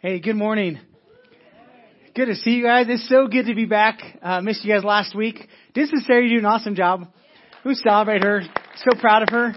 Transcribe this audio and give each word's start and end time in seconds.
Hey, 0.00 0.20
good 0.20 0.36
morning. 0.36 0.78
Good 2.14 2.26
to 2.26 2.36
see 2.36 2.50
you 2.50 2.62
guys. 2.62 2.86
It's 2.88 3.08
so 3.08 3.26
good 3.26 3.46
to 3.46 3.54
be 3.56 3.64
back. 3.64 3.98
Uh, 4.22 4.40
missed 4.40 4.64
you 4.64 4.72
guys 4.72 4.84
last 4.84 5.12
week. 5.12 5.48
This 5.74 5.90
is 5.90 6.06
Sarah. 6.06 6.22
You 6.22 6.34
do 6.34 6.38
an 6.38 6.44
awesome 6.44 6.76
job. 6.76 7.08
We 7.64 7.74
celebrate 7.74 8.22
her. 8.22 8.42
So 8.76 9.00
proud 9.00 9.24
of 9.24 9.30
her. 9.30 9.54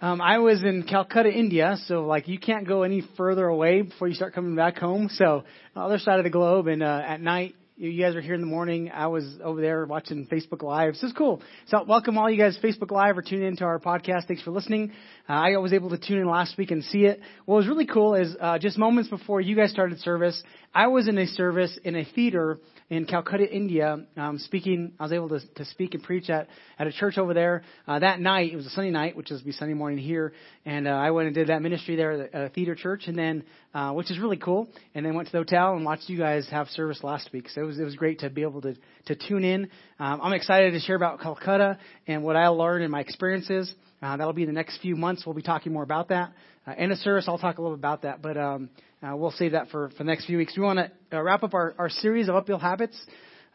Um, 0.00 0.22
I 0.22 0.38
was 0.38 0.64
in 0.64 0.84
Calcutta, 0.84 1.30
India, 1.30 1.76
so 1.84 2.06
like 2.06 2.28
you 2.28 2.38
can't 2.38 2.66
go 2.66 2.82
any 2.82 3.02
further 3.18 3.44
away 3.44 3.82
before 3.82 4.08
you 4.08 4.14
start 4.14 4.32
coming 4.32 4.56
back 4.56 4.78
home. 4.78 5.10
So 5.12 5.44
other 5.76 5.98
side 5.98 6.18
of 6.18 6.24
the 6.24 6.30
globe, 6.30 6.66
and 6.66 6.82
uh, 6.82 7.02
at 7.06 7.20
night 7.20 7.56
you 7.80 8.04
guys 8.04 8.14
are 8.14 8.20
here 8.20 8.34
in 8.34 8.42
the 8.42 8.46
morning. 8.46 8.90
I 8.92 9.06
was 9.06 9.24
over 9.42 9.58
there 9.58 9.86
watching 9.86 10.26
Facebook 10.26 10.62
Live. 10.62 10.92
This 10.92 11.02
is 11.02 11.12
cool. 11.14 11.40
So 11.68 11.82
welcome 11.82 12.18
all 12.18 12.28
you 12.28 12.36
guys 12.36 12.58
Facebook 12.62 12.90
Live 12.90 13.16
or 13.16 13.22
tune 13.22 13.42
into 13.42 13.64
our 13.64 13.78
podcast. 13.78 14.26
Thanks 14.26 14.42
for 14.42 14.50
listening. 14.50 14.92
Uh, 15.26 15.32
I 15.32 15.56
was 15.56 15.72
able 15.72 15.88
to 15.88 15.96
tune 15.96 16.18
in 16.18 16.28
last 16.28 16.58
week 16.58 16.72
and 16.72 16.84
see 16.84 17.06
it. 17.06 17.20
What 17.46 17.56
was 17.56 17.66
really 17.66 17.86
cool 17.86 18.16
is 18.16 18.36
uh, 18.38 18.58
just 18.58 18.76
moments 18.76 19.08
before 19.08 19.40
you 19.40 19.56
guys 19.56 19.70
started 19.70 19.98
service, 20.00 20.42
I 20.74 20.88
was 20.88 21.08
in 21.08 21.16
a 21.16 21.26
service 21.26 21.78
in 21.82 21.96
a 21.96 22.04
theater 22.04 22.58
in 22.90 23.06
Calcutta, 23.06 23.50
India, 23.50 24.04
um, 24.16 24.38
speaking. 24.38 24.92
I 25.00 25.04
was 25.04 25.12
able 25.12 25.30
to, 25.30 25.40
to 25.54 25.64
speak 25.64 25.94
and 25.94 26.02
preach 26.02 26.28
at, 26.28 26.48
at 26.78 26.86
a 26.86 26.92
church 26.92 27.16
over 27.16 27.32
there 27.32 27.62
uh, 27.88 27.98
that 28.00 28.20
night. 28.20 28.52
It 28.52 28.56
was 28.56 28.66
a 28.66 28.70
Sunday 28.70 28.90
night, 28.90 29.16
which 29.16 29.30
is 29.30 29.40
be 29.40 29.52
Sunday 29.52 29.74
morning 29.74 29.98
here, 29.98 30.34
and 30.66 30.86
uh, 30.86 30.90
I 30.90 31.12
went 31.12 31.26
and 31.26 31.34
did 31.34 31.48
that 31.48 31.62
ministry 31.62 31.96
there 31.96 32.28
at 32.32 32.34
a 32.34 32.48
theater 32.50 32.74
church, 32.74 33.04
and 33.06 33.16
then 33.16 33.44
uh, 33.74 33.92
which 33.92 34.10
is 34.10 34.18
really 34.18 34.36
cool. 34.36 34.68
And 34.94 35.04
then 35.04 35.14
went 35.14 35.28
to 35.28 35.32
the 35.32 35.38
hotel 35.38 35.74
and 35.74 35.84
watched 35.84 36.08
you 36.08 36.18
guys 36.18 36.48
have 36.50 36.68
service 36.68 37.02
last 37.02 37.30
week. 37.32 37.48
So 37.48 37.62
it 37.62 37.64
was 37.64 37.78
it 37.78 37.84
was 37.84 37.96
great 37.96 38.20
to 38.20 38.30
be 38.30 38.42
able 38.42 38.60
to 38.62 38.74
to 39.06 39.14
tune 39.14 39.44
in. 39.44 39.68
Um, 39.98 40.20
I'm 40.22 40.32
excited 40.32 40.72
to 40.72 40.80
share 40.80 40.96
about 40.96 41.20
Calcutta 41.20 41.78
and 42.06 42.22
what 42.22 42.36
I 42.36 42.48
learned 42.48 42.82
and 42.82 42.92
my 42.92 43.00
experiences. 43.00 43.74
Uh, 44.02 44.16
that'll 44.16 44.32
be 44.32 44.42
in 44.42 44.48
the 44.48 44.54
next 44.54 44.80
few 44.80 44.96
months. 44.96 45.24
We'll 45.26 45.34
be 45.34 45.42
talking 45.42 45.72
more 45.72 45.82
about 45.82 46.08
that. 46.08 46.32
Uh, 46.66 46.72
in 46.78 46.90
a 46.90 46.96
service, 46.96 47.26
I'll 47.28 47.38
talk 47.38 47.58
a 47.58 47.62
little 47.62 47.76
about 47.76 48.02
that, 48.02 48.22
but 48.22 48.36
um, 48.36 48.70
uh, 49.02 49.16
we'll 49.16 49.30
save 49.30 49.52
that 49.52 49.68
for, 49.68 49.90
for 49.90 49.98
the 49.98 50.04
next 50.04 50.26
few 50.26 50.38
weeks. 50.38 50.56
We 50.56 50.62
want 50.62 50.78
to 50.78 51.18
uh, 51.18 51.22
wrap 51.22 51.42
up 51.42 51.54
our, 51.54 51.74
our 51.78 51.88
series 51.88 52.28
of 52.28 52.34
uphill 52.34 52.58
habits 52.58 52.98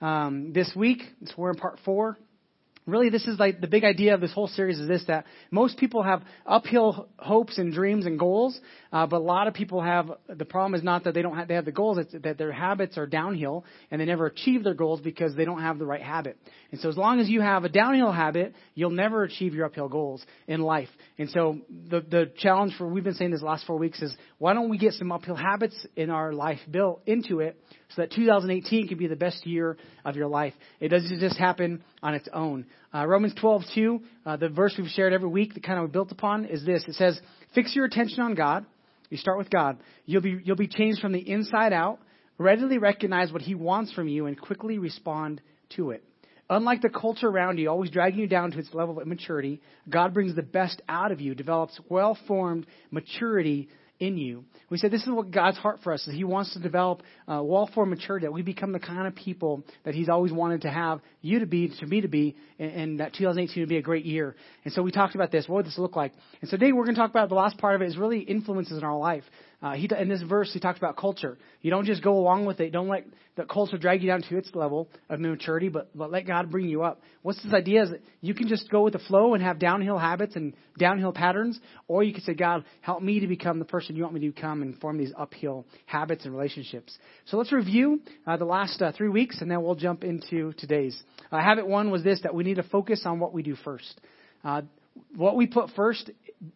um, 0.01 0.53
this 0.53 0.71
week. 0.75 1.01
So 1.25 1.33
we're 1.37 1.51
in 1.51 1.55
part 1.55 1.79
four 1.85 2.17
really 2.85 3.09
this 3.09 3.25
is 3.25 3.39
like 3.39 3.61
the 3.61 3.67
big 3.67 3.83
idea 3.83 4.13
of 4.13 4.21
this 4.21 4.31
whole 4.31 4.47
series 4.47 4.79
is 4.79 4.87
this 4.87 5.03
that 5.07 5.25
most 5.49 5.77
people 5.77 6.03
have 6.03 6.21
uphill 6.45 7.07
hopes 7.17 7.57
and 7.57 7.73
dreams 7.73 8.05
and 8.05 8.19
goals 8.19 8.59
uh, 8.91 9.05
but 9.07 9.17
a 9.17 9.23
lot 9.23 9.47
of 9.47 9.53
people 9.53 9.81
have 9.81 10.11
the 10.27 10.45
problem 10.45 10.75
is 10.75 10.83
not 10.83 11.03
that 11.03 11.13
they 11.13 11.21
don't 11.21 11.35
have 11.35 11.47
they 11.47 11.55
have 11.55 11.65
the 11.65 11.71
goals 11.71 11.97
it's 11.97 12.13
that 12.23 12.37
their 12.37 12.51
habits 12.51 12.97
are 12.97 13.07
downhill 13.07 13.65
and 13.89 13.99
they 13.99 14.05
never 14.05 14.27
achieve 14.27 14.63
their 14.63 14.73
goals 14.73 15.01
because 15.01 15.35
they 15.35 15.45
don't 15.45 15.61
have 15.61 15.79
the 15.79 15.85
right 15.85 16.01
habit. 16.01 16.37
And 16.71 16.79
so 16.79 16.89
as 16.89 16.97
long 16.97 17.19
as 17.19 17.29
you 17.29 17.41
have 17.41 17.63
a 17.63 17.69
downhill 17.69 18.11
habit 18.11 18.53
you'll 18.75 18.91
never 18.91 19.23
achieve 19.23 19.53
your 19.53 19.65
uphill 19.65 19.89
goals 19.89 20.23
in 20.47 20.61
life. 20.61 20.89
And 21.17 21.29
so 21.29 21.59
the 21.89 22.01
the 22.01 22.31
challenge 22.37 22.73
for 22.77 22.87
we've 22.87 23.03
been 23.03 23.15
saying 23.15 23.31
this 23.31 23.41
last 23.41 23.65
four 23.65 23.77
weeks 23.77 24.01
is 24.01 24.15
why 24.37 24.53
don't 24.53 24.69
we 24.69 24.77
get 24.77 24.93
some 24.93 25.11
uphill 25.11 25.35
habits 25.35 25.85
in 25.95 26.09
our 26.09 26.33
life 26.33 26.59
built 26.69 27.01
into 27.05 27.39
it 27.39 27.59
so 27.89 28.01
that 28.01 28.11
2018 28.11 28.87
can 28.87 28.97
be 28.97 29.07
the 29.07 29.15
best 29.15 29.45
year 29.45 29.77
of 30.03 30.15
your 30.15 30.27
life. 30.27 30.53
It 30.79 30.89
doesn't 30.89 31.19
just 31.19 31.37
happen 31.37 31.83
on 32.01 32.13
its 32.15 32.27
own. 32.33 32.65
Uh, 32.93 33.05
Romans 33.05 33.33
12:2, 33.35 34.01
uh, 34.25 34.37
the 34.37 34.49
verse 34.49 34.75
we've 34.77 34.89
shared 34.89 35.13
every 35.13 35.29
week 35.29 35.53
that 35.53 35.63
kind 35.63 35.79
of 35.79 35.91
built 35.91 36.11
upon 36.11 36.45
is 36.45 36.65
this. 36.65 36.83
It 36.87 36.95
says, 36.95 37.19
"Fix 37.53 37.75
your 37.75 37.85
attention 37.85 38.21
on 38.21 38.35
God. 38.35 38.65
You 39.09 39.17
start 39.17 39.37
with 39.37 39.49
God. 39.49 39.77
You'll 40.05 40.21
be 40.21 40.39
you'll 40.43 40.55
be 40.55 40.67
changed 40.67 41.01
from 41.01 41.11
the 41.11 41.19
inside 41.19 41.73
out. 41.73 41.99
Readily 42.37 42.77
recognize 42.77 43.31
what 43.31 43.41
He 43.41 43.55
wants 43.55 43.93
from 43.93 44.07
you 44.07 44.25
and 44.25 44.39
quickly 44.39 44.79
respond 44.79 45.41
to 45.75 45.91
it." 45.91 46.03
Unlike 46.49 46.81
the 46.83 46.89
culture 46.89 47.27
around 47.27 47.57
you, 47.57 47.69
always 47.69 47.89
dragging 47.89 48.19
you 48.19 48.27
down 48.27 48.51
to 48.51 48.59
its 48.59 48.71
level 48.71 48.97
of 48.97 49.05
immaturity, 49.05 49.61
God 49.89 50.13
brings 50.13 50.35
the 50.35 50.43
best 50.43 50.79
out 50.87 51.11
of 51.11 51.19
you, 51.19 51.33
develops 51.33 51.79
well 51.89 52.15
formed 52.27 52.67
maturity 52.91 53.67
in 53.99 54.17
you. 54.17 54.43
We 54.69 54.77
said 54.77 54.91
this 54.91 55.03
is 55.03 55.09
what 55.09 55.31
God's 55.31 55.57
heart 55.57 55.79
for 55.83 55.93
us 55.93 56.07
is 56.07 56.13
He 56.13 56.23
wants 56.23 56.53
to 56.53 56.59
develop 56.59 57.03
uh, 57.31 57.41
wall 57.41 57.69
for 57.73 57.85
maturity, 57.85 58.25
that 58.25 58.31
we 58.31 58.41
become 58.41 58.71
the 58.71 58.79
kind 58.79 59.07
of 59.07 59.15
people 59.15 59.63
that 59.83 59.95
He's 59.95 60.09
always 60.09 60.31
wanted 60.31 60.61
to 60.63 60.69
have 60.69 61.01
you 61.21 61.39
to 61.39 61.45
be, 61.45 61.69
to 61.79 61.85
me 61.85 62.01
to 62.01 62.07
be, 62.07 62.35
and, 62.59 62.71
and 62.71 62.99
that 62.99 63.13
2018 63.13 63.61
would 63.61 63.69
be 63.69 63.77
a 63.77 63.81
great 63.81 64.05
year. 64.05 64.35
And 64.63 64.73
so 64.73 64.81
we 64.81 64.91
talked 64.91 65.15
about 65.15 65.31
this. 65.31 65.47
What 65.47 65.57
would 65.57 65.65
this 65.65 65.77
look 65.77 65.95
like? 65.95 66.13
And 66.41 66.49
so 66.49 66.57
today 66.57 66.71
we're 66.71 66.83
going 66.83 66.95
to 66.95 67.01
talk 67.01 67.09
about 67.09 67.29
the 67.29 67.35
last 67.35 67.57
part 67.57 67.75
of 67.75 67.81
it 67.81 67.87
is 67.87 67.97
really 67.97 68.19
influences 68.19 68.77
in 68.77 68.83
our 68.83 68.97
life. 68.97 69.23
Uh, 69.61 69.73
he, 69.73 69.89
in 69.97 70.09
this 70.09 70.21
verse, 70.21 70.51
he 70.53 70.59
talks 70.59 70.77
about 70.77 70.97
culture. 70.97 71.37
You 71.61 71.71
don't 71.71 71.85
just 71.85 72.03
go 72.03 72.17
along 72.17 72.45
with 72.45 72.59
it. 72.59 72.71
Don't 72.71 72.87
let 72.87 73.05
the 73.35 73.45
culture 73.45 73.77
drag 73.77 74.01
you 74.01 74.07
down 74.07 74.21
to 74.23 74.37
its 74.37 74.53
level 74.53 74.89
of 75.09 75.19
maturity, 75.19 75.69
but, 75.69 75.89
but 75.95 76.11
let 76.11 76.27
God 76.27 76.51
bring 76.51 76.67
you 76.67 76.83
up. 76.83 77.01
What's 77.21 77.41
this 77.43 77.53
idea 77.53 77.83
is 77.83 77.89
that 77.89 78.01
you 78.21 78.33
can 78.33 78.47
just 78.47 78.69
go 78.69 78.83
with 78.83 78.93
the 78.93 78.99
flow 78.99 79.33
and 79.33 79.43
have 79.43 79.59
downhill 79.59 79.97
habits 79.97 80.35
and 80.35 80.53
downhill 80.77 81.11
patterns, 81.11 81.59
or 81.87 82.03
you 82.03 82.13
can 82.13 82.21
say, 82.23 82.33
God, 82.33 82.63
help 82.81 83.01
me 83.01 83.19
to 83.21 83.27
become 83.27 83.59
the 83.59 83.65
person 83.65 83.95
you 83.95 84.03
want 84.03 84.13
me 84.13 84.21
to 84.21 84.31
become 84.31 84.61
and 84.61 84.77
form 84.79 84.97
these 84.97 85.13
uphill 85.17 85.65
habits 85.85 86.25
and 86.25 86.33
relationships. 86.33 86.97
So 87.25 87.37
let's 87.37 87.51
review 87.51 88.01
uh, 88.27 88.37
the 88.37 88.45
last 88.45 88.81
uh, 88.81 88.91
three 88.91 89.09
weeks, 89.09 89.41
and 89.41 89.49
then 89.49 89.63
we'll 89.63 89.75
jump 89.75 90.03
into 90.03 90.53
today's. 90.53 91.01
Uh, 91.31 91.39
habit 91.39 91.67
one 91.67 91.91
was 91.91 92.03
this, 92.03 92.21
that 92.23 92.35
we 92.35 92.43
need 92.43 92.55
to 92.55 92.63
focus 92.63 93.03
on 93.05 93.19
what 93.19 93.33
we 93.33 93.43
do 93.43 93.55
first. 93.55 93.99
Uh, 94.43 94.61
what 95.15 95.35
we 95.35 95.47
put 95.47 95.71
first 95.75 96.09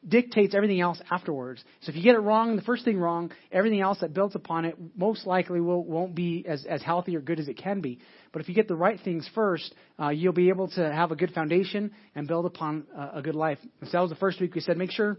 dictates 0.07 0.55
everything 0.55 0.81
else 0.81 1.01
afterwards. 1.09 1.63
So 1.81 1.89
if 1.89 1.95
you 1.95 2.03
get 2.03 2.15
it 2.15 2.19
wrong, 2.19 2.55
the 2.55 2.61
first 2.61 2.85
thing 2.85 2.97
wrong, 2.97 3.31
everything 3.51 3.81
else 3.81 3.99
that 4.01 4.13
builds 4.13 4.35
upon 4.35 4.65
it 4.65 4.75
most 4.95 5.25
likely 5.25 5.61
will, 5.61 5.83
won't 5.83 6.15
be 6.15 6.45
as, 6.47 6.65
as 6.65 6.81
healthy 6.81 7.15
or 7.15 7.21
good 7.21 7.39
as 7.39 7.47
it 7.47 7.57
can 7.57 7.81
be. 7.81 7.99
But 8.31 8.41
if 8.41 8.49
you 8.49 8.55
get 8.55 8.67
the 8.67 8.75
right 8.75 8.99
things 9.03 9.29
first, 9.33 9.73
uh, 9.99 10.09
you'll 10.09 10.33
be 10.33 10.49
able 10.49 10.67
to 10.69 10.91
have 10.91 11.11
a 11.11 11.15
good 11.15 11.31
foundation 11.31 11.91
and 12.15 12.27
build 12.27 12.45
upon 12.45 12.85
uh, 12.97 13.09
a 13.15 13.21
good 13.21 13.35
life. 13.35 13.59
So 13.83 13.89
that 13.91 14.01
was 14.01 14.09
the 14.09 14.15
first 14.17 14.39
week 14.39 14.55
we 14.55 14.61
said 14.61 14.77
make 14.77 14.91
sure 14.91 15.17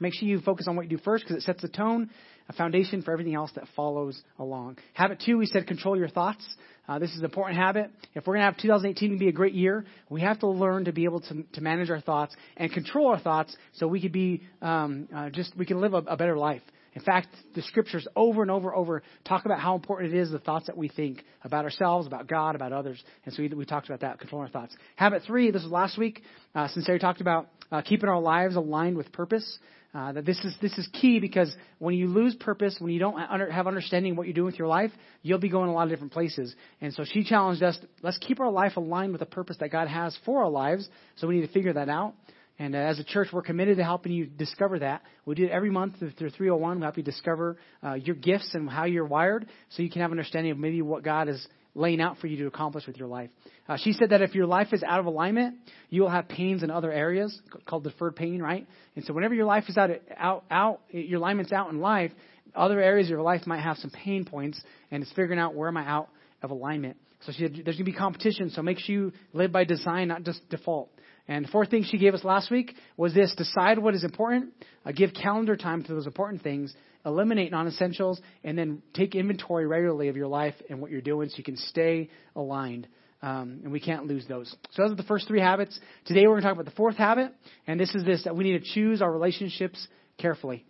make 0.00 0.14
sure 0.14 0.28
you 0.28 0.40
focus 0.40 0.66
on 0.68 0.76
what 0.76 0.90
you 0.90 0.96
do 0.96 1.02
first 1.02 1.24
because 1.24 1.36
it 1.36 1.46
sets 1.46 1.62
the 1.62 1.68
tone, 1.68 2.10
a 2.48 2.52
foundation 2.52 3.02
for 3.02 3.12
everything 3.12 3.34
else 3.34 3.50
that 3.54 3.64
follows 3.76 4.20
along. 4.38 4.78
Habit 4.94 5.22
two, 5.24 5.38
we 5.38 5.46
said 5.46 5.66
control 5.66 5.96
your 5.96 6.08
thoughts. 6.08 6.44
Uh, 6.88 6.98
this 6.98 7.10
is 7.12 7.18
an 7.18 7.24
important 7.24 7.58
habit. 7.58 7.90
If 8.14 8.26
we're 8.26 8.34
going 8.34 8.40
to 8.40 8.52
have 8.52 8.56
2018 8.56 9.18
be 9.18 9.28
a 9.28 9.32
great 9.32 9.54
year, 9.54 9.84
we 10.10 10.20
have 10.22 10.40
to 10.40 10.48
learn 10.48 10.86
to 10.86 10.92
be 10.92 11.04
able 11.04 11.20
to, 11.20 11.44
to 11.52 11.60
manage 11.60 11.90
our 11.90 12.00
thoughts 12.00 12.34
and 12.56 12.72
control 12.72 13.08
our 13.08 13.20
thoughts 13.20 13.56
so 13.74 13.86
we 13.86 14.00
could 14.00 14.12
be 14.12 14.42
um, 14.60 15.08
uh, 15.14 15.30
just 15.30 15.56
we 15.56 15.64
can 15.64 15.80
live 15.80 15.94
a, 15.94 15.98
a 15.98 16.16
better 16.16 16.36
life. 16.36 16.62
In 16.94 17.02
fact, 17.02 17.28
the 17.54 17.62
scriptures 17.62 18.06
over 18.16 18.42
and 18.42 18.50
over 18.50 18.68
and 18.68 18.78
over 18.78 19.02
talk 19.24 19.46
about 19.46 19.60
how 19.60 19.74
important 19.74 20.12
it 20.12 20.18
is 20.18 20.30
the 20.30 20.38
thoughts 20.38 20.66
that 20.66 20.76
we 20.76 20.88
think 20.88 21.24
about 21.42 21.64
ourselves, 21.64 22.06
about 22.06 22.26
God, 22.26 22.54
about 22.54 22.72
others. 22.72 23.02
And 23.24 23.34
so 23.34 23.42
we, 23.42 23.48
we 23.48 23.64
talked 23.64 23.88
about 23.88 24.00
that, 24.00 24.18
controlling 24.18 24.48
our 24.48 24.52
thoughts. 24.52 24.76
Habit 24.96 25.22
three, 25.26 25.50
this 25.50 25.62
was 25.62 25.72
last 25.72 25.96
week. 25.96 26.22
Uh, 26.54 26.68
Sincere 26.68 26.98
talked 26.98 27.20
about 27.22 27.48
uh, 27.70 27.80
keeping 27.80 28.08
our 28.08 28.20
lives 28.20 28.56
aligned 28.56 28.96
with 28.96 29.10
purpose. 29.12 29.58
Uh, 29.94 30.10
that 30.12 30.24
this 30.24 30.38
is 30.42 30.54
this 30.62 30.72
is 30.78 30.88
key 30.94 31.20
because 31.20 31.54
when 31.78 31.94
you 31.94 32.06
lose 32.06 32.34
purpose, 32.36 32.74
when 32.78 32.90
you 32.90 32.98
don't 32.98 33.18
have 33.50 33.66
understanding 33.66 34.16
what 34.16 34.26
you're 34.26 34.32
doing 34.32 34.46
with 34.46 34.58
your 34.58 34.68
life, 34.68 34.90
you'll 35.20 35.38
be 35.38 35.50
going 35.50 35.68
a 35.68 35.72
lot 35.72 35.82
of 35.82 35.90
different 35.90 36.14
places. 36.14 36.54
And 36.80 36.94
so 36.94 37.04
she 37.04 37.24
challenged 37.24 37.62
us: 37.62 37.78
let's 38.00 38.16
keep 38.16 38.40
our 38.40 38.50
life 38.50 38.76
aligned 38.76 39.12
with 39.12 39.20
the 39.20 39.26
purpose 39.26 39.58
that 39.60 39.70
God 39.70 39.88
has 39.88 40.16
for 40.24 40.44
our 40.44 40.48
lives. 40.48 40.88
So 41.16 41.26
we 41.26 41.34
need 41.34 41.46
to 41.46 41.52
figure 41.52 41.74
that 41.74 41.90
out. 41.90 42.14
And 42.58 42.74
uh, 42.74 42.78
as 42.78 43.00
a 43.00 43.04
church, 43.04 43.28
we're 43.34 43.42
committed 43.42 43.76
to 43.78 43.84
helping 43.84 44.12
you 44.12 44.24
discover 44.24 44.78
that. 44.78 45.02
We 45.26 45.34
do 45.34 45.44
it 45.44 45.50
every 45.50 45.70
month 45.70 45.98
through 45.98 46.30
301. 46.30 46.78
We 46.78 46.82
help 46.82 46.96
you 46.96 47.02
discover 47.02 47.58
uh, 47.84 47.94
your 47.94 48.14
gifts 48.14 48.50
and 48.54 48.70
how 48.70 48.84
you're 48.84 49.04
wired, 49.04 49.46
so 49.70 49.82
you 49.82 49.90
can 49.90 50.00
have 50.00 50.10
understanding 50.10 50.52
of 50.52 50.58
maybe 50.58 50.80
what 50.80 51.02
God 51.02 51.28
is 51.28 51.46
laying 51.74 52.00
out 52.00 52.18
for 52.18 52.26
you 52.26 52.36
to 52.38 52.46
accomplish 52.46 52.86
with 52.86 52.96
your 52.96 53.08
life. 53.08 53.30
Uh, 53.68 53.76
she 53.80 53.92
said 53.92 54.10
that 54.10 54.20
if 54.20 54.34
your 54.34 54.46
life 54.46 54.68
is 54.72 54.82
out 54.82 55.00
of 55.00 55.06
alignment, 55.06 55.56
you 55.88 56.02
will 56.02 56.10
have 56.10 56.28
pains 56.28 56.62
in 56.62 56.70
other 56.70 56.92
areas 56.92 57.40
called 57.66 57.84
deferred 57.84 58.14
pain, 58.14 58.42
right? 58.42 58.66
And 58.94 59.04
so 59.04 59.14
whenever 59.14 59.34
your 59.34 59.46
life 59.46 59.64
is 59.68 59.78
out, 59.78 59.90
out, 60.16 60.44
out, 60.50 60.80
your 60.90 61.18
alignment's 61.18 61.52
out 61.52 61.70
in 61.70 61.80
life, 61.80 62.12
other 62.54 62.80
areas 62.80 63.06
of 63.06 63.10
your 63.10 63.22
life 63.22 63.46
might 63.46 63.62
have 63.62 63.78
some 63.78 63.90
pain 63.90 64.24
points, 64.24 64.60
and 64.90 65.02
it's 65.02 65.12
figuring 65.12 65.38
out 65.38 65.54
where 65.54 65.68
am 65.68 65.76
I 65.76 65.86
out 65.86 66.08
of 66.42 66.50
alignment. 66.50 66.96
So 67.24 67.32
she 67.32 67.42
said 67.42 67.52
there's 67.52 67.76
going 67.76 67.78
to 67.78 67.84
be 67.84 67.92
competition, 67.92 68.50
so 68.50 68.62
make 68.62 68.78
sure 68.78 68.94
you 68.94 69.12
live 69.32 69.52
by 69.52 69.64
design, 69.64 70.08
not 70.08 70.24
just 70.24 70.46
default. 70.50 70.90
And 71.28 71.44
the 71.44 71.48
fourth 71.50 71.70
thing 71.70 71.84
she 71.84 71.98
gave 71.98 72.14
us 72.14 72.24
last 72.24 72.50
week 72.50 72.74
was 72.96 73.14
this 73.14 73.32
decide 73.36 73.78
what 73.78 73.94
is 73.94 74.02
important, 74.04 74.52
uh, 74.84 74.92
give 74.92 75.10
calendar 75.14 75.56
time 75.56 75.84
to 75.84 75.94
those 75.94 76.06
important 76.06 76.42
things, 76.42 76.74
eliminate 77.04 77.50
non 77.50 77.66
essentials, 77.66 78.20
and 78.44 78.56
then 78.56 78.82
take 78.94 79.14
inventory 79.14 79.66
regularly 79.66 80.08
of 80.08 80.16
your 80.16 80.28
life 80.28 80.54
and 80.70 80.80
what 80.80 80.90
you're 80.90 81.00
doing 81.00 81.28
so 81.28 81.36
you 81.36 81.44
can 81.44 81.56
stay 81.56 82.10
aligned. 82.36 82.86
Um, 83.22 83.60
and 83.62 83.72
we 83.72 83.78
can't 83.78 84.06
lose 84.06 84.26
those. 84.26 84.50
So 84.72 84.82
those 84.82 84.92
are 84.92 84.96
the 84.96 85.04
first 85.04 85.28
three 85.28 85.40
habits. 85.40 85.78
Today 86.06 86.22
we're 86.22 86.32
going 86.32 86.42
to 86.42 86.48
talk 86.48 86.54
about 86.54 86.64
the 86.64 86.76
fourth 86.76 86.96
habit, 86.96 87.32
and 87.68 87.78
this 87.78 87.94
is 87.94 88.04
this 88.04 88.24
that 88.24 88.34
we 88.34 88.44
need 88.44 88.58
to 88.58 88.74
choose 88.74 89.00
our 89.00 89.12
relationships 89.12 89.86
carefully. 90.18 90.64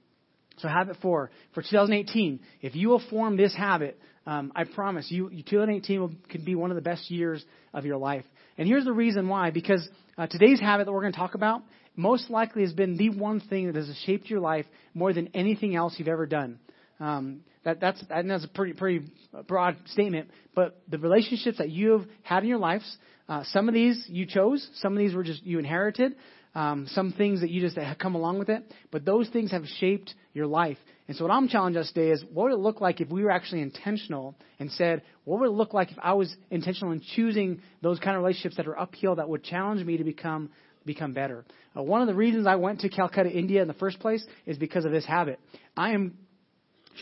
So 0.59 0.69
habit 0.69 0.99
four 1.01 1.31
for 1.55 1.63
2018, 1.63 2.41
if 2.61 2.75
you 2.77 2.89
will 2.89 3.03
form 3.09 3.39
this 3.39 3.55
habit, 3.55 3.99
um, 4.27 4.53
I 4.55 4.65
promise 4.65 5.11
you, 5.11 5.31
2018 5.31 6.01
will, 6.01 6.13
be 6.45 6.55
one 6.55 6.71
of 6.71 6.77
the 6.77 6.83
best 6.83 7.11
years 7.11 7.45
of 7.73 7.85
your 7.85 7.97
life. 7.97 8.25
And 8.59 8.69
here's 8.69 8.85
the 8.85 8.93
reason 8.93 9.29
why: 9.29 9.51
because 9.51 9.87
uh, 10.17 10.27
today's 10.27 10.61
habit 10.61 10.87
that 10.87 10.93
we're 10.93 11.01
going 11.01 11.13
to 11.13 11.19
talk 11.19 11.35
about 11.35 11.63
most 11.97 12.31
likely 12.31 12.63
has 12.63 12.73
been 12.73 12.97
the 12.97 13.11
one 13.11 13.41
thing 13.41 13.67
that 13.67 13.77
has 13.77 13.95
shaped 14.05 14.31
your 14.31 14.41
life 14.41 14.67
more 14.95 15.13
than 15.13 15.29
anything 15.35 15.77
else 15.77 15.95
you've 15.99 16.09
ever 16.09 16.27
done. 16.27 16.59
Um, 17.01 17.41
that, 17.65 17.81
that's, 17.81 18.03
that's 18.09 18.45
a 18.45 18.49
pretty, 18.49 18.73
pretty 18.73 19.07
broad 19.47 19.77
statement, 19.87 20.31
but 20.55 20.81
the 20.89 20.99
relationships 20.99 21.59
that 21.59 21.71
you 21.71 21.93
have 21.93 22.07
had 22.23 22.43
in 22.43 22.49
your 22.49 22.59
lives, 22.59 22.97
uh, 23.29 23.45
some 23.45 23.69
of 23.69 23.75
these 23.75 24.05
you 24.09 24.27
chose, 24.27 24.69
some 24.75 24.93
of 24.93 24.99
these 24.99 25.15
were 25.15 25.23
just 25.23 25.45
you 25.45 25.59
inherited, 25.59 26.15
um, 26.55 26.87
some 26.91 27.13
things 27.13 27.41
that 27.41 27.51
you 27.51 27.61
just 27.61 27.77
have 27.77 27.99
come 27.99 28.15
along 28.15 28.39
with 28.39 28.49
it, 28.49 28.63
but 28.91 29.05
those 29.05 29.29
things 29.29 29.53
have 29.53 29.65
shaped 29.79 30.15
your 30.35 30.47
life. 30.47 30.79
And 31.09 31.17
so 31.17 31.25
what 31.25 31.33
I'm 31.33 31.49
challenging 31.49 31.81
us 31.81 31.91
today 31.93 32.11
is 32.11 32.25
what 32.33 32.45
would 32.45 32.53
it 32.53 32.59
look 32.59 32.81
like 32.81 33.01
if 33.01 33.09
we 33.11 33.23
were 33.23 33.31
actually 33.31 33.63
intentional 33.63 34.35
and 34.59 34.71
said, 34.73 35.03
what 35.25 35.41
would 35.41 35.47
it 35.47 35.53
look 35.53 35.73
like 35.73 35.91
if 35.91 35.99
I 36.03 36.13
was 36.15 36.35
intentional 36.51 36.93
in 36.93 37.01
choosing 37.15 37.63
those 37.81 37.99
kind 37.99 38.17
of 38.17 38.23
relationships 38.23 38.57
that 38.57 38.67
are 38.67 38.79
uphill 38.79 39.17
that 39.17 39.29
would 39.29 39.45
challenge 39.45 39.85
me 39.85 39.97
to 39.97 40.05
become 40.05 40.51
become 40.85 41.13
better. 41.13 41.45
Uh, 41.77 41.83
one 41.83 42.01
of 42.01 42.07
the 42.07 42.15
reasons 42.15 42.47
I 42.47 42.57
went 42.57 42.81
to 42.81 42.89
Calcutta, 42.89 43.31
India 43.31 43.63
in 43.63 43.69
the 43.69 43.75
first 43.75 43.99
place 44.01 44.25
is 44.47 44.59
because 44.59 44.85
of 44.85 44.93
this 44.93 45.05
habit. 45.05 45.39
I 45.77 45.93
am 45.93 46.17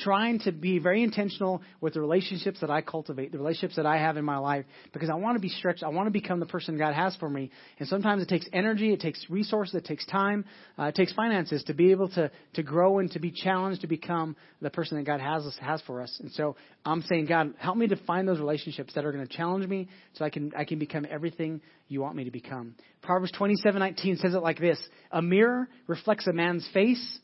trying 0.03 0.39
to 0.41 0.53
be 0.53 0.79
very 0.79 1.03
intentional 1.03 1.63
with 1.81 1.95
the 1.95 2.01
relationships 2.01 2.61
that 2.61 2.71
I 2.71 2.81
cultivate, 2.81 3.33
the 3.33 3.39
relationships 3.39 3.77
that 3.77 3.87
I 3.87 3.99
have 3.99 4.17
in 4.17 4.25
my 4.25 4.39
life, 4.39 4.65
because 4.93 5.11
I 5.11 5.15
want 5.15 5.37
to 5.37 5.41
be 5.41 5.49
stretched. 5.49 5.83
I 5.83 5.89
want 5.89 6.07
to 6.07 6.11
become 6.11 6.41
the 6.41 6.47
person 6.47 6.79
God 6.79 6.95
has 6.95 7.17
for 7.17 7.29
me. 7.29 7.51
And 7.79 7.89
sometimes 7.89 8.23
it 8.23 8.29
takes 8.29 8.47
energy, 8.53 8.93
it 8.93 9.01
takes 9.01 9.25
resources, 9.29 9.75
it 9.75 9.85
takes 9.85 10.07
time, 10.07 10.45
uh, 10.79 10.85
it 10.85 10.95
takes 10.95 11.13
finances 11.13 11.63
to 11.65 11.75
be 11.75 11.91
able 11.91 12.09
to, 12.11 12.31
to 12.55 12.63
grow 12.63 12.99
and 12.99 13.11
to 13.13 13.19
be 13.19 13.31
challenged 13.31 13.81
to 13.83 13.87
become 13.87 14.37
the 14.61 14.71
person 14.71 14.97
that 14.99 15.05
God 15.05 15.21
has, 15.21 15.45
us 15.45 15.57
has 15.61 15.81
for 15.83 16.01
us. 16.01 16.17
And 16.21 16.31
so 16.33 16.57
I'm 16.85 17.03
saying, 17.03 17.27
God, 17.27 17.55
help 17.59 17.77
me 17.77 17.89
to 17.89 17.97
find 17.97 18.27
those 18.27 18.39
relationships 18.39 18.95
that 18.95 19.05
are 19.05 19.13
going 19.13 19.27
to 19.27 19.37
challenge 19.37 19.67
me 19.67 19.89
so 20.15 20.25
I 20.25 20.31
can, 20.31 20.53
I 20.57 20.65
can 20.65 20.79
become 20.79 21.07
everything 21.11 21.61
you 21.89 22.01
want 22.01 22.17
me 22.17 22.25
to 22.25 22.31
become. 22.31 22.75
Proverbs 23.03 23.33
27:19 23.33 24.19
says 24.19 24.35
it 24.35 24.43
like 24.43 24.59
this: 24.59 24.81
A 25.11 25.21
mirror 25.21 25.69
reflects 25.87 26.27
a 26.27 26.33
man's 26.33 26.67
face, 26.73 27.19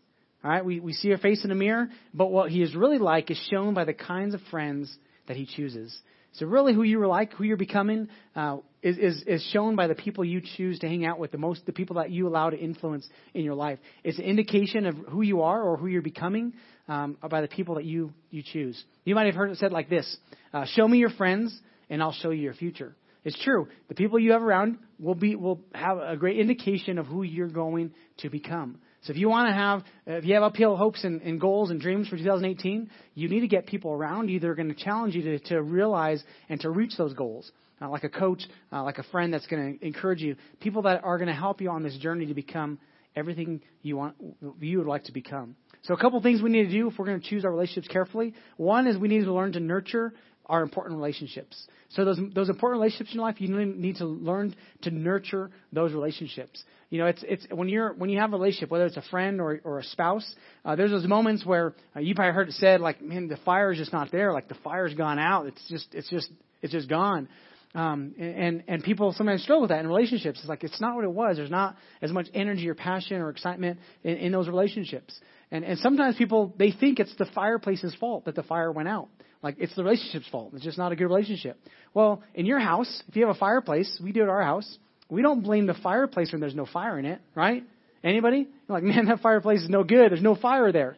all 0.46 0.52
right, 0.52 0.64
we, 0.64 0.78
we 0.78 0.92
see 0.92 1.10
our 1.10 1.18
face 1.18 1.44
in 1.44 1.50
a 1.50 1.56
mirror, 1.56 1.88
but 2.14 2.30
what 2.30 2.52
he 2.52 2.62
is 2.62 2.72
really 2.76 2.98
like 2.98 3.32
is 3.32 3.48
shown 3.50 3.74
by 3.74 3.84
the 3.84 3.92
kinds 3.92 4.32
of 4.32 4.40
friends 4.48 4.96
that 5.26 5.36
he 5.36 5.44
chooses. 5.44 5.92
So 6.34 6.46
really, 6.46 6.72
who 6.72 6.84
you're 6.84 7.08
like, 7.08 7.32
who 7.32 7.42
you're 7.42 7.56
becoming, 7.56 8.08
uh, 8.36 8.58
is, 8.80 8.96
is 8.96 9.24
is 9.26 9.42
shown 9.52 9.74
by 9.74 9.88
the 9.88 9.96
people 9.96 10.24
you 10.24 10.40
choose 10.56 10.78
to 10.80 10.86
hang 10.86 11.04
out 11.04 11.18
with, 11.18 11.32
the 11.32 11.38
most 11.38 11.66
the 11.66 11.72
people 11.72 11.96
that 11.96 12.12
you 12.12 12.28
allow 12.28 12.50
to 12.50 12.56
influence 12.56 13.08
in 13.34 13.42
your 13.42 13.56
life. 13.56 13.80
It's 14.04 14.18
an 14.18 14.24
indication 14.24 14.86
of 14.86 14.94
who 15.08 15.22
you 15.22 15.42
are 15.42 15.60
or 15.60 15.76
who 15.76 15.88
you're 15.88 16.00
becoming 16.00 16.52
um, 16.86 17.16
by 17.28 17.40
the 17.40 17.48
people 17.48 17.74
that 17.74 17.84
you 17.84 18.12
you 18.30 18.44
choose. 18.44 18.80
You 19.04 19.16
might 19.16 19.26
have 19.26 19.34
heard 19.34 19.50
it 19.50 19.58
said 19.58 19.72
like 19.72 19.88
this: 19.90 20.16
uh, 20.52 20.64
"Show 20.66 20.86
me 20.86 20.98
your 20.98 21.10
friends, 21.10 21.58
and 21.90 22.00
I'll 22.00 22.12
show 22.12 22.30
you 22.30 22.42
your 22.42 22.54
future." 22.54 22.94
It's 23.24 23.42
true. 23.42 23.66
The 23.88 23.96
people 23.96 24.20
you 24.20 24.30
have 24.30 24.42
around 24.42 24.78
will 25.00 25.16
be 25.16 25.34
will 25.34 25.60
have 25.74 25.98
a 25.98 26.16
great 26.16 26.38
indication 26.38 26.98
of 26.98 27.06
who 27.06 27.24
you're 27.24 27.48
going 27.48 27.90
to 28.18 28.30
become. 28.30 28.78
So 29.02 29.12
if 29.12 29.18
you 29.18 29.28
want 29.28 29.48
to 29.48 29.54
have, 29.54 29.82
if 30.06 30.24
you 30.24 30.34
have 30.34 30.42
uphill 30.42 30.76
hopes 30.76 31.04
and, 31.04 31.22
and, 31.22 31.40
goals 31.40 31.70
and 31.70 31.80
dreams 31.80 32.08
for 32.08 32.16
2018, 32.16 32.90
you 33.14 33.28
need 33.28 33.40
to 33.40 33.48
get 33.48 33.66
people 33.66 33.92
around 33.92 34.28
you 34.28 34.40
that 34.40 34.48
are 34.48 34.54
going 34.54 34.68
to 34.68 34.74
challenge 34.74 35.14
you 35.14 35.22
to, 35.22 35.38
to 35.50 35.62
realize 35.62 36.22
and 36.48 36.60
to 36.60 36.70
reach 36.70 36.96
those 36.96 37.14
goals. 37.14 37.50
Uh, 37.80 37.90
like 37.90 38.04
a 38.04 38.08
coach, 38.08 38.42
uh, 38.72 38.82
like 38.82 38.96
a 38.96 39.02
friend 39.04 39.34
that's 39.34 39.46
going 39.46 39.78
to 39.78 39.86
encourage 39.86 40.22
you. 40.22 40.34
People 40.60 40.82
that 40.82 41.04
are 41.04 41.18
going 41.18 41.28
to 41.28 41.34
help 41.34 41.60
you 41.60 41.68
on 41.70 41.82
this 41.82 41.96
journey 41.98 42.24
to 42.24 42.32
become 42.32 42.78
everything 43.14 43.60
you 43.82 43.98
want, 43.98 44.16
you 44.60 44.78
would 44.78 44.86
like 44.86 45.04
to 45.04 45.12
become. 45.12 45.56
So 45.82 45.92
a 45.92 45.96
couple 45.98 46.20
things 46.22 46.42
we 46.42 46.50
need 46.50 46.64
to 46.64 46.70
do 46.70 46.88
if 46.88 46.98
we're 46.98 47.06
going 47.06 47.20
to 47.20 47.28
choose 47.28 47.44
our 47.44 47.50
relationships 47.50 47.88
carefully. 47.88 48.34
One 48.56 48.86
is 48.86 48.96
we 48.96 49.08
need 49.08 49.24
to 49.24 49.32
learn 49.32 49.52
to 49.52 49.60
nurture 49.60 50.14
are 50.48 50.62
important 50.62 50.96
relationships. 50.96 51.66
So 51.90 52.04
those 52.04 52.18
those 52.34 52.48
important 52.48 52.80
relationships 52.80 53.14
in 53.14 53.20
life, 53.20 53.40
you 53.40 53.48
need 53.48 53.96
to 53.96 54.06
learn 54.06 54.54
to 54.82 54.90
nurture 54.90 55.50
those 55.72 55.92
relationships. 55.92 56.62
You 56.90 56.98
know, 56.98 57.06
it's 57.06 57.24
it's 57.26 57.46
when 57.50 57.68
you're 57.68 57.92
when 57.94 58.10
you 58.10 58.18
have 58.20 58.32
a 58.32 58.36
relationship, 58.36 58.70
whether 58.70 58.86
it's 58.86 58.96
a 58.96 59.02
friend 59.10 59.40
or 59.40 59.60
or 59.64 59.78
a 59.78 59.84
spouse, 59.84 60.34
uh, 60.64 60.76
there's 60.76 60.90
those 60.90 61.06
moments 61.06 61.44
where 61.44 61.74
uh, 61.94 62.00
you 62.00 62.14
probably 62.14 62.34
heard 62.34 62.48
it 62.48 62.54
said 62.54 62.80
like, 62.80 63.02
man, 63.02 63.28
the 63.28 63.36
fire 63.44 63.72
is 63.72 63.78
just 63.78 63.92
not 63.92 64.10
there. 64.12 64.32
Like 64.32 64.48
the 64.48 64.56
fire's 64.62 64.94
gone 64.94 65.18
out. 65.18 65.46
It's 65.46 65.68
just 65.68 65.94
it's 65.94 66.08
just 66.08 66.30
it's 66.62 66.72
just 66.72 66.88
gone. 66.88 67.28
Um, 67.74 68.14
and 68.18 68.62
and 68.68 68.82
people 68.82 69.12
sometimes 69.12 69.42
struggle 69.42 69.62
with 69.62 69.70
that 69.70 69.80
in 69.80 69.86
relationships. 69.86 70.38
It's 70.38 70.48
like 70.48 70.64
it's 70.64 70.80
not 70.80 70.94
what 70.94 71.04
it 71.04 71.12
was. 71.12 71.36
There's 71.36 71.50
not 71.50 71.76
as 72.00 72.12
much 72.12 72.26
energy 72.32 72.68
or 72.68 72.74
passion 72.74 73.20
or 73.20 73.30
excitement 73.30 73.80
in, 74.02 74.16
in 74.16 74.32
those 74.32 74.48
relationships. 74.48 75.18
And 75.50 75.64
and 75.64 75.78
sometimes 75.80 76.16
people 76.16 76.54
they 76.56 76.70
think 76.70 77.00
it's 77.00 77.14
the 77.16 77.26
fireplace's 77.34 77.94
fault 77.96 78.24
that 78.24 78.34
the 78.34 78.42
fire 78.44 78.72
went 78.72 78.88
out. 78.88 79.08
Like 79.42 79.56
it's 79.58 79.74
the 79.74 79.84
relationship's 79.84 80.28
fault. 80.28 80.52
It's 80.54 80.64
just 80.64 80.78
not 80.78 80.92
a 80.92 80.96
good 80.96 81.06
relationship. 81.06 81.58
Well, 81.94 82.22
in 82.34 82.46
your 82.46 82.58
house, 82.58 83.02
if 83.08 83.16
you 83.16 83.26
have 83.26 83.34
a 83.34 83.38
fireplace, 83.38 84.00
we 84.02 84.12
do 84.12 84.22
at 84.22 84.28
our 84.28 84.42
house. 84.42 84.78
We 85.08 85.22
don't 85.22 85.42
blame 85.42 85.66
the 85.66 85.74
fireplace 85.74 86.32
when 86.32 86.40
there's 86.40 86.54
no 86.54 86.66
fire 86.66 86.98
in 86.98 87.04
it, 87.04 87.20
right? 87.34 87.62
Anybody? 88.02 88.48
You're 88.68 88.76
like, 88.76 88.82
man, 88.82 89.06
that 89.06 89.20
fireplace 89.20 89.62
is 89.62 89.68
no 89.68 89.84
good. 89.84 90.10
There's 90.10 90.22
no 90.22 90.34
fire 90.34 90.72
there. 90.72 90.96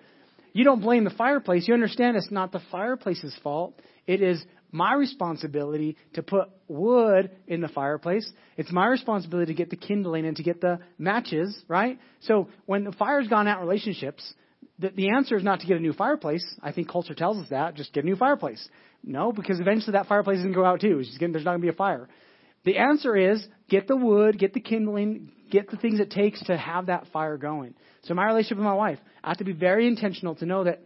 You 0.52 0.64
don't 0.64 0.81
blame 0.81 1.05
the 1.05 1.11
fireplace. 1.11 1.69
You 1.69 1.75
understand 1.75 2.17
it's 2.17 2.31
not 2.31 2.52
the 2.52 2.62
fireplace's 2.70 3.37
fault. 3.43 3.79
It 4.06 4.23
is 4.23 4.43
my 4.73 4.94
responsibility 4.94 5.96
to 6.14 6.23
put 6.23 6.49
wood 6.67 7.31
in 7.46 7.61
the 7.61 7.69
fireplace. 7.69 8.31
It's 8.56 8.73
my 8.73 8.87
responsibility 8.87 9.52
to 9.52 9.56
get 9.56 9.70
the 9.70 9.76
kindling 9.76 10.26
and 10.26 10.37
to 10.37 10.43
get 10.43 10.61
the 10.61 10.81
matches, 10.99 11.58
right? 11.69 11.99
So 12.20 12.49
when 12.67 12.85
the 12.85 12.93
fire's 12.93 13.29
gone 13.29 13.46
out 13.46 13.61
in 13.61 13.67
relationships, 13.67 14.35
the, 14.79 14.91
the 14.91 15.11
answer 15.11 15.37
is 15.37 15.45
not 15.45 15.61
to 15.61 15.67
get 15.67 15.77
a 15.77 15.81
new 15.81 15.93
fireplace. 15.93 16.45
I 16.63 16.73
think 16.73 16.91
culture 16.91 17.15
tells 17.15 17.39
us 17.39 17.49
that. 17.51 17.75
Just 17.75 17.93
get 17.93 18.05
a 18.05 18.07
new 18.07 18.17
fireplace. 18.17 18.67
No, 19.05 19.33
because 19.33 19.61
eventually 19.61 19.93
that 19.93 20.07
fireplace 20.07 20.39
is 20.39 20.45
going 20.45 20.55
to 20.55 20.59
go 20.59 20.65
out 20.65 20.81
too. 20.81 21.03
Getting, 21.19 21.33
there's 21.33 21.45
not 21.45 21.53
going 21.53 21.61
to 21.61 21.67
be 21.67 21.73
a 21.73 21.77
fire. 21.77 22.09
The 22.65 22.79
answer 22.79 23.17
is 23.17 23.47
get 23.69 23.89
the 23.89 23.97
wood, 23.97 24.39
get 24.39 24.55
the 24.55 24.61
kindling, 24.61 25.33
get 25.51 25.71
the 25.71 25.77
things 25.77 26.01
it 26.01 26.11
takes 26.11 26.43
to 26.45 26.57
have 26.57 26.87
that 26.87 27.07
fire 27.13 27.37
going. 27.37 27.75
So 28.03 28.15
my 28.15 28.27
relationship 28.27 28.59
with 28.59 28.65
my 28.65 28.75
wife, 28.75 28.99
I 29.23 29.29
have 29.29 29.39
to 29.39 29.45
be 29.45 29.53
very 29.53 29.87
intentional 29.87 30.35
to 30.37 30.47
know 30.47 30.65
that 30.65 30.83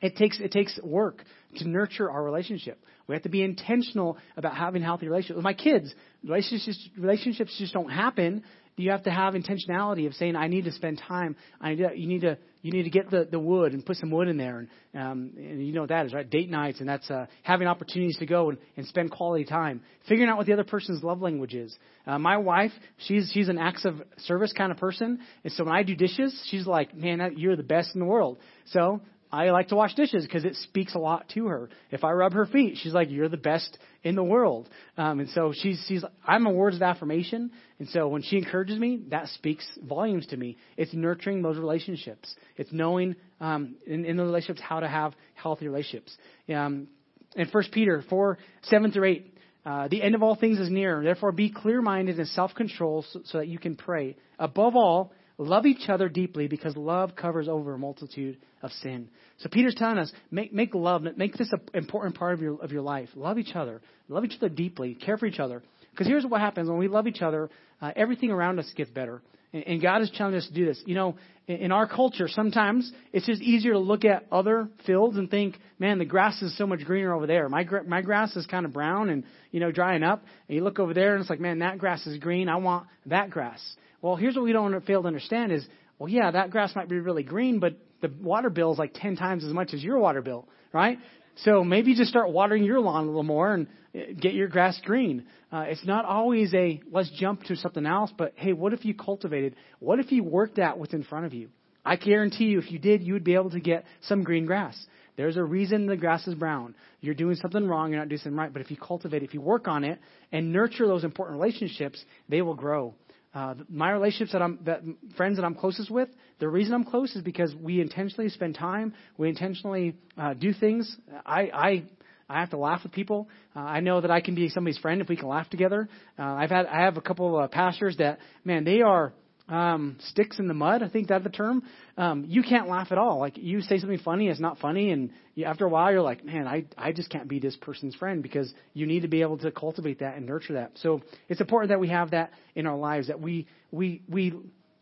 it 0.00 0.16
takes 0.16 0.38
it 0.38 0.52
takes 0.52 0.78
work 0.82 1.24
to 1.56 1.68
nurture 1.68 2.10
our 2.10 2.22
relationship. 2.22 2.78
We 3.06 3.14
have 3.14 3.22
to 3.22 3.30
be 3.30 3.42
intentional 3.42 4.18
about 4.36 4.56
having 4.56 4.82
healthy 4.82 5.06
relationships. 5.06 5.36
With 5.36 5.44
my 5.44 5.54
kids, 5.54 5.92
relationships 6.22 6.88
relationships 6.96 7.56
just 7.58 7.72
don't 7.72 7.90
happen 7.90 8.44
you 8.78 8.90
have 8.90 9.02
to 9.04 9.10
have 9.10 9.34
intentionality 9.34 10.06
of 10.06 10.14
saying, 10.14 10.36
I 10.36 10.48
need 10.48 10.64
to 10.64 10.72
spend 10.72 11.00
time. 11.06 11.36
I 11.60 11.70
need 11.70 11.78
to, 11.78 11.90
you 11.98 12.06
need 12.06 12.20
to 12.22 12.38
you 12.62 12.72
need 12.72 12.84
to 12.84 12.90
get 12.90 13.10
the, 13.10 13.26
the 13.30 13.38
wood 13.38 13.72
and 13.72 13.86
put 13.86 13.96
some 13.96 14.10
wood 14.10 14.26
in 14.28 14.36
there, 14.36 14.58
and, 14.58 14.68
um, 14.94 15.32
and 15.36 15.64
you 15.64 15.72
know 15.72 15.82
what 15.82 15.90
that 15.90 16.06
is, 16.06 16.12
right? 16.12 16.28
Date 16.28 16.50
nights, 16.50 16.80
and 16.80 16.88
that's 16.88 17.08
uh, 17.08 17.26
having 17.42 17.68
opportunities 17.68 18.16
to 18.18 18.26
go 18.26 18.50
and, 18.50 18.58
and 18.76 18.86
spend 18.86 19.12
quality 19.12 19.44
time, 19.44 19.80
figuring 20.08 20.28
out 20.28 20.36
what 20.36 20.46
the 20.46 20.52
other 20.52 20.64
person's 20.64 21.02
love 21.04 21.20
language 21.20 21.54
is. 21.54 21.76
Uh, 22.06 22.18
my 22.18 22.36
wife, 22.36 22.72
she's 23.06 23.30
she's 23.32 23.48
an 23.48 23.58
acts 23.58 23.84
of 23.84 24.02
service 24.18 24.52
kind 24.52 24.72
of 24.72 24.78
person, 24.78 25.20
and 25.44 25.52
so 25.52 25.64
when 25.64 25.74
I 25.74 25.82
do 25.84 25.94
dishes, 25.94 26.36
she's 26.50 26.66
like, 26.66 26.94
man, 26.96 27.34
you're 27.36 27.56
the 27.56 27.62
best 27.62 27.94
in 27.94 28.00
the 28.00 28.06
world. 28.06 28.38
So 28.66 29.00
I 29.30 29.50
like 29.50 29.68
to 29.68 29.76
wash 29.76 29.94
dishes 29.94 30.24
because 30.24 30.44
it 30.44 30.54
speaks 30.56 30.94
a 30.94 30.98
lot 30.98 31.28
to 31.34 31.46
her. 31.48 31.68
If 31.90 32.02
I 32.02 32.12
rub 32.12 32.32
her 32.32 32.46
feet, 32.46 32.78
she's 32.78 32.94
like, 32.94 33.10
"You're 33.10 33.28
the 33.28 33.36
best 33.36 33.76
in 34.02 34.14
the 34.14 34.24
world." 34.24 34.68
Um, 34.96 35.20
and 35.20 35.28
so 35.30 35.52
she's 35.54 35.84
she's 35.86 36.04
I'm 36.26 36.46
a 36.46 36.50
words 36.50 36.76
of 36.76 36.82
affirmation, 36.82 37.50
and 37.78 37.88
so 37.90 38.08
when 38.08 38.22
she 38.22 38.36
encourages 38.38 38.78
me, 38.78 39.02
that 39.10 39.28
speaks 39.28 39.66
volumes 39.86 40.26
to 40.28 40.36
me. 40.36 40.56
It's 40.76 40.94
nurturing 40.94 41.42
those 41.42 41.58
relationships. 41.58 42.34
It's 42.56 42.72
knowing 42.72 43.16
um, 43.40 43.76
in, 43.86 44.04
in 44.04 44.16
the 44.16 44.24
relationships 44.24 44.60
how 44.60 44.80
to 44.80 44.88
have 44.88 45.12
healthy 45.34 45.68
relationships. 45.68 46.16
Um, 46.54 46.88
in 47.36 47.48
First 47.48 47.70
Peter 47.72 48.02
four 48.08 48.38
seven 48.62 48.92
through 48.92 49.08
eight, 49.08 49.34
uh, 49.66 49.88
the 49.88 50.02
end 50.02 50.14
of 50.14 50.22
all 50.22 50.36
things 50.36 50.58
is 50.58 50.70
near. 50.70 51.02
Therefore, 51.02 51.32
be 51.32 51.50
clear-minded 51.50 52.18
and 52.18 52.28
self-controlled 52.28 53.04
so, 53.12 53.20
so 53.26 53.38
that 53.38 53.48
you 53.48 53.58
can 53.58 53.76
pray. 53.76 54.16
Above 54.38 54.74
all 54.74 55.12
Love 55.40 55.66
each 55.66 55.88
other 55.88 56.08
deeply 56.08 56.48
because 56.48 56.76
love 56.76 57.14
covers 57.14 57.46
over 57.48 57.74
a 57.74 57.78
multitude 57.78 58.36
of 58.60 58.72
sin. 58.72 59.08
So 59.38 59.48
Peter's 59.48 59.76
telling 59.76 59.98
us, 59.98 60.12
make, 60.32 60.52
make 60.52 60.74
love, 60.74 61.02
make 61.16 61.34
this 61.34 61.52
an 61.52 61.60
important 61.74 62.16
part 62.16 62.34
of 62.34 62.40
your, 62.40 62.60
of 62.60 62.72
your 62.72 62.82
life. 62.82 63.08
Love 63.14 63.38
each 63.38 63.54
other. 63.54 63.80
Love 64.08 64.24
each 64.24 64.36
other 64.36 64.48
deeply. 64.48 64.94
Care 64.94 65.16
for 65.16 65.26
each 65.26 65.38
other. 65.38 65.62
Because 65.92 66.08
here's 66.08 66.26
what 66.26 66.40
happens 66.40 66.68
when 66.68 66.78
we 66.78 66.88
love 66.88 67.06
each 67.06 67.22
other, 67.22 67.50
uh, 67.80 67.92
everything 67.94 68.32
around 68.32 68.58
us 68.58 68.68
gets 68.76 68.90
better. 68.90 69.22
And, 69.52 69.62
and 69.64 69.82
God 69.82 70.02
is 70.02 70.10
challenging 70.10 70.40
us 70.40 70.48
to 70.48 70.54
do 70.54 70.66
this. 70.66 70.82
You 70.86 70.96
know, 70.96 71.16
in, 71.46 71.56
in 71.56 71.72
our 71.72 71.86
culture, 71.86 72.26
sometimes 72.26 72.92
it's 73.12 73.26
just 73.26 73.40
easier 73.40 73.74
to 73.74 73.78
look 73.78 74.04
at 74.04 74.26
other 74.32 74.68
fields 74.86 75.16
and 75.16 75.30
think, 75.30 75.56
man, 75.78 75.98
the 75.98 76.04
grass 76.04 76.42
is 76.42 76.56
so 76.58 76.66
much 76.66 76.84
greener 76.84 77.14
over 77.14 77.28
there. 77.28 77.48
My, 77.48 77.64
my 77.86 78.02
grass 78.02 78.34
is 78.34 78.44
kind 78.46 78.66
of 78.66 78.72
brown 78.72 79.08
and, 79.08 79.22
you 79.52 79.60
know, 79.60 79.70
drying 79.70 80.02
up. 80.02 80.24
And 80.48 80.56
you 80.56 80.64
look 80.64 80.80
over 80.80 80.94
there 80.94 81.14
and 81.14 81.20
it's 81.20 81.30
like, 81.30 81.40
man, 81.40 81.60
that 81.60 81.78
grass 81.78 82.04
is 82.08 82.18
green. 82.18 82.48
I 82.48 82.56
want 82.56 82.88
that 83.06 83.30
grass. 83.30 83.60
Well, 84.00 84.16
here's 84.16 84.36
what 84.36 84.44
we 84.44 84.52
don't 84.52 84.84
fail 84.86 85.02
to 85.02 85.08
understand 85.08 85.52
is, 85.52 85.66
well, 85.98 86.08
yeah, 86.08 86.30
that 86.30 86.50
grass 86.50 86.74
might 86.76 86.88
be 86.88 86.98
really 86.98 87.24
green, 87.24 87.58
but 87.58 87.76
the 88.00 88.12
water 88.20 88.50
bill 88.50 88.72
is 88.72 88.78
like 88.78 88.94
10 88.94 89.16
times 89.16 89.44
as 89.44 89.52
much 89.52 89.74
as 89.74 89.82
your 89.82 89.98
water 89.98 90.22
bill, 90.22 90.48
right? 90.72 90.98
So 91.44 91.64
maybe 91.64 91.94
just 91.94 92.10
start 92.10 92.30
watering 92.30 92.64
your 92.64 92.80
lawn 92.80 93.04
a 93.04 93.06
little 93.06 93.22
more 93.22 93.54
and 93.54 93.66
uh, 93.94 94.12
get 94.18 94.34
your 94.34 94.48
grass 94.48 94.80
green. 94.84 95.26
Uh, 95.52 95.64
it's 95.68 95.84
not 95.84 96.04
always 96.04 96.52
a 96.54 96.80
let's 96.92 97.10
jump 97.18 97.44
to 97.44 97.56
something 97.56 97.86
else, 97.86 98.12
but 98.16 98.32
hey, 98.36 98.52
what 98.52 98.72
if 98.72 98.84
you 98.84 98.94
cultivated? 98.94 99.56
What 99.78 99.98
if 99.98 100.12
you 100.12 100.22
worked 100.22 100.58
at 100.58 100.78
what's 100.78 100.94
in 100.94 101.04
front 101.04 101.26
of 101.26 101.34
you? 101.34 101.48
I 101.84 101.96
guarantee 101.96 102.46
you, 102.46 102.58
if 102.58 102.70
you 102.70 102.78
did, 102.78 103.02
you 103.02 103.14
would 103.14 103.24
be 103.24 103.34
able 103.34 103.50
to 103.50 103.60
get 103.60 103.84
some 104.02 104.22
green 104.22 104.46
grass. 104.46 104.76
There's 105.16 105.36
a 105.36 105.42
reason 105.42 105.86
the 105.86 105.96
grass 105.96 106.26
is 106.28 106.34
brown. 106.34 106.74
You're 107.00 107.14
doing 107.14 107.36
something 107.36 107.66
wrong, 107.66 107.90
you're 107.90 107.98
not 107.98 108.08
doing 108.08 108.20
something 108.20 108.36
right. 108.36 108.52
But 108.52 108.62
if 108.62 108.70
you 108.70 108.76
cultivate, 108.76 109.22
if 109.22 109.34
you 109.34 109.40
work 109.40 109.66
on 109.66 109.84
it 109.84 109.98
and 110.30 110.52
nurture 110.52 110.86
those 110.86 111.02
important 111.02 111.40
relationships, 111.40 112.04
they 112.28 112.42
will 112.42 112.54
grow. 112.54 112.94
Uh, 113.34 113.54
my 113.68 113.90
relationships 113.90 114.32
that 114.32 114.42
I'm, 114.42 114.58
that 114.64 114.80
friends 115.16 115.36
that 115.36 115.44
I'm 115.44 115.54
closest 115.54 115.90
with, 115.90 116.08
the 116.38 116.48
reason 116.48 116.74
I'm 116.74 116.84
close 116.84 117.14
is 117.14 117.22
because 117.22 117.54
we 117.54 117.80
intentionally 117.80 118.30
spend 118.30 118.54
time, 118.54 118.94
we 119.16 119.28
intentionally 119.28 119.96
uh, 120.16 120.34
do 120.34 120.52
things. 120.52 120.96
I, 121.26 121.42
I, 121.52 121.82
I 122.28 122.40
have 122.40 122.50
to 122.50 122.58
laugh 122.58 122.82
with 122.82 122.92
people. 122.92 123.28
Uh, 123.54 123.60
I 123.60 123.80
know 123.80 124.00
that 124.00 124.10
I 124.10 124.20
can 124.20 124.34
be 124.34 124.48
somebody's 124.48 124.78
friend 124.78 125.00
if 125.00 125.08
we 125.08 125.16
can 125.16 125.28
laugh 125.28 125.48
together. 125.50 125.88
Uh, 126.18 126.22
I've 126.22 126.50
had, 126.50 126.66
I 126.66 126.84
have 126.84 126.96
a 126.96 127.02
couple 127.02 127.38
of 127.38 127.44
uh, 127.44 127.48
pastors 127.48 127.96
that, 127.98 128.18
man, 128.44 128.64
they 128.64 128.80
are 128.80 129.12
um, 129.48 129.96
sticks 130.00 130.38
in 130.38 130.46
the 130.46 130.54
mud. 130.54 130.82
I 130.82 130.88
think 130.88 131.08
that's 131.08 131.24
the 131.24 131.30
term. 131.30 131.62
Um, 131.96 132.24
you 132.28 132.42
can't 132.42 132.68
laugh 132.68 132.88
at 132.90 132.98
all. 132.98 133.18
Like 133.18 133.36
you 133.36 133.60
say 133.62 133.78
something 133.78 133.98
funny, 133.98 134.28
it's 134.28 134.40
not 134.40 134.58
funny, 134.58 134.90
and 134.90 135.10
you, 135.34 135.44
after 135.44 135.64
a 135.64 135.68
while, 135.68 135.90
you're 135.90 136.02
like, 136.02 136.24
man, 136.24 136.46
I 136.46 136.66
I 136.76 136.92
just 136.92 137.10
can't 137.10 137.28
be 137.28 137.38
this 137.38 137.56
person's 137.56 137.94
friend 137.94 138.22
because 138.22 138.52
you 138.74 138.86
need 138.86 139.00
to 139.00 139.08
be 139.08 139.22
able 139.22 139.38
to 139.38 139.50
cultivate 139.50 140.00
that 140.00 140.16
and 140.16 140.26
nurture 140.26 140.54
that. 140.54 140.72
So 140.76 141.02
it's 141.28 141.40
important 141.40 141.70
that 141.70 141.80
we 141.80 141.88
have 141.88 142.10
that 142.10 142.32
in 142.54 142.66
our 142.66 142.76
lives. 142.76 143.08
That 143.08 143.20
we 143.20 143.46
we 143.70 144.02
we 144.08 144.34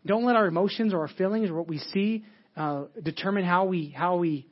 don't 0.04 0.24
let 0.24 0.36
our 0.36 0.46
emotions 0.46 0.92
or 0.92 1.00
our 1.00 1.08
feelings 1.08 1.50
or 1.50 1.54
what 1.54 1.68
we 1.68 1.78
see 1.78 2.24
uh, 2.56 2.84
determine 3.02 3.44
how 3.44 3.64
we 3.66 3.88
how 3.88 4.16
we 4.16 4.46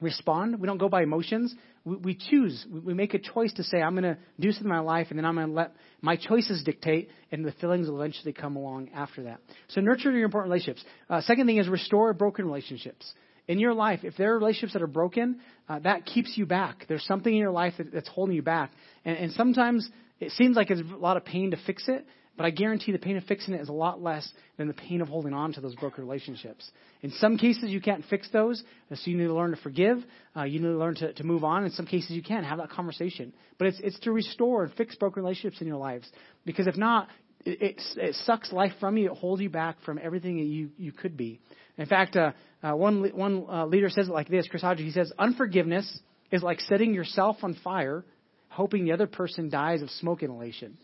respond. 0.00 0.60
We 0.60 0.66
don't 0.66 0.78
go 0.78 0.88
by 0.88 1.02
emotions. 1.02 1.54
We, 1.84 1.96
we 1.96 2.14
choose. 2.14 2.64
We, 2.70 2.80
we 2.80 2.94
make 2.94 3.14
a 3.14 3.18
choice 3.18 3.52
to 3.54 3.64
say, 3.64 3.80
I'm 3.80 3.94
going 3.94 4.04
to 4.04 4.18
do 4.38 4.52
something 4.52 4.70
in 4.70 4.76
my 4.76 4.80
life, 4.80 5.08
and 5.10 5.18
then 5.18 5.24
I'm 5.24 5.34
going 5.34 5.48
to 5.48 5.52
let 5.52 5.74
my 6.00 6.16
choices 6.16 6.62
dictate, 6.62 7.10
and 7.30 7.44
the 7.44 7.52
feelings 7.52 7.88
will 7.88 8.00
eventually 8.00 8.32
come 8.32 8.56
along 8.56 8.90
after 8.94 9.24
that. 9.24 9.40
So 9.68 9.80
nurture 9.80 10.10
your 10.12 10.24
important 10.24 10.52
relationships. 10.52 10.84
Uh, 11.10 11.20
second 11.22 11.46
thing 11.46 11.58
is 11.58 11.68
restore 11.68 12.12
broken 12.12 12.44
relationships. 12.44 13.12
In 13.48 13.58
your 13.58 13.74
life, 13.74 14.00
if 14.04 14.16
there 14.16 14.34
are 14.34 14.38
relationships 14.38 14.74
that 14.74 14.82
are 14.82 14.86
broken, 14.86 15.40
uh, 15.68 15.80
that 15.80 16.06
keeps 16.06 16.34
you 16.36 16.46
back. 16.46 16.86
There's 16.88 17.04
something 17.04 17.32
in 17.32 17.40
your 17.40 17.50
life 17.50 17.74
that, 17.78 17.92
that's 17.92 18.08
holding 18.08 18.36
you 18.36 18.42
back. 18.42 18.70
And, 19.04 19.16
and 19.18 19.32
sometimes 19.32 19.88
it 20.20 20.30
seems 20.32 20.56
like 20.56 20.70
it's 20.70 20.80
a 20.80 20.96
lot 20.96 21.16
of 21.16 21.24
pain 21.24 21.50
to 21.50 21.56
fix 21.66 21.88
it, 21.88 22.06
but 22.36 22.46
I 22.46 22.50
guarantee 22.50 22.92
the 22.92 22.98
pain 22.98 23.16
of 23.16 23.24
fixing 23.24 23.54
it 23.54 23.60
is 23.60 23.68
a 23.68 23.72
lot 23.72 24.02
less 24.02 24.26
than 24.56 24.66
the 24.66 24.74
pain 24.74 25.02
of 25.02 25.08
holding 25.08 25.34
on 25.34 25.52
to 25.52 25.60
those 25.60 25.74
broken 25.74 26.04
relationships. 26.04 26.70
In 27.02 27.10
some 27.12 27.36
cases, 27.36 27.70
you 27.70 27.80
can't 27.80 28.04
fix 28.08 28.28
those, 28.30 28.62
so 28.90 29.10
you 29.10 29.18
need 29.18 29.26
to 29.26 29.34
learn 29.34 29.50
to 29.50 29.56
forgive. 29.58 29.98
Uh, 30.34 30.44
you 30.44 30.58
need 30.58 30.68
to 30.68 30.78
learn 30.78 30.94
to, 30.96 31.12
to 31.12 31.24
move 31.24 31.44
on. 31.44 31.64
In 31.64 31.70
some 31.72 31.86
cases, 31.86 32.12
you 32.12 32.22
can 32.22 32.42
have 32.42 32.58
that 32.58 32.70
conversation. 32.70 33.34
But 33.58 33.68
it's, 33.68 33.80
it's 33.80 33.98
to 34.00 34.12
restore 34.12 34.64
and 34.64 34.72
fix 34.74 34.94
broken 34.96 35.22
relationships 35.22 35.60
in 35.60 35.66
your 35.66 35.76
lives. 35.76 36.08
Because 36.46 36.66
if 36.66 36.76
not, 36.76 37.08
it, 37.44 37.80
it, 37.96 38.14
sucks 38.24 38.50
life 38.50 38.72
from 38.80 38.96
you. 38.96 39.12
It 39.12 39.18
holds 39.18 39.42
you 39.42 39.50
back 39.50 39.76
from 39.84 39.98
everything 40.02 40.36
that 40.38 40.46
you, 40.46 40.70
you 40.78 40.92
could 40.92 41.16
be. 41.16 41.38
In 41.76 41.86
fact, 41.86 42.16
uh, 42.16 42.32
uh, 42.62 42.72
one, 42.72 43.04
one 43.14 43.46
uh, 43.48 43.66
leader 43.66 43.90
says 43.90 44.08
it 44.08 44.12
like 44.12 44.28
this 44.28 44.46
Chris 44.48 44.62
Hodges, 44.62 44.86
he 44.86 44.92
says, 44.92 45.12
Unforgiveness 45.18 46.00
is 46.30 46.42
like 46.42 46.60
setting 46.60 46.94
yourself 46.94 47.38
on 47.42 47.56
fire, 47.62 48.04
hoping 48.48 48.84
the 48.84 48.92
other 48.92 49.06
person 49.06 49.50
dies 49.50 49.82
of 49.82 49.90
smoke 49.90 50.22
inhalation. 50.22 50.78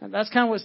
That's 0.00 0.30
kind 0.30 0.44
of 0.46 0.50
what 0.50 0.60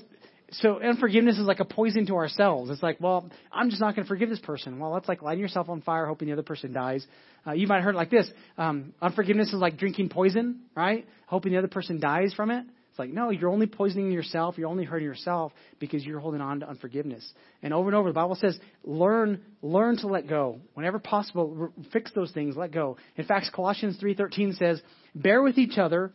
so 0.61 0.81
unforgiveness 0.81 1.37
is 1.37 1.45
like 1.45 1.59
a 1.59 1.65
poison 1.65 2.05
to 2.07 2.15
ourselves. 2.15 2.69
It's 2.69 2.83
like, 2.83 2.97
well, 2.99 3.29
I'm 3.51 3.69
just 3.69 3.81
not 3.81 3.95
going 3.95 4.05
to 4.05 4.07
forgive 4.07 4.29
this 4.29 4.39
person. 4.39 4.79
Well, 4.79 4.93
that's 4.93 5.07
like 5.07 5.21
lighting 5.21 5.41
yourself 5.41 5.69
on 5.69 5.81
fire, 5.81 6.05
hoping 6.05 6.27
the 6.27 6.33
other 6.33 6.43
person 6.43 6.73
dies. 6.73 7.05
Uh, 7.45 7.53
you 7.53 7.67
might 7.67 7.75
have 7.75 7.85
heard 7.85 7.95
it 7.95 7.97
like 7.97 8.11
this: 8.11 8.29
um, 8.57 8.93
unforgiveness 9.01 9.49
is 9.49 9.59
like 9.59 9.77
drinking 9.77 10.09
poison, 10.09 10.61
right? 10.75 11.05
Hoping 11.27 11.51
the 11.51 11.57
other 11.57 11.67
person 11.67 11.99
dies 11.99 12.33
from 12.33 12.51
it. 12.51 12.65
It's 12.95 12.99
like, 12.99 13.09
no, 13.09 13.29
you're 13.29 13.49
only 13.49 13.67
poisoning 13.67 14.09
yourself. 14.13 14.57
You're 14.57 14.69
only 14.69 14.85
hurting 14.85 15.05
yourself 15.05 15.51
because 15.79 16.05
you're 16.05 16.21
holding 16.21 16.39
on 16.39 16.61
to 16.61 16.69
unforgiveness. 16.69 17.29
And 17.61 17.73
over 17.73 17.89
and 17.89 17.95
over, 17.95 18.07
the 18.07 18.13
Bible 18.13 18.35
says, 18.35 18.57
learn, 18.85 19.41
learn 19.61 19.97
to 19.97 20.07
let 20.07 20.29
go. 20.29 20.61
Whenever 20.75 20.97
possible, 20.97 21.73
fix 21.91 22.13
those 22.13 22.31
things, 22.31 22.55
let 22.55 22.71
go. 22.71 22.95
In 23.17 23.25
fact, 23.25 23.47
Colossians 23.53 23.99
3.13 24.01 24.57
says, 24.57 24.81
bear 25.13 25.41
with 25.41 25.57
each 25.57 25.77
other 25.77 26.13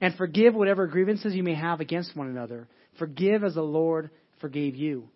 and 0.00 0.14
forgive 0.14 0.54
whatever 0.54 0.86
grievances 0.86 1.34
you 1.34 1.42
may 1.42 1.52
have 1.52 1.80
against 1.80 2.16
one 2.16 2.28
another. 2.28 2.66
Forgive 2.98 3.44
as 3.44 3.54
the 3.54 3.62
Lord 3.62 4.10
forgave 4.40 4.76
you. 4.76 5.08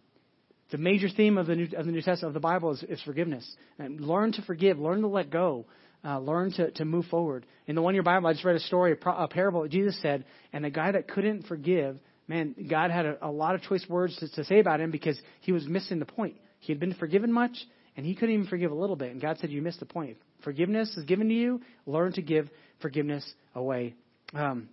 The 0.70 0.78
major 0.78 1.08
theme 1.08 1.38
of 1.38 1.46
the 1.46 1.54
New, 1.54 1.68
of 1.76 1.86
the 1.86 1.92
New 1.92 2.02
Testament 2.02 2.30
of 2.30 2.34
the 2.34 2.40
Bible 2.40 2.72
is, 2.72 2.82
is 2.82 3.00
forgiveness. 3.02 3.48
And 3.78 4.00
learn 4.00 4.32
to 4.32 4.42
forgive. 4.42 4.78
Learn 4.78 5.02
to 5.02 5.08
let 5.08 5.30
go. 5.30 5.66
Uh, 6.04 6.18
learn 6.18 6.52
to, 6.52 6.70
to 6.72 6.84
move 6.84 7.06
forward. 7.06 7.46
In 7.66 7.74
the 7.74 7.82
one 7.82 7.94
year 7.94 8.02
Bible, 8.02 8.28
I 8.28 8.32
just 8.32 8.44
read 8.44 8.56
a 8.56 8.60
story, 8.60 8.96
a, 9.04 9.28
parable 9.28 9.66
Jesus 9.66 10.00
said, 10.00 10.24
and 10.52 10.64
the 10.64 10.70
guy 10.70 10.92
that 10.92 11.08
couldn't 11.08 11.46
forgive, 11.46 11.98
man, 12.28 12.54
God 12.68 12.90
had 12.90 13.06
a, 13.06 13.26
a 13.26 13.30
lot 13.30 13.54
of 13.54 13.62
choice 13.62 13.84
words 13.88 14.16
to, 14.18 14.28
to 14.32 14.44
say 14.44 14.60
about 14.60 14.80
him 14.80 14.90
because 14.90 15.20
he 15.40 15.52
was 15.52 15.66
missing 15.66 15.98
the 15.98 16.06
point. 16.06 16.36
He 16.60 16.72
had 16.72 16.78
been 16.78 16.94
forgiven 16.94 17.32
much, 17.32 17.56
and 17.96 18.06
he 18.06 18.14
couldn't 18.14 18.34
even 18.34 18.46
forgive 18.46 18.70
a 18.70 18.74
little 18.74 18.94
bit. 18.94 19.10
And 19.10 19.20
God 19.20 19.38
said, 19.40 19.50
You 19.50 19.62
missed 19.62 19.80
the 19.80 19.86
point. 19.86 20.18
Forgiveness 20.44 20.96
is 20.96 21.04
given 21.04 21.28
to 21.28 21.34
you. 21.34 21.60
Learn 21.86 22.12
to 22.12 22.22
give 22.22 22.48
forgiveness 22.80 23.24
away. 23.54 23.94
Um, 24.32 24.68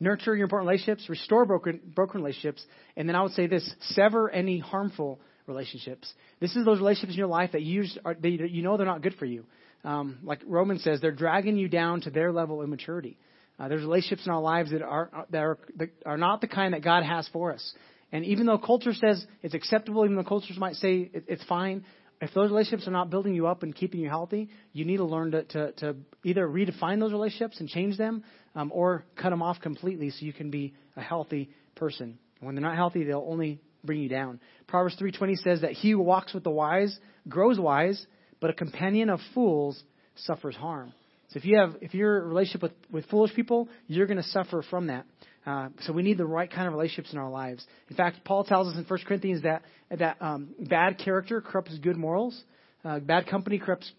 nurture 0.00 0.34
your 0.34 0.44
important 0.44 0.68
relationships, 0.68 1.08
restore 1.08 1.44
broken, 1.44 1.80
broken 1.94 2.20
relationships, 2.20 2.64
and 2.96 3.08
then 3.08 3.16
I 3.16 3.22
would 3.22 3.32
say 3.32 3.46
this 3.46 3.68
sever 3.80 4.30
any 4.30 4.58
harmful 4.58 5.20
relationships. 5.46 6.12
This 6.40 6.54
is 6.56 6.64
those 6.64 6.78
relationships 6.78 7.14
in 7.14 7.18
your 7.18 7.28
life 7.28 7.52
that 7.52 7.62
you, 7.62 7.84
are, 8.04 8.14
you 8.14 8.62
know 8.62 8.76
they're 8.76 8.86
not 8.86 9.02
good 9.02 9.14
for 9.14 9.24
you. 9.24 9.44
Um, 9.84 10.18
like 10.22 10.40
Romans 10.46 10.82
says, 10.84 11.00
they're 11.00 11.12
dragging 11.12 11.56
you 11.56 11.68
down 11.68 12.02
to 12.02 12.10
their 12.10 12.32
level 12.32 12.60
of 12.60 12.68
maturity. 12.68 13.16
Uh, 13.58 13.68
there's 13.68 13.82
relationships 13.82 14.26
in 14.26 14.32
our 14.32 14.40
lives 14.40 14.70
that 14.70 14.82
are 14.82 15.26
that 15.30 15.42
are 15.42 15.58
are 16.06 16.16
not 16.16 16.40
the 16.40 16.46
kind 16.46 16.74
that 16.74 16.82
God 16.82 17.02
has 17.02 17.28
for 17.32 17.52
us. 17.52 17.74
And 18.12 18.24
even 18.24 18.46
though 18.46 18.58
culture 18.58 18.94
says 18.94 19.24
it's 19.42 19.54
acceptable, 19.54 20.04
even 20.04 20.16
though 20.16 20.24
cultures 20.24 20.56
might 20.56 20.74
say 20.76 21.10
it, 21.12 21.24
it's 21.26 21.44
fine, 21.44 21.84
if 22.20 22.32
those 22.34 22.50
relationships 22.50 22.88
are 22.88 22.92
not 22.92 23.10
building 23.10 23.34
you 23.34 23.46
up 23.46 23.62
and 23.62 23.74
keeping 23.74 24.00
you 24.00 24.08
healthy, 24.08 24.48
you 24.72 24.84
need 24.84 24.96
to 24.96 25.04
learn 25.04 25.32
to, 25.32 25.44
to, 25.44 25.72
to 25.72 25.96
either 26.24 26.46
redefine 26.46 26.98
those 27.00 27.12
relationships 27.12 27.60
and 27.60 27.68
change 27.68 27.96
them, 27.96 28.24
um, 28.54 28.70
or 28.74 29.04
cut 29.16 29.30
them 29.30 29.42
off 29.42 29.60
completely 29.60 30.10
so 30.10 30.18
you 30.20 30.32
can 30.32 30.50
be 30.50 30.74
a 30.96 31.00
healthy 31.00 31.50
person. 31.76 32.18
When 32.40 32.54
they're 32.54 32.62
not 32.62 32.76
healthy, 32.76 33.04
they'll 33.04 33.26
only 33.26 33.60
bring 33.84 34.00
you 34.00 34.08
down. 34.08 34.40
Proverbs 34.66 34.96
3:20 35.00 35.36
says 35.38 35.60
that 35.62 35.72
he 35.72 35.92
who 35.92 36.00
walks 36.00 36.34
with 36.34 36.44
the 36.44 36.50
wise 36.50 36.98
grows 37.28 37.58
wise, 37.58 38.06
but 38.40 38.50
a 38.50 38.52
companion 38.52 39.10
of 39.10 39.20
fools 39.34 39.82
suffers 40.14 40.56
harm. 40.56 40.92
So 41.28 41.38
if 41.38 41.44
you 41.44 41.58
have 41.58 41.76
if 41.80 41.94
you're 41.94 42.22
a 42.22 42.26
relationship 42.26 42.62
with, 42.62 42.72
with 42.90 43.06
foolish 43.06 43.34
people, 43.34 43.68
you're 43.86 44.06
going 44.06 44.18
to 44.18 44.22
suffer 44.22 44.62
from 44.70 44.86
that. 44.88 45.04
Uh, 45.46 45.68
so 45.82 45.92
we 45.92 46.02
need 46.02 46.18
the 46.18 46.26
right 46.26 46.50
kind 46.50 46.66
of 46.66 46.74
relationships 46.74 47.12
in 47.12 47.18
our 47.18 47.30
lives. 47.30 47.66
In 47.88 47.96
fact, 47.96 48.18
Paul 48.24 48.44
tells 48.44 48.68
us 48.68 48.76
in 48.76 48.84
1 48.84 48.98
Corinthians 49.06 49.42
that 49.42 49.62
that 49.90 50.16
um, 50.20 50.48
bad 50.58 50.98
character 50.98 51.40
corrupts 51.40 51.78
good 51.78 51.96
morals. 51.96 52.38
Uh, 52.84 52.98
bad 53.00 53.26
company 53.26 53.58
corrupts 53.58 53.90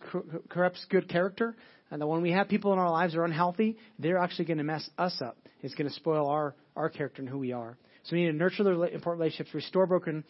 corrupts 0.50 0.86
good 0.90 1.10
character. 1.10 1.56
And 1.92 2.02
that 2.02 2.08
when 2.08 2.22
we 2.22 2.32
have 2.32 2.48
people 2.48 2.72
in 2.74 2.80
our 2.80 2.90
lives 2.90 3.14
that 3.14 3.20
are 3.20 3.26
unhealthy, 3.26 3.78
they're 3.98 4.18
actually 4.18 4.46
going 4.46 4.60
to 4.60 4.64
mess 4.64 4.88
us 4.98 5.22
up. 5.22 5.38
It's 5.62 5.74
going 5.76 5.90
to 5.90 5.96
spoil 5.96 6.28
our, 6.28 6.56
our 6.76 6.90
character 6.90 7.22
and 7.22 7.30
who 7.30 7.40
we 7.40 7.52
are. 7.52 7.78
So 8.04 8.16
we 8.16 8.24
need 8.24 8.32
to 8.32 8.38
nurture 8.38 8.64
the 8.64 8.72
important 8.72 9.20
relationships, 9.20 9.54
restore 9.54 9.86
broken, 9.86 10.24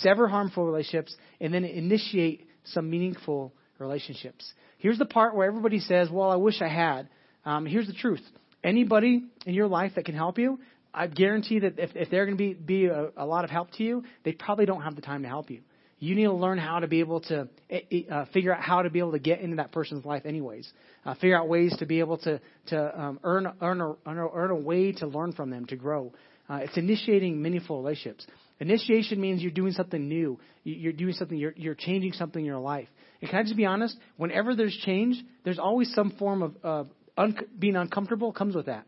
sever 0.00 0.28
harmful 0.28 0.66
relationships, 0.66 1.14
and 1.40 1.54
then 1.54 1.64
initiate 1.64 2.46
some 2.64 2.90
meaningful 2.90 3.54
relationships. 3.78 4.52
Here's 4.78 4.98
the 4.98 5.06
part 5.06 5.34
where 5.34 5.46
everybody 5.46 5.80
says, 5.80 6.08
Well, 6.10 6.30
I 6.30 6.36
wish 6.36 6.60
I 6.60 6.68
had. 6.68 7.08
Um, 7.44 7.66
here's 7.66 7.86
the 7.86 7.94
truth. 7.94 8.22
Anybody 8.62 9.24
in 9.46 9.54
your 9.54 9.66
life 9.66 9.92
that 9.96 10.04
can 10.04 10.14
help 10.14 10.38
you, 10.38 10.58
I 10.92 11.06
guarantee 11.06 11.58
that 11.60 11.78
if, 11.78 11.90
if 11.94 12.10
they're 12.10 12.24
going 12.24 12.38
to 12.38 12.42
be, 12.42 12.54
be 12.54 12.86
a, 12.86 13.08
a 13.16 13.26
lot 13.26 13.44
of 13.44 13.50
help 13.50 13.72
to 13.72 13.82
you, 13.82 14.04
they 14.24 14.32
probably 14.32 14.64
don't 14.64 14.82
have 14.82 14.94
the 14.94 15.02
time 15.02 15.22
to 15.22 15.28
help 15.28 15.50
you. 15.50 15.60
You 16.04 16.14
need 16.14 16.24
to 16.24 16.32
learn 16.32 16.58
how 16.58 16.80
to 16.80 16.86
be 16.86 17.00
able 17.00 17.20
to 17.22 17.48
eh, 17.70 17.80
eh, 17.90 18.02
uh, 18.12 18.26
figure 18.34 18.54
out 18.54 18.60
how 18.60 18.82
to 18.82 18.90
be 18.90 18.98
able 18.98 19.12
to 19.12 19.18
get 19.18 19.40
into 19.40 19.56
that 19.56 19.72
person's 19.72 20.04
life, 20.04 20.26
anyways. 20.26 20.70
Uh, 21.06 21.14
figure 21.14 21.36
out 21.36 21.48
ways 21.48 21.74
to 21.78 21.86
be 21.86 22.00
able 22.00 22.18
to 22.18 22.40
to 22.66 23.00
um, 23.00 23.20
earn 23.24 23.50
earn 23.62 23.80
a, 23.80 23.94
earn 24.06 24.50
a 24.50 24.56
way 24.56 24.92
to 24.92 25.06
learn 25.06 25.32
from 25.32 25.48
them 25.48 25.64
to 25.66 25.76
grow. 25.76 26.12
Uh, 26.48 26.56
it's 26.56 26.76
initiating 26.76 27.40
meaningful 27.40 27.80
relationships. 27.80 28.26
Initiation 28.60 29.18
means 29.18 29.40
you're 29.40 29.50
doing 29.50 29.72
something 29.72 30.06
new. 30.06 30.38
You're 30.62 30.92
doing 30.92 31.14
something. 31.14 31.38
You're, 31.38 31.54
you're 31.56 31.74
changing 31.74 32.12
something 32.12 32.40
in 32.40 32.46
your 32.46 32.58
life. 32.58 32.88
And 33.22 33.30
can 33.30 33.38
I 33.38 33.42
just 33.42 33.56
be 33.56 33.64
honest? 33.64 33.96
Whenever 34.18 34.54
there's 34.54 34.76
change, 34.84 35.16
there's 35.44 35.58
always 35.58 35.92
some 35.94 36.12
form 36.18 36.42
of, 36.42 36.56
of 36.62 36.88
un- 37.16 37.36
being 37.58 37.76
uncomfortable 37.76 38.32
comes 38.32 38.54
with 38.54 38.66
that. 38.66 38.86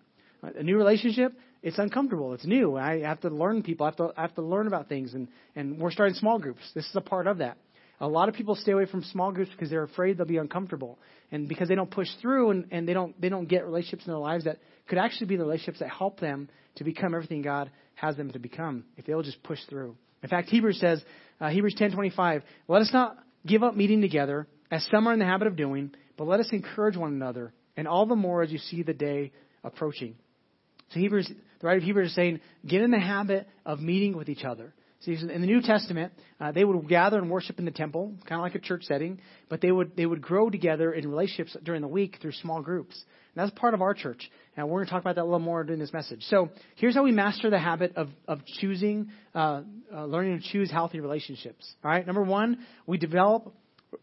A 0.55 0.63
new 0.63 0.77
relationship, 0.77 1.33
it's 1.63 1.79
uncomfortable. 1.79 2.35
It's 2.35 2.47
new. 2.47 2.77
I 2.77 3.01
have 3.01 3.21
to 3.23 3.29
learn 3.29 3.63
people. 3.63 3.87
I 3.87 3.89
have 3.89 3.97
to, 3.97 4.13
I 4.17 4.23
have 4.23 4.35
to 4.37 4.43
learn 4.43 4.67
about 4.67 4.89
things, 4.89 5.15
and, 5.15 5.29
and 5.57 5.81
we're 5.81 5.91
starting 5.91 6.15
small 6.15 6.39
groups. 6.39 6.61
This 6.75 6.85
is 6.85 6.95
a 6.95 7.01
part 7.01 7.27
of 7.27 7.39
that. 7.39 7.57
A 8.01 8.07
lot 8.07 8.29
of 8.29 8.35
people 8.35 8.55
stay 8.55 8.73
away 8.73 8.87
from 8.87 9.03
small 9.03 9.33
groups 9.33 9.51
because 9.51 9.71
they're 9.71 9.83
afraid 9.83 10.19
they'll 10.19 10.27
be 10.27 10.37
uncomfortable, 10.37 10.99
and 11.33 11.49
because 11.49 11.69
they 11.69 11.75
don't 11.75 11.91
push 11.91 12.09
through, 12.21 12.51
and, 12.51 12.67
and 12.71 12.87
they 12.87 12.93
don't 12.93 13.19
they 13.21 13.29
don't 13.29 13.49
get 13.49 13.65
relationships 13.65 14.05
in 14.07 14.13
their 14.13 14.21
lives 14.21 14.45
that 14.45 14.59
could 14.87 14.99
actually 14.99 15.27
be 15.29 15.37
the 15.37 15.45
relationships 15.45 15.79
that 15.81 15.89
help 15.89 16.21
them 16.21 16.49
to 16.77 16.85
become 16.85 17.15
everything 17.15 17.43
God 17.43 17.71
has 17.95 18.17
them 18.17 18.31
to 18.33 18.39
become 18.39 18.85
if 18.97 19.07
they'll 19.07 19.23
just 19.23 19.43
push 19.43 19.59
through. 19.69 19.97
In 20.23 20.29
fact, 20.29 20.51
Hebrews 20.51 20.79
says, 20.79 21.03
uh, 21.41 21.49
Hebrews 21.49 21.75
10:25, 21.75 22.43
let 22.69 22.83
us 22.83 22.91
not 22.93 23.17
give 23.47 23.63
up 23.63 23.75
meeting 23.75 24.03
together 24.03 24.47
as 24.71 24.87
some 24.91 25.07
are 25.07 25.13
in 25.15 25.19
the 25.19 25.25
habit 25.25 25.47
of 25.47 25.57
doing, 25.57 25.91
but 26.19 26.27
let 26.27 26.39
us 26.39 26.49
encourage 26.53 26.97
one 26.97 27.13
another, 27.13 27.53
and 27.77 27.89
all 27.89 28.05
the 28.05 28.17
more 28.17 28.43
as 28.43 28.53
you 28.53 28.59
see 28.59 28.83
the 28.83 28.95
day 28.95 29.33
approaching. 29.65 30.17
So 30.91 31.01
Hebrews, 31.01 31.31
the 31.61 31.67
writer 31.67 31.79
of 31.79 31.85
Hebrews 31.85 32.09
is 32.09 32.15
saying, 32.15 32.41
get 32.67 32.83
in 32.83 32.91
the 32.91 33.01
habit 33.01 33.47
of 33.65 33.81
meeting 33.81 34.17
with 34.17 34.29
each 34.29 34.45
other. 34.45 34.73
See, 35.01 35.13
in 35.13 35.41
the 35.41 35.47
New 35.47 35.61
Testament, 35.61 36.13
uh, 36.41 36.53
they 36.53 36.65
would 36.65 36.89
gather 36.89 37.19
and 37.19 37.31
worship 37.31 37.59
in 37.59 37.65
the 37.65 37.71
temple, 37.71 38.15
kind 38.27 38.41
of 38.41 38.43
like 38.43 38.55
a 38.55 38.59
church 38.59 38.85
setting, 38.85 39.21
but 39.49 39.61
they 39.61 39.71
would 39.71 39.95
they 39.95 40.07
would 40.07 40.23
grow 40.23 40.49
together 40.49 40.93
in 40.93 41.09
relationships 41.09 41.57
during 41.63 41.83
the 41.83 41.89
week 41.89 42.17
through 42.21 42.33
small 42.33 42.63
groups. 42.63 42.95
And 43.35 43.45
that's 43.45 43.57
part 43.59 43.75
of 43.75 43.83
our 43.83 43.93
church. 43.93 44.31
And 44.57 44.69
we're 44.69 44.79
going 44.79 44.87
to 44.87 44.91
talk 44.91 45.03
about 45.03 45.17
that 45.17 45.23
a 45.23 45.25
little 45.25 45.39
more 45.39 45.63
during 45.65 45.79
this 45.79 45.93
message. 45.93 46.23
So 46.25 46.49
here's 46.77 46.95
how 46.95 47.05
we 47.05 47.13
master 47.13 47.51
the 47.51 47.59
habit 47.59 47.95
of 47.97 48.09
of 48.27 48.41
choosing, 48.59 49.11
uh, 49.35 49.63
uh, 49.95 50.07
learning 50.07 50.41
to 50.41 50.49
choose 50.49 50.71
healthy 50.71 51.01
relationships. 51.01 51.71
All 51.85 51.91
right, 51.91 52.07
number 52.07 52.23
one, 52.23 52.65
we 52.87 52.97
develop 52.97 53.55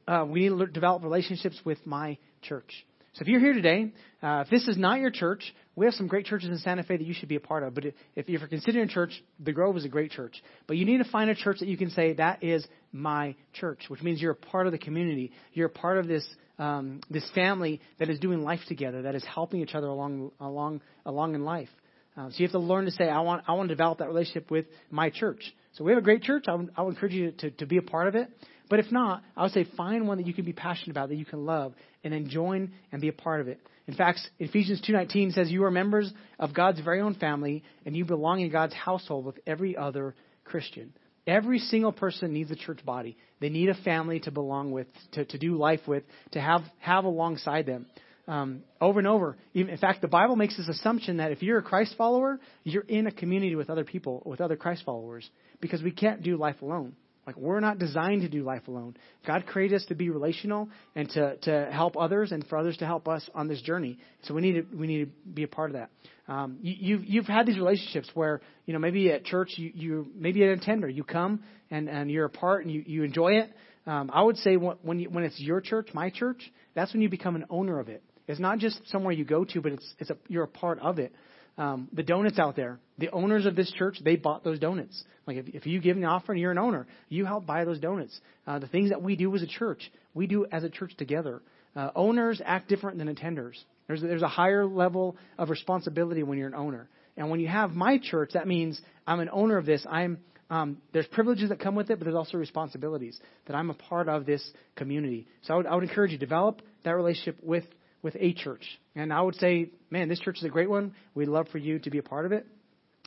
uh, 0.08 0.26
we 0.28 0.48
need 0.48 0.58
to 0.58 0.68
develop 0.68 1.04
relationships 1.04 1.60
with 1.66 1.86
my 1.88 2.18
church. 2.44 2.72
So 3.14 3.22
if 3.22 3.28
you're 3.28 3.40
here 3.40 3.54
today, 3.54 3.94
uh, 4.24 4.44
if 4.46 4.50
this 4.50 4.68
is 4.68 4.76
not 4.76 5.00
your 5.00 5.12
church, 5.12 5.54
we 5.76 5.86
have 5.86 5.94
some 5.94 6.08
great 6.08 6.26
churches 6.26 6.50
in 6.50 6.58
Santa 6.58 6.82
Fe 6.82 6.98
that 6.98 7.06
you 7.06 7.14
should 7.14 7.30
be 7.30 7.36
a 7.36 7.40
part 7.40 7.62
of. 7.62 7.76
But 7.76 7.86
if 8.16 8.28
you're 8.28 8.48
considering 8.48 8.90
a 8.90 8.92
church, 8.92 9.12
the 9.40 9.52
Grove 9.52 9.78
is 9.78 9.86
a 9.86 9.90
great 9.90 10.10
church. 10.10 10.42
But 10.66 10.78
you 10.78 10.86
need 10.86 10.98
to 10.98 11.10
find 11.12 11.30
a 11.30 11.36
church 11.36 11.60
that 11.60 11.68
you 11.68 11.78
can 11.78 11.92
say 11.92 12.14
that 12.14 12.44
is 12.44 12.66
my 12.92 13.36
church, 13.54 13.82
which 13.88 14.02
means 14.02 14.20
you're 14.20 14.32
a 14.32 14.36
part 14.36 14.66
of 14.66 14.72
the 14.72 14.80
community. 14.80 15.32
You're 15.54 15.68
a 15.68 15.72
part 15.72 16.00
of 16.00 16.08
this 16.08 16.26
um, 16.60 17.02
this 17.10 17.28
family 17.34 17.82
that 18.00 18.10
is 18.10 18.20
doing 18.20 18.44
life 18.44 18.62
together, 18.68 19.04
that 19.04 19.16
is 19.16 19.26
helping 19.26 19.62
each 19.62 19.76
other 19.76 19.88
along 19.88 20.32
along 20.40 20.82
along 21.06 21.36
in 21.36 21.44
life. 21.44 21.70
Um, 22.16 22.32
so 22.32 22.38
you 22.38 22.46
have 22.46 22.52
to 22.52 22.60
learn 22.60 22.86
to 22.86 22.92
say, 22.92 23.10
I 23.10 23.22
want 23.22 23.44
I 23.48 23.54
want 23.54 23.70
to 23.70 23.76
develop 23.76 24.00
that 24.00 24.08
relationship 24.08 24.50
with 24.50 24.66
my 24.90 25.12
church. 25.12 25.54
So 25.74 25.84
we 25.84 25.92
have 25.92 26.00
a 26.00 26.04
great 26.04 26.22
church. 26.22 26.46
I 26.48 26.56
would, 26.56 26.70
I 26.78 26.82
would 26.84 26.96
encourage 26.96 27.14
you 27.14 27.32
to, 27.32 27.52
to 27.52 27.66
be 27.66 27.78
a 27.78 27.82
part 27.82 28.08
of 28.08 28.16
it. 28.16 28.30
But 28.70 28.80
if 28.80 28.92
not, 28.92 29.24
I 29.36 29.44
would 29.44 29.52
say 29.52 29.66
find 29.76 30.08
one 30.08 30.18
that 30.18 30.28
you 30.28 30.34
can 30.34 30.46
be 30.46 30.54
passionate 30.54 30.92
about, 30.92 31.10
that 31.10 31.16
you 31.16 31.26
can 31.26 31.46
love, 31.46 31.74
and 32.04 32.14
then 32.14 32.30
join 32.30 32.72
and 32.92 33.02
be 33.02 33.10
a 33.10 33.14
part 33.14 33.42
of 33.42 33.48
it. 33.48 33.60
In 33.88 33.94
fact, 33.94 34.20
Ephesians 34.40 34.82
2:19 34.82 35.34
says 35.34 35.52
you 35.52 35.64
are 35.66 35.72
members 35.72 36.12
of 36.40 36.54
God's 36.54 36.80
very 36.80 37.02
own 37.02 37.16
family 37.16 37.64
and 37.86 37.96
you 37.96 38.06
belong 38.06 38.40
in 38.40 38.50
God's 38.50 38.74
household 38.74 39.26
with 39.26 39.40
every 39.46 39.76
other 39.76 40.16
Christian. 40.46 40.94
Every 41.28 41.60
single 41.60 41.92
person 41.92 42.34
needs 42.34 42.52
a 42.52 42.56
church 42.56 42.84
body. 42.86 43.18
They 43.40 43.50
need 43.50 43.70
a 43.70 43.76
family 43.76 44.20
to 44.22 44.32
belong 44.32 44.72
with, 44.72 44.88
to, 45.14 45.26
to 45.26 45.38
do 45.38 45.58
life 45.58 45.82
with, 45.88 46.04
to 46.32 46.42
have 46.42 46.62
have 46.80 47.06
alongside 47.06 47.66
them. 47.66 47.86
Um, 48.26 48.64
over 48.80 49.00
and 49.00 49.08
over. 49.08 49.36
Even, 49.54 49.74
in 49.74 49.78
fact, 49.78 50.00
the 50.00 50.08
Bible 50.08 50.38
makes 50.38 50.56
this 50.56 50.70
assumption 50.70 51.18
that 51.18 51.34
if 51.34 51.44
you're 51.44 51.58
a 51.58 51.64
Christ 51.64 51.96
follower, 51.98 52.40
you're 52.64 52.84
in 52.84 53.06
a 53.06 53.12
community 53.12 53.56
with 53.56 53.70
other 53.70 53.84
people, 53.84 54.24
with 54.26 54.40
other 54.40 54.56
Christ 54.56 54.84
followers, 54.86 55.30
because 55.60 55.84
we 55.84 55.92
can't 55.92 56.24
do 56.24 56.38
life 56.38 56.62
alone. 56.62 56.96
Like 57.26 57.38
we're 57.38 57.62
not 57.62 57.80
designed 57.80 58.22
to 58.24 58.30
do 58.30 58.44
life 58.44 58.68
alone. 58.68 58.98
God 59.26 59.46
created 59.46 59.76
us 59.78 59.86
to 59.86 59.96
be 59.96 60.10
relational 60.10 60.70
and 60.96 61.10
to, 61.12 61.38
to 61.38 61.70
help 61.72 61.96
others 61.98 62.32
and 62.32 62.46
for 62.48 62.58
others 62.58 62.78
to 62.78 62.86
help 62.86 63.08
us 63.08 63.30
on 63.34 63.48
this 63.48 63.62
journey. 63.62 63.98
So 64.24 64.34
we 64.34 64.42
need 64.42 64.54
to 64.54 64.78
we 64.78 64.88
need 64.88 65.06
to 65.06 65.12
be 65.30 65.44
a 65.44 65.48
part 65.48 65.70
of 65.70 65.76
that. 65.76 65.90
Um, 66.28 66.58
you, 66.62 66.76
you've 66.80 67.06
you've 67.06 67.26
had 67.26 67.46
these 67.46 67.58
relationships 67.58 68.10
where 68.14 68.42
you 68.66 68.74
know 68.74 68.80
maybe 68.80 69.12
at 69.12 69.24
church 69.24 69.54
you, 69.56 69.72
you 69.74 70.08
maybe 70.16 70.44
an 70.44 70.50
attender 70.50 70.90
you 70.90 71.04
come 71.04 71.44
and 71.72 71.90
and 71.90 72.12
you're 72.12 72.26
a 72.26 72.30
part 72.30 72.66
and 72.66 72.74
you 72.74 72.84
you 72.86 73.04
enjoy 73.04 73.34
it. 73.34 73.50
Um, 73.86 74.12
I 74.14 74.22
would 74.22 74.38
say 74.38 74.56
when 74.56 75.00
you, 75.00 75.10
when 75.10 75.26
it's 75.26 75.40
your 75.40 75.60
church, 75.60 75.90
my 75.94 76.10
church, 76.10 76.52
that's 76.74 76.94
when 76.94 77.02
you 77.02 77.10
become 77.10 77.36
an 77.36 77.46
owner 77.50 77.80
of 77.80 77.90
it. 77.90 78.02
It's 78.28 78.40
not 78.40 78.60
just 78.60 78.80
somewhere 78.88 79.12
you 79.12 79.26
go 79.26 79.44
to, 79.44 79.62
but 79.62 79.74
it's 79.74 79.94
it's 80.00 80.10
a, 80.10 80.18
you're 80.28 80.44
a 80.44 80.48
part 80.48 80.80
of 80.80 81.00
it 81.00 81.14
um, 81.58 81.88
the 81.94 82.04
donuts 82.04 82.40
out 82.40 82.56
there. 82.56 82.80
The 82.98 83.10
owners 83.12 83.46
of 83.46 83.56
this 83.56 83.72
church, 83.72 84.00
they 84.04 84.16
bought 84.16 84.44
those 84.44 84.60
donuts. 84.60 85.04
Like 85.26 85.38
if, 85.38 85.48
if 85.50 85.66
you 85.66 85.82
give 85.82 85.98
an 85.98 86.04
offering, 86.04 86.40
you're 86.40 86.52
an 86.52 86.58
owner. 86.58 86.88
You 87.10 87.26
help 87.26 87.46
buy 87.46 87.66
those 87.66 87.80
donuts. 87.80 88.20
Uh, 88.46 88.60
the 88.60 88.68
things 88.68 88.90
that 88.90 89.02
we 89.02 89.16
do 89.16 89.34
as 89.36 89.42
a 89.42 89.48
church, 89.48 89.92
we 90.14 90.28
do 90.28 90.46
as 90.52 90.64
a 90.64 90.70
church 90.70 90.96
together. 90.98 91.42
Uh, 91.76 91.90
owners 91.96 92.42
act 92.44 92.70
different 92.70 92.98
than 92.98 93.14
attenders. 93.14 93.56
There's 93.88 94.02
there's 94.02 94.22
a 94.22 94.28
higher 94.28 94.66
level 94.66 95.18
of 95.38 95.50
responsibility 95.50 96.24
when 96.24 96.38
you're 96.38 96.48
an 96.48 96.56
owner. 96.56 96.88
And 97.18 97.30
when 97.30 97.40
you 97.40 97.48
have 97.48 97.72
my 97.72 98.00
church, 98.00 98.32
that 98.34 98.48
means 98.48 98.80
I'm 99.06 99.20
an 99.20 99.30
owner 99.32 99.58
of 99.58 99.66
this. 99.66 99.86
I'm 99.90 100.20
um, 100.50 100.78
there's 100.92 101.08
privileges 101.08 101.50
that 101.50 101.60
come 101.60 101.74
with 101.74 101.90
it, 101.90 101.98
but 101.98 102.06
there's 102.06 102.16
also 102.16 102.38
responsibilities 102.38 103.20
that 103.48 103.56
I'm 103.56 103.70
a 103.70 103.74
part 103.74 104.08
of 104.08 104.26
this 104.26 104.48
community. 104.76 105.26
So 105.44 105.54
I 105.54 105.58
would, 105.58 105.66
I 105.66 105.76
would 105.76 105.84
encourage 105.84 106.12
you 106.12 106.18
develop 106.18 106.62
that 106.84 106.92
relationship 106.92 107.38
with 107.42 107.64
with 108.04 108.16
a 108.20 108.34
church. 108.34 108.64
And 108.96 109.12
I 109.12 109.22
would 109.22 109.36
say, 109.36 109.72
man, 109.90 110.10
this 110.10 110.20
church 110.20 110.38
is 110.38 110.44
a 110.44 110.50
great 110.50 110.70
one. 110.70 110.94
We'd 111.16 111.30
love 111.30 111.48
for 111.52 111.58
you 111.58 111.80
to 111.80 111.90
be 111.90 111.98
a 111.98 112.04
part 112.04 112.26
of 112.28 112.32
it. 112.32 112.46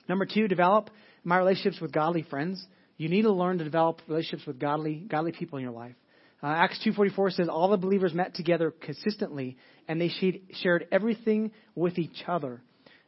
Number 0.09 0.27
two, 0.27 0.49
develop 0.49 0.91
my 1.23 1.37
relationships 1.37 1.81
with 1.81 1.93
godly 1.93 2.23
friends. 2.23 2.65
You 2.97 3.09
need 3.09 3.23
to 3.23 3.33
learn 3.33 3.59
to 3.59 3.65
develop 3.65 4.01
relationships 4.09 4.47
with 4.47 4.59
godly, 4.59 4.95
godly 4.95 5.33
people 5.33 5.59
in 5.59 5.63
your 5.63 5.73
life. 5.73 5.95
Uh, 6.43 6.47
Acts 6.47 6.81
2.44 6.85 7.33
says, 7.33 7.49
all 7.49 7.69
the 7.71 7.77
believers 7.77 8.15
met 8.15 8.35
together 8.35 8.71
consistently, 8.71 9.57
and 9.89 10.01
they 10.01 10.11
shared 10.53 10.87
everything 10.91 11.51
with 11.75 11.99
each 11.99 12.25
other. 12.27 12.63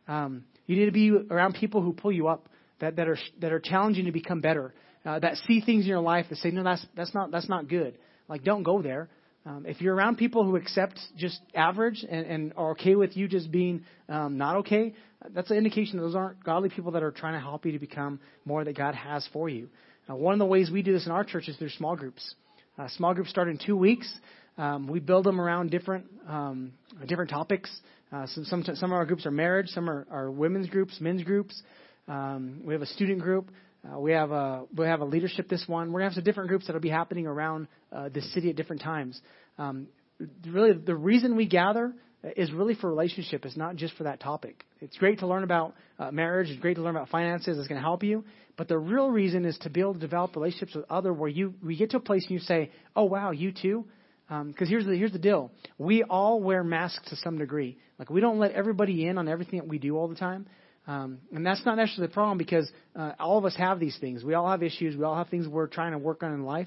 Um, 0.07 0.45
you 0.67 0.77
need 0.77 0.87
to 0.87 0.93
be 0.93 1.11
around 1.31 1.55
people 1.55 1.83
who 1.83 1.93
pull 1.93 2.13
you 2.13 2.29
up, 2.29 2.49
that, 2.81 2.97
that, 2.97 3.09
are, 3.09 3.19
that 3.41 3.53
are 3.53 3.61
challenging 3.61 4.07
to 4.07 4.13
become 4.13 4.41
better, 4.41 4.75
uh, 5.05 5.19
that 5.19 5.37
see 5.47 5.61
things 5.61 5.85
in 5.85 5.89
your 5.89 6.01
life 6.01 6.27
that 6.31 6.37
say, 6.37 6.51
no, 6.51 6.63
that's, 6.63 6.85
that's, 6.97 7.15
not, 7.15 7.31
that's 7.31 7.49
not 7.49 7.69
good. 7.69 7.99
Like, 8.29 8.45
don't 8.45 8.63
go 8.63 8.83
there. 8.83 9.09
Um, 9.49 9.65
if 9.67 9.81
you're 9.81 9.95
around 9.95 10.17
people 10.17 10.45
who 10.45 10.57
accept 10.57 11.01
just 11.17 11.41
average 11.55 12.05
and, 12.07 12.27
and 12.27 12.53
are 12.55 12.73
okay 12.73 12.97
with 12.97 13.17
you 13.17 13.29
just 13.29 13.51
being 13.51 13.83
um, 14.11 14.37
not 14.37 14.57
okay, 14.57 14.93
that's 15.31 15.51
an 15.51 15.57
indication 15.57 15.97
that 15.97 16.03
those 16.03 16.15
aren't 16.15 16.45
godly 16.45 16.69
people 16.69 16.93
that 16.93 17.03
are 17.03 17.11
trying 17.11 17.33
to 17.33 17.41
help 17.41 17.65
you 17.65 17.73
to 17.73 17.79
become 17.79 18.21
more 18.45 18.63
that 18.63 18.77
God 18.77 18.95
has 18.95 19.27
for 19.33 19.49
you. 19.49 19.71
Uh, 20.09 20.15
one 20.17 20.35
of 20.35 20.39
the 20.39 20.45
ways 20.45 20.71
we 20.71 20.83
do 20.83 20.93
this 20.93 21.07
in 21.07 21.13
our 21.13 21.25
church 21.25 21.49
is 21.49 21.57
through 21.57 21.71
small 21.71 21.97
groups. 21.97 22.35
Uh, 22.79 22.89
small 22.89 23.15
groups 23.15 23.31
start 23.31 23.49
in 23.49 23.59
two 23.59 23.75
weeks. 23.75 24.13
Um, 24.59 24.87
we 24.87 25.01
build 25.01 25.25
them 25.25 25.41
around 25.41 25.71
different 25.71 26.05
um, 26.29 26.73
different 27.07 27.31
topics. 27.31 27.75
Uh, 28.13 28.27
some, 28.27 28.45
some 28.45 28.65
some 28.75 28.93
of 28.93 28.97
our 28.97 29.07
groups 29.07 29.25
are 29.25 29.31
marriage, 29.31 29.69
some 29.69 29.89
are, 29.89 30.07
are 30.11 30.31
women's 30.31 30.69
groups, 30.69 31.01
men's 31.01 31.23
groups. 31.23 31.63
Um, 32.07 32.61
we 32.65 32.75
have 32.75 32.83
a 32.83 32.87
student 32.87 33.21
group. 33.21 33.51
Uh, 33.91 33.99
we 33.99 34.13
have 34.13 34.31
a 34.31 34.65
we 34.77 34.87
have 34.87 35.01
a 35.01 35.05
leadership 35.05 35.49
this 35.49 35.65
one. 35.67 35.93
We're 35.93 36.01
gonna 36.01 36.11
have 36.11 36.15
some 36.15 36.25
different 36.25 36.49
groups 36.49 36.67
that'll 36.67 36.81
be 36.81 36.89
happening 36.89 37.27
around 37.27 37.69
uh, 37.93 38.09
the 38.09 38.21
city 38.21 38.51
at 38.51 38.57
different 38.57 38.83
times. 38.83 39.21
Um, 39.59 39.87
really, 40.47 40.73
the 40.73 40.95
reason 40.95 41.37
we 41.37 41.47
gather 41.47 41.93
is 42.37 42.53
really 42.53 42.75
for 42.75 42.89
relationship. 42.89 43.45
It's 43.45 43.57
not 43.57 43.77
just 43.77 43.95
for 43.95 44.05
that 44.05 44.21
topic. 44.21 44.65
It's 44.81 44.97
great 44.97 45.21
to 45.21 45.27
learn 45.27 45.45
about 45.45 45.75
uh, 45.99 46.11
marriage. 46.11 46.49
It's 46.51 46.61
great 46.61 46.75
to 46.75 46.83
learn 46.83 46.97
about 46.97 47.09
finances. 47.09 47.59
It's 47.59 47.69
going 47.69 47.81
to 47.81 47.85
help 47.85 48.03
you. 48.03 48.25
But 48.57 48.67
the 48.67 48.79
real 48.79 49.09
reason 49.09 49.45
is 49.45 49.57
to 49.59 49.71
be 49.71 49.81
able 49.81 49.95
to 49.95 50.01
develop 50.01 50.35
relationships 50.35 50.75
with 50.75 50.85
other 50.91 51.13
where 51.13 51.29
you 51.29 51.55
we 51.65 51.77
get 51.77 51.91
to 51.91 51.99
a 51.99 52.01
place 52.01 52.25
and 52.25 52.33
you 52.33 52.41
say, 52.41 52.71
"Oh 52.97 53.05
wow, 53.05 53.31
you 53.31 53.53
too." 53.53 53.85
Because 54.29 54.43
um, 54.43 54.55
here's 54.67 54.85
the 54.85 54.97
here's 54.97 55.13
the 55.13 55.19
deal: 55.19 55.53
we 55.79 56.03
all 56.03 56.41
wear 56.43 56.65
masks 56.65 57.09
to 57.11 57.17
some 57.17 57.39
degree. 57.39 57.79
Like 57.99 58.11
we 58.11 58.21
don't 58.21 58.39
let 58.39 58.53
everybody 58.53 59.07
in 59.07 59.17
on 59.17 59.29
everything 59.29 59.61
that 59.61 59.69
we 59.69 59.79
do 59.79 59.97
all 59.97 60.09
the 60.09 60.17
time. 60.17 60.47
Um, 60.89 61.19
and 61.35 61.45
that's 61.45 61.65
not 61.67 61.77
necessarily 61.77 62.09
the 62.09 62.15
problem 62.15 62.39
because 62.39 62.69
uh, 62.97 63.13
all 63.21 63.37
of 63.37 63.45
us 63.45 63.55
have 63.57 63.79
these 63.79 63.97
things. 64.01 64.25
We 64.25 64.33
all 64.33 64.51
have 64.51 64.63
issues. 64.63 64.97
We 64.97 65.05
all 65.05 65.17
have 65.17 65.29
things 65.29 65.47
we're 65.47 65.67
trying 65.67 65.93
to 65.93 65.99
work 65.99 66.23
on 66.23 66.33
in 66.33 66.45
life. 66.45 66.67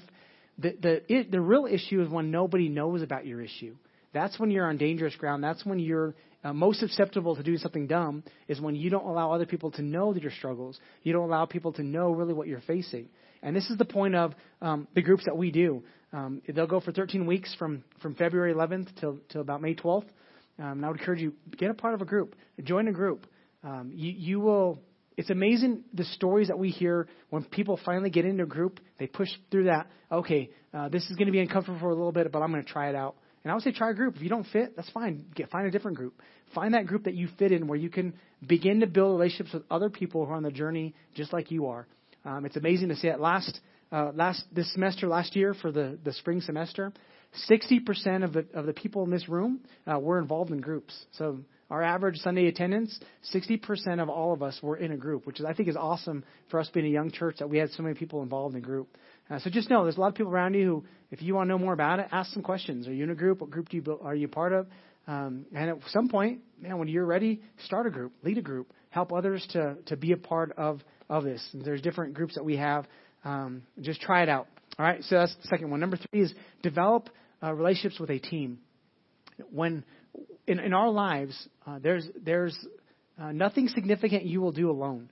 The 0.58 0.76
the 0.80 1.12
it, 1.12 1.32
the 1.32 1.40
real 1.40 1.66
issue 1.66 2.00
is 2.00 2.08
when 2.08 2.30
nobody 2.30 2.68
knows 2.68 3.02
about 3.02 3.26
your 3.26 3.40
issue. 3.40 3.74
That's 4.14 4.38
when 4.38 4.52
you're 4.52 4.66
on 4.66 4.76
dangerous 4.76 5.16
ground. 5.16 5.42
That's 5.42 5.66
when 5.66 5.80
you're 5.80 6.14
uh, 6.44 6.52
most 6.52 6.78
susceptible 6.78 7.34
to 7.34 7.42
doing 7.42 7.58
something 7.58 7.88
dumb. 7.88 8.22
Is 8.46 8.60
when 8.60 8.76
you 8.76 8.90
don't 8.90 9.04
allow 9.04 9.32
other 9.32 9.46
people 9.46 9.72
to 9.72 9.82
know 9.82 10.12
that 10.14 10.22
your 10.22 10.30
struggles. 10.30 10.78
You 11.02 11.12
don't 11.12 11.28
allow 11.28 11.46
people 11.46 11.72
to 11.72 11.82
know 11.82 12.12
really 12.12 12.32
what 12.32 12.46
you're 12.46 12.60
facing. 12.60 13.08
And 13.42 13.56
this 13.56 13.68
is 13.70 13.76
the 13.76 13.84
point 13.84 14.14
of 14.14 14.34
um, 14.60 14.86
the 14.94 15.02
groups 15.02 15.24
that 15.24 15.36
we 15.36 15.50
do. 15.50 15.82
Um, 16.12 16.42
they'll 16.46 16.68
go 16.68 16.78
for 16.78 16.92
13 16.92 17.26
weeks 17.26 17.52
from 17.58 17.82
from 18.00 18.14
February 18.14 18.54
11th 18.54 18.88
till 19.00 19.18
till 19.30 19.40
about 19.40 19.60
May 19.60 19.74
12th. 19.74 20.06
Um, 20.60 20.72
and 20.72 20.86
I 20.86 20.90
would 20.90 21.00
encourage 21.00 21.20
you 21.20 21.32
get 21.56 21.70
a 21.70 21.74
part 21.74 21.94
of 21.94 22.02
a 22.02 22.04
group, 22.04 22.36
join 22.62 22.86
a 22.86 22.92
group. 22.92 23.26
Um, 23.64 23.92
you, 23.94 24.12
you 24.12 24.40
will. 24.40 24.80
It's 25.16 25.30
amazing 25.30 25.84
the 25.92 26.04
stories 26.04 26.48
that 26.48 26.58
we 26.58 26.70
hear 26.70 27.06
when 27.28 27.44
people 27.44 27.78
finally 27.84 28.08
get 28.08 28.24
into 28.24 28.44
a 28.44 28.46
group. 28.46 28.80
They 28.98 29.06
push 29.06 29.28
through 29.50 29.64
that. 29.64 29.88
Okay, 30.10 30.50
uh, 30.72 30.88
this 30.88 31.02
is 31.10 31.16
going 31.16 31.26
to 31.26 31.32
be 31.32 31.40
uncomfortable 31.40 31.78
for 31.80 31.90
a 31.90 31.94
little 31.94 32.12
bit, 32.12 32.30
but 32.32 32.42
I'm 32.42 32.50
going 32.50 32.64
to 32.64 32.70
try 32.70 32.88
it 32.88 32.94
out. 32.94 33.16
And 33.44 33.50
I 33.50 33.54
would 33.54 33.64
say 33.64 33.72
try 33.72 33.90
a 33.90 33.94
group. 33.94 34.16
If 34.16 34.22
you 34.22 34.28
don't 34.28 34.46
fit, 34.52 34.76
that's 34.76 34.90
fine. 34.90 35.24
Get 35.34 35.50
find 35.50 35.66
a 35.66 35.70
different 35.70 35.96
group. 35.96 36.20
Find 36.54 36.74
that 36.74 36.86
group 36.86 37.04
that 37.04 37.14
you 37.14 37.28
fit 37.38 37.52
in, 37.52 37.66
where 37.66 37.78
you 37.78 37.90
can 37.90 38.14
begin 38.46 38.80
to 38.80 38.86
build 38.86 39.12
relationships 39.12 39.52
with 39.52 39.64
other 39.70 39.90
people 39.90 40.24
who 40.24 40.32
are 40.32 40.36
on 40.36 40.42
the 40.42 40.50
journey 40.50 40.94
just 41.14 41.32
like 41.32 41.50
you 41.50 41.66
are. 41.66 41.86
Um, 42.24 42.46
it's 42.46 42.56
amazing 42.56 42.88
to 42.88 42.96
see 42.96 43.08
it. 43.08 43.20
Last 43.20 43.60
uh, 43.90 44.12
last 44.14 44.44
this 44.52 44.72
semester, 44.72 45.08
last 45.08 45.34
year 45.34 45.54
for 45.54 45.72
the 45.72 45.98
the 46.04 46.12
spring 46.12 46.40
semester, 46.40 46.92
60% 47.50 48.24
of 48.24 48.32
the 48.32 48.46
of 48.54 48.66
the 48.66 48.72
people 48.72 49.04
in 49.04 49.10
this 49.10 49.28
room 49.28 49.60
uh, 49.90 49.98
were 49.98 50.18
involved 50.18 50.50
in 50.50 50.60
groups. 50.60 50.94
So 51.12 51.40
our 51.72 51.82
average 51.82 52.18
Sunday 52.18 52.48
attendance, 52.48 53.00
60% 53.34 53.98
of 53.98 54.10
all 54.10 54.34
of 54.34 54.42
us 54.42 54.60
were 54.62 54.76
in 54.76 54.92
a 54.92 54.96
group, 54.96 55.26
which 55.26 55.40
is, 55.40 55.46
I 55.46 55.54
think 55.54 55.70
is 55.70 55.76
awesome 55.76 56.22
for 56.50 56.60
us 56.60 56.68
being 56.68 56.84
a 56.84 56.90
young 56.90 57.10
church 57.10 57.36
that 57.38 57.48
we 57.48 57.56
had 57.56 57.70
so 57.70 57.82
many 57.82 57.94
people 57.94 58.22
involved 58.22 58.54
in 58.54 58.62
a 58.62 58.64
group. 58.64 58.94
Uh, 59.30 59.38
so 59.38 59.48
just 59.48 59.70
know 59.70 59.82
there's 59.82 59.96
a 59.96 60.00
lot 60.00 60.08
of 60.08 60.14
people 60.14 60.30
around 60.30 60.52
you 60.52 60.64
who, 60.66 60.84
if 61.10 61.22
you 61.22 61.34
want 61.34 61.48
to 61.48 61.48
know 61.48 61.58
more 61.58 61.72
about 61.72 61.98
it, 61.98 62.08
ask 62.12 62.30
some 62.34 62.42
questions. 62.42 62.86
Are 62.86 62.92
you 62.92 63.04
in 63.04 63.10
a 63.10 63.14
group? 63.14 63.40
What 63.40 63.50
group 63.50 63.70
do 63.70 63.78
you 63.78 63.98
are 64.02 64.14
you 64.14 64.28
part 64.28 64.52
of? 64.52 64.66
Um, 65.06 65.46
and 65.54 65.70
at 65.70 65.78
some 65.88 66.10
point, 66.10 66.40
man, 66.60 66.76
when 66.76 66.88
you're 66.88 67.06
ready, 67.06 67.40
start 67.64 67.86
a 67.86 67.90
group, 67.90 68.12
lead 68.22 68.36
a 68.36 68.42
group, 68.42 68.70
help 68.90 69.10
others 69.10 69.46
to 69.52 69.76
to 69.86 69.96
be 69.96 70.12
a 70.12 70.18
part 70.18 70.52
of 70.58 70.82
of 71.08 71.24
this. 71.24 71.42
And 71.54 71.64
there's 71.64 71.80
different 71.80 72.12
groups 72.12 72.34
that 72.34 72.44
we 72.44 72.58
have. 72.58 72.86
Um, 73.24 73.62
just 73.80 74.02
try 74.02 74.22
it 74.22 74.28
out. 74.28 74.46
All 74.78 74.84
right. 74.84 75.02
So 75.04 75.14
that's 75.14 75.34
the 75.36 75.48
second 75.48 75.70
one. 75.70 75.80
Number 75.80 75.96
three 75.96 76.20
is 76.20 76.34
develop 76.62 77.08
uh, 77.42 77.54
relationships 77.54 77.98
with 77.98 78.10
a 78.10 78.18
team. 78.18 78.58
When 79.50 79.84
in, 80.46 80.58
in 80.58 80.72
our 80.72 80.90
lives, 80.90 81.48
uh, 81.66 81.78
there's, 81.82 82.06
there's 82.24 82.56
uh, 83.20 83.32
nothing 83.32 83.68
significant 83.68 84.24
you 84.24 84.40
will 84.40 84.52
do 84.52 84.70
alone. 84.70 85.10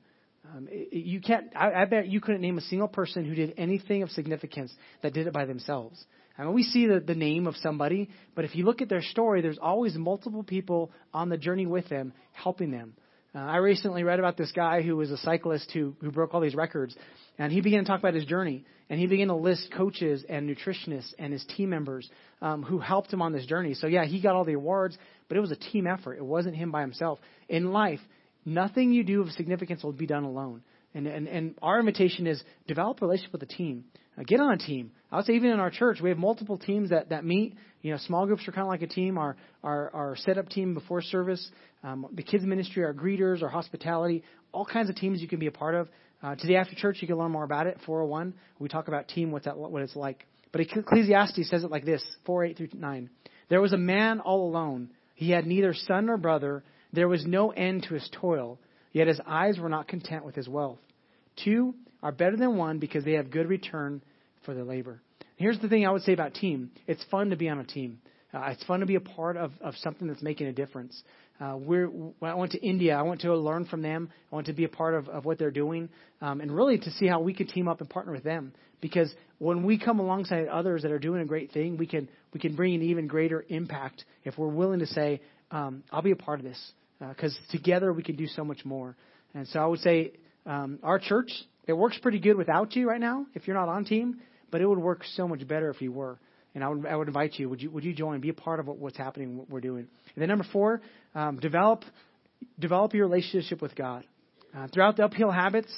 Um, 0.53 0.69
you 0.90 1.21
can't. 1.21 1.55
I, 1.55 1.73
I 1.73 1.85
bet 1.85 2.09
you 2.09 2.21
couldn't 2.21 2.40
name 2.40 2.59
a 2.59 2.62
single 2.62 2.88
person 2.88 3.25
who 3.25 3.35
did 3.35 3.55
anything 3.57 4.03
of 4.03 4.11
significance 4.11 4.73
that 5.03 5.12
did 5.12 5.27
it 5.27 5.33
by 5.33 5.45
themselves. 5.45 6.03
I 6.37 6.45
mean, 6.45 6.55
we 6.55 6.62
see 6.62 6.87
the, 6.87 7.01
the 7.01 7.14
name 7.14 7.47
of 7.47 7.55
somebody, 7.57 8.09
but 8.35 8.45
if 8.47 8.57
you 8.57 8.64
look 8.64 8.81
at 8.81 8.88
their 8.88 9.03
story, 9.03 9.43
there's 9.43 9.59
always 9.61 9.95
multiple 9.97 10.43
people 10.43 10.90
on 11.12 11.29
the 11.29 11.37
journey 11.37 11.66
with 11.66 11.88
them, 11.88 12.14
helping 12.33 12.71
them. 12.71 12.95
Uh, 13.35 13.38
I 13.38 13.57
recently 13.59 14.03
read 14.03 14.19
about 14.19 14.37
this 14.37 14.51
guy 14.53 14.83
who 14.83 14.97
was 14.97 15.11
a 15.11 15.16
cyclist 15.19 15.71
who, 15.73 15.95
who 16.01 16.11
broke 16.11 16.35
all 16.35 16.40
these 16.40 16.55
records. 16.55 16.97
And 17.38 17.53
he 17.53 17.61
began 17.61 17.85
to 17.85 17.88
talk 17.88 18.01
about 18.01 18.14
his 18.14 18.25
journey. 18.25 18.64
And 18.88 18.99
he 18.99 19.07
began 19.07 19.29
to 19.29 19.37
list 19.37 19.73
coaches 19.73 20.25
and 20.29 20.49
nutritionists 20.49 21.14
and 21.19 21.33
his 21.33 21.45
team 21.57 21.71
members 21.71 22.11
um, 22.43 22.62
who 22.62 22.79
helped 22.81 23.12
him 23.12 23.23
on 23.23 23.33
this 23.33 23.47
journey. 23.47 23.75
So, 23.75 23.87
yeah, 23.87 24.05
he 24.05 24.21
got 24.21 24.35
all 24.35 24.45
the 24.45 24.55
awards, 24.55 24.99
but 25.29 25.37
it 25.37 25.40
was 25.40 25.53
a 25.53 25.57
team 25.57 25.87
effort. 25.87 26.14
It 26.14 26.25
wasn't 26.25 26.57
him 26.57 26.73
by 26.73 26.81
himself. 26.81 27.21
In 27.49 27.73
life, 27.73 28.01
nothing 28.45 28.93
you 28.93 29.05
do 29.05 29.23
of 29.23 29.31
significance 29.31 29.85
will 29.85 29.93
be 29.93 30.07
done 30.07 30.25
alone. 30.25 30.62
And, 30.93 31.07
and, 31.07 31.29
and 31.29 31.55
our 31.62 31.79
invitation 31.79 32.27
is 32.27 32.43
develop 32.66 33.01
a 33.01 33.05
relationship 33.05 33.33
with 33.33 33.43
a 33.45 33.47
team. 33.47 33.85
Uh, 34.19 34.25
get 34.27 34.40
on 34.40 34.53
a 34.53 34.59
team. 34.59 34.90
I 35.12 35.16
would 35.16 35.27
say 35.27 35.35
even 35.35 35.51
in 35.51 35.59
our 35.59 35.70
church, 35.70 36.01
we 36.01 36.09
have 36.11 36.18
multiple 36.18 36.57
teams 36.57 36.90
that, 36.90 37.09
that 37.09 37.25
meet. 37.25 37.55
You 37.83 37.92
know, 37.92 37.99
small 37.99 38.27
groups 38.27 38.46
are 38.46 38.53
kind 38.53 38.62
of 38.62 38.68
like 38.68 38.83
a 38.83 38.87
team. 38.87 39.18
Our, 39.18 39.37
our, 39.64 39.90
our 39.92 40.16
setup 40.16 40.49
team 40.49 40.75
before 40.75 41.03
service, 41.03 41.51
um, 41.83 42.07
the 42.12 42.23
kids 42.23 42.44
ministry, 42.44 42.85
our 42.85 42.94
greeters, 42.94 43.42
our 43.42 43.49
hospitality, 43.49 44.23
all 44.53 44.64
kinds 44.64 44.88
of 44.88 44.96
teams 44.96 45.20
you 45.20 45.29
can 45.29 45.38
be 45.38 45.46
a 45.46 45.53
part 45.53 45.75
of. 45.75 45.88
Uh, 46.23 46.35
today 46.37 46.57
after 46.57 46.75
church, 46.77 46.99
you 47.01 47.09
can 47.09 47.16
learn 47.16 47.33
more 47.33 47.44
about 47.44 47.66
it. 47.66 47.79
401, 47.87 48.35
we 48.59 48.68
talk 48.68 48.88
about 48.88 49.09
team, 49.09 49.33
what 49.33 49.44
that, 49.44 49.57
what 49.57 49.83
it's 49.83 49.96
like. 49.96 50.27
But 50.53 50.61
Ecclesiastes 50.61 51.49
says 51.49 51.64
it 51.64 51.70
like 51.70 51.85
this: 51.85 52.05
4, 52.27 52.44
8 52.44 52.57
through 52.57 52.68
9. 52.75 53.11
There 53.49 53.61
was 53.61 53.73
a 53.73 53.79
man 53.79 54.20
all 54.20 54.49
alone. 54.49 54.90
He 55.14 55.31
had 55.31 55.46
neither 55.46 55.75
son 55.75 56.07
nor 56.07 56.18
brother. 56.18 56.62
There 56.92 57.09
was 57.09 57.25
no 57.27 57.51
end 57.51 57.85
to 57.85 57.94
his 57.94 58.09
toil. 58.12 58.59
Yet 58.92 59.07
his 59.07 59.20
eyes 59.27 59.59
were 59.59 59.68
not 59.68 59.88
content 59.88 60.25
with 60.25 60.35
his 60.35 60.49
wealth. 60.49 60.79
Two 61.44 61.75
are 62.03 62.12
better 62.12 62.37
than 62.37 62.57
one 62.57 62.79
because 62.79 63.05
they 63.05 63.12
have 63.12 63.31
good 63.31 63.49
return 63.49 64.03
for 64.50 64.54
their 64.54 64.64
labor. 64.64 65.00
Here's 65.36 65.60
the 65.60 65.68
thing 65.68 65.86
I 65.86 65.92
would 65.92 66.02
say 66.02 66.12
about 66.12 66.34
team. 66.34 66.72
It's 66.88 67.04
fun 67.08 67.30
to 67.30 67.36
be 67.36 67.48
on 67.48 67.60
a 67.60 67.64
team. 67.64 68.00
Uh, 68.34 68.48
it's 68.48 68.64
fun 68.64 68.80
to 68.80 68.86
be 68.86 68.96
a 68.96 69.00
part 69.00 69.36
of, 69.36 69.52
of 69.60 69.74
something 69.76 70.08
that's 70.08 70.22
making 70.22 70.48
a 70.48 70.52
difference. 70.52 71.00
Uh, 71.40 71.56
we're, 71.56 71.86
when 71.86 72.32
I 72.32 72.34
went 72.34 72.50
to 72.52 72.58
India, 72.60 72.96
I 72.96 73.02
went 73.02 73.20
to 73.20 73.32
learn 73.36 73.64
from 73.66 73.80
them. 73.80 74.10
I 74.30 74.34
want 74.34 74.48
to 74.48 74.52
be 74.52 74.64
a 74.64 74.68
part 74.68 74.94
of, 74.94 75.08
of 75.08 75.24
what 75.24 75.38
they're 75.38 75.52
doing, 75.52 75.88
um, 76.20 76.40
and 76.40 76.50
really 76.50 76.78
to 76.78 76.90
see 76.90 77.06
how 77.06 77.20
we 77.20 77.32
could 77.32 77.48
team 77.48 77.68
up 77.68 77.80
and 77.80 77.88
partner 77.88 78.12
with 78.12 78.24
them. 78.24 78.52
Because 78.80 79.14
when 79.38 79.62
we 79.62 79.78
come 79.78 80.00
alongside 80.00 80.48
others 80.48 80.82
that 80.82 80.90
are 80.90 80.98
doing 80.98 81.22
a 81.22 81.26
great 81.26 81.52
thing, 81.52 81.76
we 81.76 81.86
can 81.86 82.08
we 82.34 82.40
can 82.40 82.56
bring 82.56 82.74
an 82.74 82.82
even 82.82 83.06
greater 83.06 83.44
impact 83.48 84.04
if 84.24 84.36
we're 84.36 84.48
willing 84.48 84.80
to 84.80 84.86
say, 84.86 85.20
um, 85.52 85.84
"I'll 85.92 86.02
be 86.02 86.10
a 86.10 86.16
part 86.16 86.40
of 86.40 86.44
this," 86.44 86.72
because 86.98 87.38
uh, 87.38 87.52
together 87.52 87.92
we 87.92 88.02
can 88.02 88.16
do 88.16 88.26
so 88.26 88.44
much 88.44 88.64
more. 88.64 88.96
And 89.32 89.46
so 89.46 89.60
I 89.60 89.66
would 89.66 89.80
say 89.80 90.12
um, 90.44 90.80
our 90.82 90.98
church 90.98 91.30
it 91.66 91.74
works 91.74 91.96
pretty 92.02 92.18
good 92.18 92.36
without 92.36 92.74
you 92.74 92.88
right 92.88 93.00
now 93.00 93.26
if 93.34 93.46
you're 93.46 93.56
not 93.56 93.68
on 93.68 93.84
team, 93.84 94.20
but 94.50 94.60
it 94.60 94.66
would 94.66 94.78
work 94.78 95.02
so 95.16 95.26
much 95.28 95.46
better 95.46 95.70
if 95.70 95.80
you 95.80 95.92
were. 95.92 96.18
And 96.54 96.64
I 96.64 96.68
would 96.68 96.86
I 96.86 96.96
would 96.96 97.08
invite 97.08 97.38
you. 97.38 97.48
Would 97.48 97.62
you 97.62 97.70
would 97.70 97.84
you 97.84 97.94
join? 97.94 98.20
Be 98.20 98.30
a 98.30 98.34
part 98.34 98.58
of 98.58 98.66
what, 98.66 98.78
what's 98.78 98.96
happening, 98.96 99.36
what 99.36 99.48
we're 99.48 99.60
doing. 99.60 99.86
And 100.14 100.22
then 100.22 100.28
number 100.28 100.46
four, 100.52 100.80
um, 101.14 101.38
develop 101.38 101.84
develop 102.58 102.94
your 102.94 103.06
relationship 103.06 103.62
with 103.62 103.74
God. 103.74 104.04
Uh, 104.56 104.66
throughout 104.66 104.96
the 104.96 105.04
uphill 105.04 105.30
habits, 105.30 105.72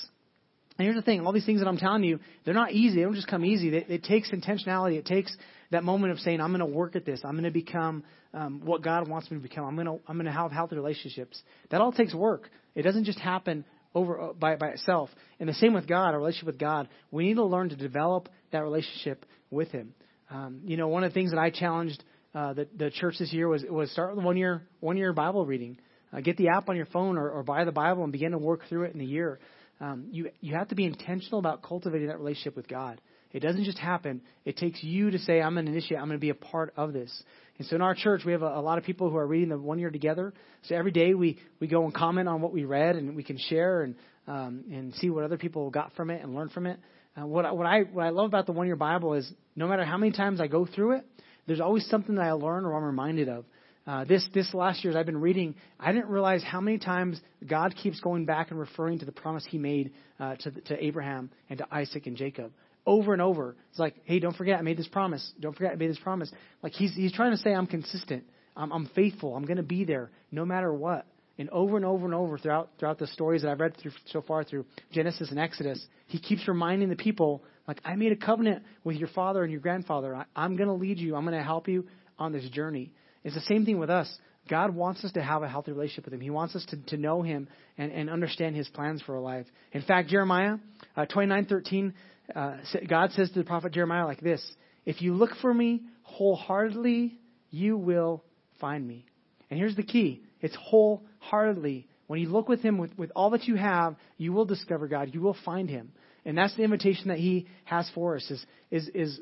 and 0.78 0.86
here's 0.86 0.96
the 0.96 1.02
thing: 1.02 1.26
all 1.26 1.32
these 1.32 1.44
things 1.44 1.60
that 1.60 1.68
I'm 1.68 1.76
telling 1.76 2.04
you, 2.04 2.20
they're 2.44 2.54
not 2.54 2.72
easy. 2.72 2.96
They 2.96 3.02
don't 3.02 3.14
just 3.14 3.28
come 3.28 3.44
easy. 3.44 3.68
It, 3.68 3.90
it 3.90 4.04
takes 4.04 4.30
intentionality. 4.30 4.96
It 4.96 5.04
takes 5.04 5.36
that 5.70 5.84
moment 5.84 6.12
of 6.12 6.20
saying, 6.20 6.40
"I'm 6.40 6.50
going 6.50 6.60
to 6.60 6.66
work 6.66 6.96
at 6.96 7.04
this. 7.04 7.20
I'm 7.22 7.32
going 7.32 7.44
to 7.44 7.50
become 7.50 8.04
um, 8.32 8.62
what 8.64 8.82
God 8.82 9.08
wants 9.08 9.30
me 9.30 9.36
to 9.36 9.42
become. 9.42 9.66
I'm 9.66 9.74
going 9.74 9.86
to 9.86 10.02
I'm 10.08 10.16
going 10.16 10.26
to 10.26 10.32
have 10.32 10.50
healthy 10.52 10.76
relationships." 10.76 11.42
That 11.70 11.82
all 11.82 11.92
takes 11.92 12.14
work. 12.14 12.48
It 12.74 12.82
doesn't 12.82 13.04
just 13.04 13.18
happen 13.18 13.66
over 13.94 14.20
uh, 14.20 14.32
by 14.32 14.56
by 14.56 14.68
itself. 14.68 15.10
And 15.40 15.48
the 15.48 15.54
same 15.54 15.74
with 15.74 15.86
God, 15.86 16.14
our 16.14 16.18
relationship 16.18 16.46
with 16.46 16.58
God. 16.58 16.88
We 17.10 17.24
need 17.24 17.34
to 17.34 17.44
learn 17.44 17.68
to 17.70 17.76
develop 17.76 18.28
that 18.50 18.60
relationship 18.60 19.26
with 19.50 19.70
Him. 19.70 19.94
Um, 20.30 20.60
you 20.64 20.76
know, 20.76 20.88
one 20.88 21.04
of 21.04 21.10
the 21.10 21.14
things 21.14 21.30
that 21.32 21.38
I 21.38 21.50
challenged 21.50 22.02
uh, 22.34 22.54
the, 22.54 22.68
the 22.76 22.90
church 22.90 23.16
this 23.18 23.32
year 23.32 23.48
was 23.48 23.64
was 23.68 23.90
start 23.90 24.16
with 24.16 24.24
one 24.24 24.36
year 24.36 24.62
one 24.80 24.96
year 24.96 25.12
Bible 25.12 25.44
reading. 25.44 25.78
Uh, 26.12 26.20
get 26.20 26.36
the 26.36 26.48
app 26.48 26.68
on 26.68 26.76
your 26.76 26.86
phone 26.86 27.16
or, 27.16 27.30
or 27.30 27.42
buy 27.42 27.64
the 27.64 27.72
Bible 27.72 28.02
and 28.02 28.12
begin 28.12 28.32
to 28.32 28.38
work 28.38 28.60
through 28.68 28.84
it 28.84 28.94
in 28.94 29.00
a 29.00 29.04
year. 29.04 29.38
Um, 29.80 30.06
you 30.10 30.30
you 30.40 30.54
have 30.54 30.68
to 30.68 30.74
be 30.74 30.84
intentional 30.84 31.38
about 31.38 31.62
cultivating 31.62 32.08
that 32.08 32.18
relationship 32.18 32.56
with 32.56 32.68
God. 32.68 33.00
It 33.32 33.40
doesn't 33.40 33.64
just 33.64 33.78
happen. 33.78 34.20
It 34.44 34.56
takes 34.56 34.82
you 34.82 35.10
to 35.10 35.18
say, 35.18 35.40
I'm 35.40 35.54
going 35.54 35.66
to 35.66 35.72
initiate, 35.72 35.98
I'm 35.98 36.06
going 36.06 36.18
to 36.18 36.20
be 36.20 36.30
a 36.30 36.34
part 36.34 36.74
of 36.76 36.92
this. 36.92 37.22
And 37.58 37.66
so 37.66 37.76
in 37.76 37.82
our 37.82 37.94
church, 37.94 38.22
we 38.24 38.32
have 38.32 38.42
a, 38.42 38.58
a 38.58 38.60
lot 38.60 38.78
of 38.78 38.84
people 38.84 39.10
who 39.10 39.16
are 39.16 39.26
reading 39.26 39.48
the 39.48 39.58
one 39.58 39.78
year 39.78 39.90
together. 39.90 40.32
So 40.64 40.74
every 40.74 40.90
day 40.90 41.14
we, 41.14 41.38
we 41.60 41.66
go 41.66 41.84
and 41.84 41.94
comment 41.94 42.28
on 42.28 42.40
what 42.40 42.52
we 42.52 42.64
read 42.64 42.96
and 42.96 43.16
we 43.16 43.22
can 43.22 43.38
share 43.38 43.82
and, 43.82 43.94
um, 44.26 44.64
and 44.70 44.94
see 44.94 45.10
what 45.10 45.24
other 45.24 45.38
people 45.38 45.70
got 45.70 45.94
from 45.94 46.10
it 46.10 46.22
and 46.22 46.34
learn 46.34 46.50
from 46.50 46.66
it. 46.66 46.78
Uh, 47.16 47.26
what, 47.26 47.56
what, 47.56 47.66
I, 47.66 47.80
what 47.82 48.04
I 48.04 48.10
love 48.10 48.26
about 48.26 48.46
the 48.46 48.52
one 48.52 48.66
year 48.66 48.76
Bible 48.76 49.14
is 49.14 49.30
no 49.56 49.66
matter 49.68 49.84
how 49.84 49.96
many 49.96 50.12
times 50.12 50.40
I 50.40 50.46
go 50.46 50.66
through 50.66 50.96
it, 50.96 51.06
there's 51.46 51.60
always 51.60 51.86
something 51.86 52.14
that 52.16 52.22
I 52.22 52.32
learn 52.32 52.64
or 52.64 52.76
I'm 52.76 52.84
reminded 52.84 53.28
of. 53.28 53.44
Uh, 53.84 54.04
this 54.04 54.24
this 54.32 54.54
last 54.54 54.84
year 54.84 54.92
as 54.92 54.96
I've 54.96 55.06
been 55.06 55.20
reading, 55.20 55.56
I 55.80 55.90
didn't 55.90 56.08
realize 56.08 56.44
how 56.44 56.60
many 56.60 56.78
times 56.78 57.20
God 57.44 57.74
keeps 57.74 57.98
going 57.98 58.26
back 58.26 58.52
and 58.52 58.60
referring 58.60 59.00
to 59.00 59.04
the 59.04 59.10
promise 59.10 59.44
He 59.48 59.58
made 59.58 59.90
uh, 60.20 60.36
to 60.36 60.52
to 60.52 60.84
Abraham 60.84 61.30
and 61.50 61.58
to 61.58 61.66
Isaac 61.68 62.06
and 62.06 62.16
Jacob 62.16 62.52
over 62.86 63.12
and 63.12 63.22
over. 63.22 63.56
It's 63.70 63.78
like, 63.78 63.94
hey, 64.04 64.18
don't 64.18 64.36
forget 64.36 64.58
I 64.58 64.62
made 64.62 64.76
this 64.76 64.88
promise. 64.88 65.32
Don't 65.40 65.54
forget 65.54 65.72
I 65.72 65.76
made 65.76 65.90
this 65.90 65.98
promise. 65.98 66.30
Like 66.62 66.72
he's 66.72 66.94
he's 66.94 67.12
trying 67.12 67.32
to 67.32 67.36
say 67.38 67.54
I'm 67.54 67.66
consistent. 67.66 68.24
I'm, 68.56 68.72
I'm 68.72 68.86
faithful. 68.94 69.34
I'm 69.34 69.44
going 69.44 69.56
to 69.56 69.62
be 69.62 69.84
there 69.84 70.10
no 70.30 70.44
matter 70.44 70.72
what. 70.72 71.06
And 71.38 71.48
over 71.50 71.76
and 71.76 71.84
over 71.84 72.04
and 72.04 72.14
over 72.14 72.38
throughout 72.38 72.70
throughout 72.78 72.98
the 72.98 73.06
stories 73.06 73.42
that 73.42 73.50
I've 73.50 73.60
read 73.60 73.76
through 73.78 73.92
so 74.06 74.20
far 74.20 74.44
through 74.44 74.66
Genesis 74.92 75.30
and 75.30 75.38
Exodus, 75.38 75.84
he 76.06 76.18
keeps 76.18 76.46
reminding 76.46 76.88
the 76.88 76.96
people 76.96 77.42
like 77.66 77.80
I 77.84 77.94
made 77.96 78.12
a 78.12 78.16
covenant 78.16 78.62
with 78.84 78.96
your 78.96 79.08
father 79.08 79.42
and 79.42 79.50
your 79.50 79.60
grandfather. 79.60 80.14
I, 80.14 80.24
I'm 80.36 80.56
going 80.56 80.68
to 80.68 80.74
lead 80.74 80.98
you. 80.98 81.16
I'm 81.16 81.24
going 81.24 81.38
to 81.38 81.44
help 81.44 81.68
you 81.68 81.86
on 82.18 82.32
this 82.32 82.48
journey. 82.50 82.92
It's 83.24 83.34
the 83.34 83.40
same 83.42 83.64
thing 83.64 83.78
with 83.78 83.90
us. 83.90 84.12
God 84.48 84.74
wants 84.74 85.04
us 85.04 85.12
to 85.12 85.22
have 85.22 85.42
a 85.42 85.48
healthy 85.48 85.72
relationship 85.72 86.04
with 86.06 86.14
Him. 86.14 86.20
He 86.20 86.30
wants 86.30 86.56
us 86.56 86.64
to, 86.70 86.76
to 86.88 86.96
know 86.96 87.22
Him 87.22 87.48
and, 87.78 87.92
and 87.92 88.10
understand 88.10 88.56
His 88.56 88.68
plans 88.68 89.00
for 89.02 89.14
our 89.14 89.20
life. 89.20 89.46
In 89.72 89.82
fact, 89.82 90.08
Jeremiah 90.08 90.56
uh, 90.96 91.06
29:13, 91.06 91.92
uh, 92.34 92.56
God 92.88 93.12
says 93.12 93.30
to 93.30 93.38
the 93.38 93.44
prophet 93.44 93.72
Jeremiah 93.72 94.06
like 94.06 94.20
this: 94.20 94.42
"If 94.84 95.02
you 95.02 95.14
look 95.14 95.30
for 95.40 95.52
Me 95.52 95.82
wholeheartedly, 96.02 97.18
you 97.50 97.76
will 97.76 98.24
find 98.60 98.86
Me." 98.86 99.06
And 99.50 99.58
here's 99.58 99.76
the 99.76 99.82
key: 99.82 100.22
it's 100.40 100.56
wholeheartedly. 100.56 101.88
When 102.06 102.20
you 102.20 102.28
look 102.28 102.48
with 102.48 102.60
Him 102.60 102.78
with, 102.78 102.96
with 102.98 103.10
all 103.16 103.30
that 103.30 103.44
you 103.44 103.56
have, 103.56 103.96
you 104.18 104.32
will 104.32 104.44
discover 104.44 104.86
God. 104.88 105.14
You 105.14 105.22
will 105.22 105.36
find 105.44 105.70
Him. 105.70 105.92
And 106.24 106.36
that's 106.36 106.54
the 106.56 106.62
invitation 106.62 107.08
that 107.08 107.18
He 107.18 107.48
has 107.64 107.90
for 107.94 108.16
us. 108.16 108.30
Is 108.30 108.46
is 108.70 108.88
is 108.94 109.20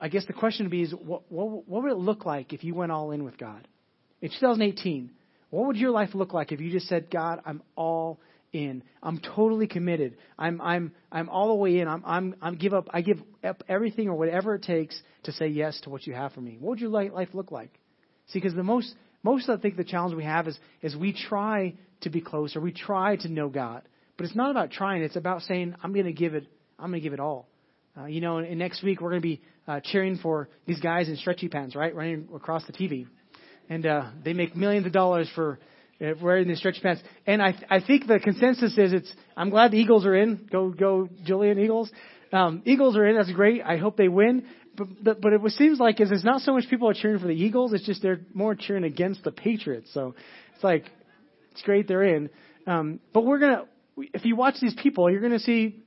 I 0.00 0.08
guess 0.08 0.26
the 0.26 0.32
question 0.32 0.66
would 0.66 0.70
be 0.70 0.82
is 0.82 0.92
what, 0.92 1.22
what, 1.30 1.68
what 1.68 1.82
would 1.82 1.92
it 1.92 1.98
look 1.98 2.26
like 2.26 2.52
if 2.52 2.62
you 2.62 2.74
went 2.74 2.92
all 2.92 3.10
in 3.10 3.24
with 3.24 3.38
God? 3.38 3.66
In 4.20 4.28
2018, 4.30 5.10
what 5.50 5.66
would 5.66 5.76
your 5.76 5.92
life 5.92 6.10
look 6.14 6.32
like 6.32 6.52
if 6.52 6.60
you 6.60 6.70
just 6.70 6.88
said, 6.88 7.10
God, 7.10 7.40
I'm 7.46 7.62
all 7.76 8.18
in. 8.18 8.24
I'm 9.02 9.20
totally 9.34 9.66
committed. 9.66 10.16
I'm 10.38 10.60
I'm 10.60 10.92
I'm 11.10 11.28
all 11.28 11.48
the 11.48 11.54
way 11.54 11.80
in. 11.80 11.88
I'm 11.88 12.02
I'm 12.06 12.36
I'm 12.40 12.56
give 12.56 12.72
up 12.72 12.88
I 12.90 13.00
give 13.00 13.18
up 13.42 13.62
everything 13.68 14.08
or 14.08 14.14
whatever 14.14 14.54
it 14.54 14.62
takes 14.62 15.00
to 15.24 15.32
say 15.32 15.48
yes 15.48 15.80
to 15.82 15.90
what 15.90 16.06
you 16.06 16.14
have 16.14 16.32
for 16.32 16.40
me. 16.40 16.56
What 16.60 16.70
would 16.70 16.80
your 16.80 16.90
life 16.90 17.28
look 17.32 17.50
like? 17.50 17.70
See, 18.28 18.38
because 18.38 18.54
the 18.54 18.62
most 18.62 18.94
most 19.22 19.48
I 19.48 19.56
think 19.56 19.76
the 19.76 19.84
challenge 19.84 20.14
we 20.14 20.24
have 20.24 20.46
is 20.46 20.58
is 20.82 20.94
we 20.96 21.12
try 21.12 21.74
to 22.02 22.10
be 22.10 22.20
closer. 22.20 22.60
We 22.60 22.72
try 22.72 23.16
to 23.16 23.28
know 23.28 23.48
God. 23.48 23.82
But 24.16 24.26
it's 24.26 24.36
not 24.36 24.50
about 24.50 24.70
trying. 24.70 25.02
It's 25.02 25.16
about 25.16 25.42
saying, 25.42 25.74
I'm 25.82 25.92
going 25.92 26.06
to 26.06 26.12
give 26.12 26.34
it, 26.34 26.46
I'm 26.78 26.90
going 26.90 27.00
to 27.00 27.04
give 27.04 27.12
it 27.12 27.20
all. 27.20 27.48
Uh, 27.96 28.06
you 28.06 28.20
know, 28.20 28.38
and 28.38 28.58
next 28.58 28.82
week 28.82 29.00
we're 29.00 29.10
going 29.10 29.22
to 29.22 29.28
be 29.28 29.40
uh, 29.66 29.80
cheering 29.82 30.18
for 30.18 30.48
these 30.66 30.80
guys 30.80 31.08
in 31.08 31.16
stretchy 31.16 31.48
pants, 31.48 31.76
right, 31.76 31.94
running 31.94 32.28
across 32.34 32.64
the 32.66 32.72
TV, 32.72 33.06
and 33.68 33.86
uh, 33.86 34.10
they 34.24 34.32
make 34.32 34.56
millions 34.56 34.84
of 34.84 34.92
dollars 34.92 35.30
for 35.34 35.60
wearing 36.20 36.48
these 36.48 36.58
stretchy 36.58 36.80
pants. 36.80 37.02
And 37.26 37.42
I, 37.42 37.54
I 37.70 37.80
think 37.80 38.06
the 38.06 38.18
consensus 38.18 38.76
is 38.78 38.92
it's. 38.92 39.12
I'm 39.36 39.50
glad 39.50 39.72
the 39.72 39.78
Eagles 39.78 40.06
are 40.06 40.14
in. 40.14 40.48
Go, 40.50 40.70
go, 40.70 41.08
Julian 41.24 41.58
Eagles. 41.58 41.90
Um, 42.32 42.62
Eagles 42.64 42.96
are 42.96 43.06
in. 43.06 43.16
That's 43.16 43.32
great. 43.32 43.62
I 43.62 43.76
hope 43.76 43.96
they 43.96 44.08
win. 44.08 44.44
But, 44.76 44.88
but, 45.02 45.20
but 45.20 45.32
it 45.32 45.40
seems 45.52 45.78
like 45.78 46.00
is 46.00 46.10
it's 46.10 46.24
not 46.24 46.40
so 46.40 46.52
much 46.52 46.64
people 46.68 46.88
are 46.88 46.94
cheering 46.94 47.20
for 47.20 47.28
the 47.28 47.34
Eagles. 47.34 47.72
It's 47.72 47.86
just 47.86 48.02
they're 48.02 48.20
more 48.32 48.54
cheering 48.54 48.84
against 48.84 49.22
the 49.22 49.30
Patriots. 49.30 49.90
So 49.94 50.14
it's 50.54 50.64
like 50.64 50.90
it's 51.52 51.62
great 51.62 51.86
they're 51.86 52.02
in. 52.02 52.30
Um, 52.66 53.00
but 53.12 53.24
we're 53.24 53.38
gonna 53.38 53.66
if 53.96 54.24
you 54.24 54.36
watch 54.36 54.56
these 54.60 54.74
people, 54.74 55.10
you're 55.10 55.20
going 55.20 55.32
to 55.32 55.38
see 55.38 55.84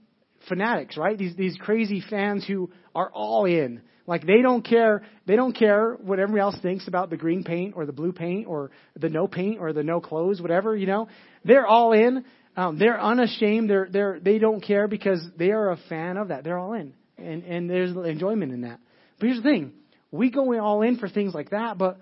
fanatics, 0.48 0.98
right? 0.98 1.18
These 1.18 1.36
these 1.36 1.58
crazy 1.60 2.04
fans 2.10 2.46
who 2.46 2.72
are 2.96 3.12
all 3.12 3.46
in. 3.46 3.82
Like 4.08 4.26
they 4.26 4.42
don't 4.42 4.64
care. 4.64 5.04
They 5.26 5.36
don't 5.36 5.54
care 5.54 5.94
what 5.94 6.18
everybody 6.20 6.42
else 6.42 6.58
thinks 6.62 6.88
about 6.88 7.10
the 7.10 7.18
green 7.18 7.44
paint 7.44 7.74
or 7.76 7.86
the 7.86 7.92
blue 7.92 8.14
paint 8.14 8.48
or 8.48 8.72
the 8.96 9.10
no 9.10 9.28
paint 9.28 9.60
or 9.60 9.74
the 9.74 9.84
no 9.84 10.00
clothes, 10.00 10.42
whatever. 10.42 10.76
You 10.76 10.88
know, 10.88 11.10
they're 11.44 11.68
all 11.68 11.92
in. 11.92 12.24
Um, 12.56 12.80
they're 12.80 13.00
unashamed. 13.00 13.70
They're 13.70 13.88
they're 13.92 14.20
they 14.20 14.40
don't 14.40 14.62
care 14.62 14.88
because 14.88 15.24
they 15.38 15.52
are 15.52 15.72
a 15.72 15.78
fan 15.90 16.18
of 16.18 16.30
that. 16.30 16.44
They're 16.44 16.58
all 16.58 16.74
in, 16.74 16.94
and 17.18 17.44
and 17.44 17.70
there's 17.70 17.92
enjoyment 17.92 18.54
in 18.54 18.62
that. 18.62 18.80
But 19.20 19.28
here's 19.28 19.44
the 19.44 19.50
thing: 19.50 19.74
we 20.10 20.32
go 20.32 20.58
all 20.60 20.82
in 20.82 20.98
for 20.98 21.10
things 21.10 21.34
like 21.34 21.50
that, 21.50 21.78
but 21.78 22.00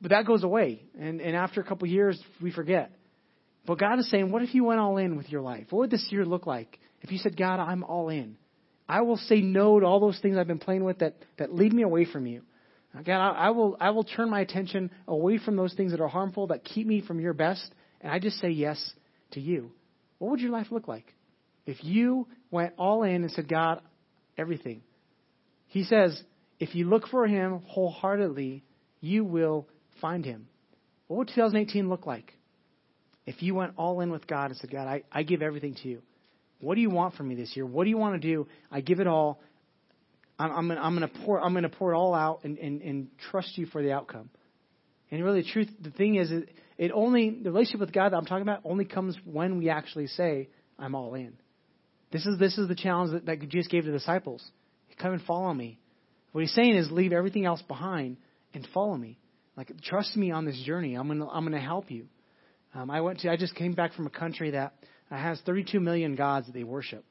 but 0.00 0.10
that 0.10 0.26
goes 0.26 0.42
away, 0.42 0.82
and 0.98 1.20
and 1.20 1.36
after 1.36 1.60
a 1.60 1.64
couple 1.64 1.86
of 1.86 1.92
years, 1.92 2.20
we 2.42 2.50
forget. 2.50 2.90
But 3.66 3.78
God 3.78 3.98
is 3.98 4.10
saying, 4.10 4.32
what 4.32 4.42
if 4.42 4.54
you 4.54 4.64
went 4.64 4.80
all 4.80 4.96
in 4.96 5.16
with 5.16 5.28
your 5.28 5.42
life? 5.42 5.66
What 5.70 5.80
would 5.80 5.90
this 5.90 6.06
year 6.10 6.24
look 6.24 6.46
like 6.46 6.78
if 7.02 7.12
you 7.12 7.18
said, 7.18 7.36
God, 7.36 7.60
I'm 7.60 7.84
all 7.84 8.08
in? 8.08 8.36
I 8.90 9.02
will 9.02 9.18
say 9.18 9.40
no 9.40 9.78
to 9.78 9.86
all 9.86 10.00
those 10.00 10.18
things 10.18 10.36
I've 10.36 10.48
been 10.48 10.58
playing 10.58 10.82
with 10.82 10.98
that, 10.98 11.14
that 11.38 11.54
lead 11.54 11.72
me 11.72 11.82
away 11.82 12.06
from 12.06 12.26
you. 12.26 12.42
God, 13.04 13.20
I, 13.20 13.46
I 13.46 13.50
will 13.50 13.76
I 13.78 13.90
will 13.90 14.02
turn 14.02 14.28
my 14.28 14.40
attention 14.40 14.90
away 15.06 15.38
from 15.38 15.54
those 15.54 15.74
things 15.74 15.92
that 15.92 16.00
are 16.00 16.08
harmful, 16.08 16.48
that 16.48 16.64
keep 16.64 16.88
me 16.88 17.00
from 17.00 17.20
your 17.20 17.32
best, 17.32 17.72
and 18.00 18.12
I 18.12 18.18
just 18.18 18.40
say 18.40 18.50
yes 18.50 18.92
to 19.30 19.40
you, 19.40 19.70
what 20.18 20.32
would 20.32 20.40
your 20.40 20.50
life 20.50 20.66
look 20.72 20.88
like? 20.88 21.14
If 21.66 21.84
you 21.84 22.26
went 22.50 22.74
all 22.78 23.04
in 23.04 23.22
and 23.22 23.30
said, 23.30 23.48
God, 23.48 23.80
everything. 24.36 24.82
He 25.68 25.84
says, 25.84 26.20
if 26.58 26.74
you 26.74 26.88
look 26.88 27.06
for 27.06 27.28
him 27.28 27.62
wholeheartedly, 27.68 28.64
you 29.00 29.24
will 29.24 29.68
find 30.00 30.24
him. 30.24 30.48
What 31.06 31.18
would 31.18 31.28
2018 31.28 31.88
look 31.88 32.06
like? 32.06 32.32
If 33.24 33.40
you 33.40 33.54
went 33.54 33.74
all 33.76 34.00
in 34.00 34.10
with 34.10 34.26
God 34.26 34.50
and 34.50 34.56
said, 34.56 34.72
God, 34.72 34.88
I, 34.88 35.04
I 35.12 35.22
give 35.22 35.42
everything 35.42 35.76
to 35.84 35.88
you. 35.88 36.02
What 36.60 36.74
do 36.74 36.80
you 36.80 36.90
want 36.90 37.14
from 37.14 37.28
me 37.28 37.34
this 37.34 37.52
year? 37.56 37.66
What 37.66 37.84
do 37.84 37.90
you 37.90 37.98
want 37.98 38.20
to 38.20 38.28
do? 38.28 38.46
I 38.70 38.80
give 38.80 39.00
it 39.00 39.06
all. 39.06 39.40
I'm, 40.38 40.50
I'm, 40.52 40.68
gonna, 40.68 40.80
I'm 40.80 40.94
gonna 40.94 41.10
pour. 41.24 41.40
I'm 41.40 41.54
gonna 41.54 41.68
pour 41.68 41.92
it 41.92 41.96
all 41.96 42.14
out 42.14 42.44
and, 42.44 42.58
and, 42.58 42.82
and 42.82 43.08
trust 43.30 43.56
you 43.58 43.66
for 43.66 43.82
the 43.82 43.92
outcome. 43.92 44.30
And 45.10 45.24
really, 45.24 45.42
the 45.42 45.48
truth, 45.48 45.68
the 45.80 45.90
thing 45.90 46.16
is, 46.16 46.30
it, 46.30 46.50
it 46.78 46.92
only 46.92 47.30
the 47.42 47.50
relationship 47.50 47.80
with 47.80 47.92
God 47.92 48.12
that 48.12 48.16
I'm 48.16 48.26
talking 48.26 48.42
about 48.42 48.60
only 48.64 48.84
comes 48.84 49.16
when 49.24 49.58
we 49.58 49.70
actually 49.70 50.06
say, 50.06 50.48
"I'm 50.78 50.94
all 50.94 51.14
in." 51.14 51.34
This 52.12 52.26
is 52.26 52.38
this 52.38 52.58
is 52.58 52.68
the 52.68 52.74
challenge 52.74 53.12
that, 53.12 53.26
that 53.26 53.48
Jesus 53.48 53.68
gave 53.68 53.84
to 53.84 53.90
the 53.90 53.98
disciples. 53.98 54.42
Come 54.98 55.12
and 55.12 55.22
follow 55.22 55.52
me. 55.52 55.78
What 56.32 56.42
he's 56.42 56.54
saying 56.54 56.76
is, 56.76 56.90
leave 56.90 57.12
everything 57.12 57.44
else 57.44 57.62
behind 57.62 58.18
and 58.54 58.66
follow 58.72 58.96
me. 58.96 59.18
Like, 59.56 59.72
trust 59.82 60.16
me 60.16 60.30
on 60.30 60.44
this 60.44 60.60
journey. 60.64 60.94
I'm 60.94 61.08
gonna 61.08 61.28
I'm 61.28 61.44
gonna 61.44 61.60
help 61.60 61.90
you. 61.90 62.06
Um, 62.74 62.90
I 62.90 63.00
went 63.00 63.20
to. 63.20 63.30
I 63.30 63.36
just 63.36 63.54
came 63.54 63.72
back 63.72 63.94
from 63.94 64.06
a 64.06 64.10
country 64.10 64.52
that 64.52 64.74
has 65.18 65.40
32 65.46 65.80
million 65.80 66.14
gods 66.14 66.46
that 66.46 66.52
they 66.52 66.64
worship, 66.64 67.04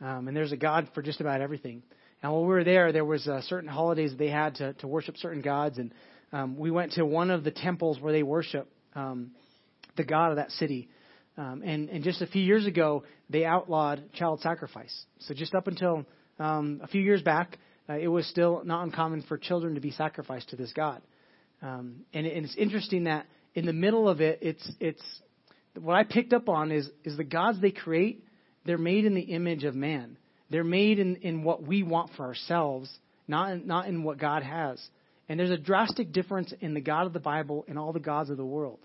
um, 0.00 0.28
and 0.28 0.36
there's 0.36 0.52
a 0.52 0.56
god 0.56 0.88
for 0.94 1.02
just 1.02 1.20
about 1.20 1.40
everything. 1.40 1.82
And 2.22 2.30
while 2.30 2.42
we 2.42 2.48
were 2.48 2.64
there, 2.64 2.92
there 2.92 3.04
was 3.04 3.26
uh, 3.26 3.40
certain 3.42 3.68
holidays 3.68 4.12
they 4.16 4.28
had 4.30 4.56
to 4.56 4.74
to 4.74 4.86
worship 4.86 5.16
certain 5.16 5.42
gods, 5.42 5.78
and 5.78 5.92
um, 6.32 6.56
we 6.56 6.70
went 6.70 6.92
to 6.92 7.04
one 7.04 7.30
of 7.30 7.44
the 7.44 7.50
temples 7.50 8.00
where 8.00 8.12
they 8.12 8.22
worship 8.22 8.68
um, 8.94 9.32
the 9.96 10.04
god 10.04 10.30
of 10.30 10.36
that 10.36 10.50
city. 10.52 10.88
Um, 11.36 11.62
and, 11.64 11.88
and 11.88 12.04
just 12.04 12.20
a 12.20 12.26
few 12.26 12.42
years 12.42 12.66
ago, 12.66 13.04
they 13.30 13.44
outlawed 13.44 14.12
child 14.12 14.40
sacrifice. 14.40 14.94
So 15.20 15.34
just 15.34 15.54
up 15.54 15.66
until 15.66 16.04
um, 16.38 16.80
a 16.82 16.86
few 16.86 17.00
years 17.00 17.22
back, 17.22 17.58
uh, 17.88 17.94
it 17.94 18.08
was 18.08 18.26
still 18.26 18.62
not 18.64 18.84
uncommon 18.84 19.22
for 19.22 19.38
children 19.38 19.74
to 19.74 19.80
be 19.80 19.90
sacrificed 19.92 20.50
to 20.50 20.56
this 20.56 20.72
god. 20.74 21.00
Um, 21.62 22.04
and, 22.12 22.26
and 22.26 22.44
it's 22.44 22.56
interesting 22.56 23.04
that 23.04 23.26
in 23.54 23.66
the 23.66 23.72
middle 23.72 24.08
of 24.08 24.20
it, 24.20 24.38
it's 24.42 24.70
it's 24.80 25.02
what 25.78 25.96
I 25.96 26.04
picked 26.04 26.32
up 26.32 26.48
on 26.48 26.70
is 26.70 26.88
is 27.04 27.16
the 27.16 27.24
gods 27.24 27.60
they 27.60 27.70
create, 27.70 28.24
they're 28.64 28.78
made 28.78 29.04
in 29.04 29.14
the 29.14 29.20
image 29.20 29.64
of 29.64 29.74
man. 29.74 30.16
They're 30.50 30.64
made 30.64 30.98
in, 30.98 31.16
in 31.16 31.44
what 31.44 31.62
we 31.62 31.82
want 31.82 32.10
for 32.14 32.26
ourselves, 32.26 32.90
not 33.26 33.52
in, 33.52 33.66
not 33.66 33.86
in 33.88 34.04
what 34.04 34.18
God 34.18 34.42
has. 34.42 34.78
And 35.28 35.40
there's 35.40 35.50
a 35.50 35.56
drastic 35.56 36.12
difference 36.12 36.52
in 36.60 36.74
the 36.74 36.80
God 36.80 37.06
of 37.06 37.14
the 37.14 37.20
Bible 37.20 37.64
and 37.66 37.78
all 37.78 37.94
the 37.94 38.00
gods 38.00 38.28
of 38.28 38.36
the 38.36 38.44
world. 38.44 38.78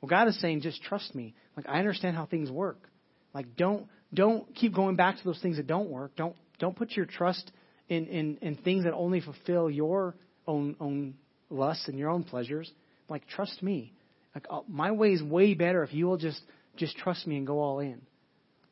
Well, 0.00 0.10
God 0.10 0.28
is 0.28 0.38
saying, 0.38 0.60
just 0.60 0.82
trust 0.82 1.14
me. 1.14 1.34
Like 1.56 1.66
I 1.66 1.78
understand 1.78 2.14
how 2.14 2.26
things 2.26 2.50
work. 2.50 2.90
Like 3.32 3.56
don't 3.56 3.86
don't 4.12 4.54
keep 4.54 4.74
going 4.74 4.96
back 4.96 5.16
to 5.16 5.24
those 5.24 5.40
things 5.40 5.56
that 5.56 5.66
don't 5.66 5.88
work. 5.88 6.14
Don't 6.14 6.36
don't 6.58 6.76
put 6.76 6.92
your 6.92 7.06
trust 7.06 7.50
in 7.88 8.06
in, 8.06 8.38
in 8.42 8.56
things 8.56 8.84
that 8.84 8.92
only 8.92 9.20
fulfill 9.20 9.70
your 9.70 10.14
own 10.46 10.76
own 10.78 11.14
lusts 11.48 11.88
and 11.88 11.98
your 11.98 12.10
own 12.10 12.24
pleasures. 12.24 12.70
Like 13.08 13.26
trust 13.28 13.62
me. 13.62 13.94
Like 14.34 14.46
uh, 14.50 14.60
my 14.68 14.92
way 14.92 15.12
is 15.12 15.22
way 15.22 15.54
better 15.54 15.82
if 15.82 15.94
you 15.94 16.06
will 16.06 16.16
just 16.16 16.40
just 16.76 16.96
trust 16.96 17.26
me 17.26 17.36
and 17.36 17.46
go 17.46 17.60
all 17.60 17.80
in. 17.80 18.00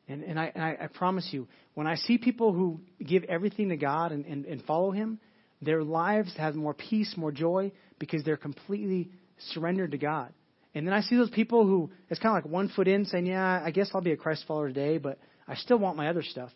And 0.07 0.23
and 0.23 0.39
I 0.39 0.51
and 0.53 0.63
I, 0.63 0.77
I 0.81 0.87
promise 0.87 1.27
you, 1.31 1.47
when 1.73 1.87
I 1.87 1.95
see 1.95 2.17
people 2.17 2.53
who 2.53 2.81
give 3.03 3.23
everything 3.23 3.69
to 3.69 3.77
God 3.77 4.11
and, 4.11 4.25
and, 4.25 4.45
and 4.45 4.61
follow 4.63 4.91
Him, 4.91 5.19
their 5.61 5.83
lives 5.83 6.33
have 6.37 6.55
more 6.55 6.73
peace, 6.73 7.13
more 7.15 7.31
joy 7.31 7.71
because 7.99 8.23
they're 8.23 8.37
completely 8.37 9.11
surrendered 9.53 9.91
to 9.91 9.97
God. 9.97 10.33
And 10.75 10.85
then 10.85 10.93
I 10.93 11.01
see 11.01 11.15
those 11.15 11.29
people 11.29 11.65
who 11.65 11.91
it's 12.09 12.19
kind 12.19 12.37
of 12.37 12.43
like 12.43 12.51
one 12.51 12.69
foot 12.69 12.87
in, 12.87 13.05
saying, 13.05 13.27
"Yeah, 13.27 13.61
I 13.63 13.71
guess 13.71 13.89
I'll 13.93 14.01
be 14.01 14.11
a 14.11 14.17
Christ 14.17 14.43
follower 14.47 14.67
today, 14.67 14.97
but 14.97 15.19
I 15.47 15.55
still 15.55 15.77
want 15.77 15.95
my 15.95 16.09
other 16.09 16.23
stuff." 16.23 16.51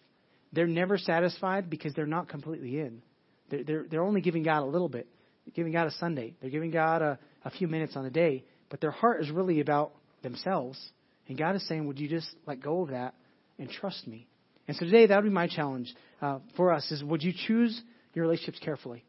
They're 0.51 0.67
never 0.67 0.97
satisfied 0.97 1.69
because 1.69 1.93
they're 1.93 2.05
not 2.05 2.27
completely 2.27 2.79
in. 2.79 3.01
They're 3.49 3.63
they're, 3.63 3.85
they're 3.89 4.03
only 4.03 4.21
giving 4.21 4.43
God 4.43 4.63
a 4.63 4.65
little 4.65 4.89
bit. 4.89 5.07
They're 5.45 5.53
giving 5.53 5.71
God 5.71 5.87
a 5.87 5.91
Sunday. 5.91 6.35
They're 6.41 6.49
giving 6.49 6.71
God 6.71 7.01
a, 7.01 7.19
a 7.45 7.51
few 7.51 7.69
minutes 7.69 7.95
on 7.95 8.05
a 8.05 8.09
day 8.09 8.43
but 8.69 8.81
their 8.81 8.91
heart 8.91 9.21
is 9.21 9.31
really 9.31 9.59
about 9.59 9.91
themselves. 10.23 10.79
And 11.27 11.37
God 11.37 11.55
is 11.55 11.67
saying, 11.67 11.87
Would 11.87 11.99
you 11.99 12.07
just 12.07 12.27
let 12.45 12.61
go 12.61 12.81
of 12.83 12.89
that 12.89 13.13
and 13.59 13.69
trust 13.69 14.07
me? 14.07 14.27
And 14.67 14.75
so 14.75 14.85
today, 14.85 15.05
that 15.05 15.15
would 15.15 15.29
be 15.29 15.33
my 15.33 15.47
challenge 15.47 15.93
uh, 16.21 16.39
for 16.55 16.73
us: 16.73 16.91
is 16.91 17.03
would 17.03 17.23
you 17.23 17.33
choose 17.47 17.81
your 18.13 18.25
relationships 18.25 18.59
carefully? 18.63 19.03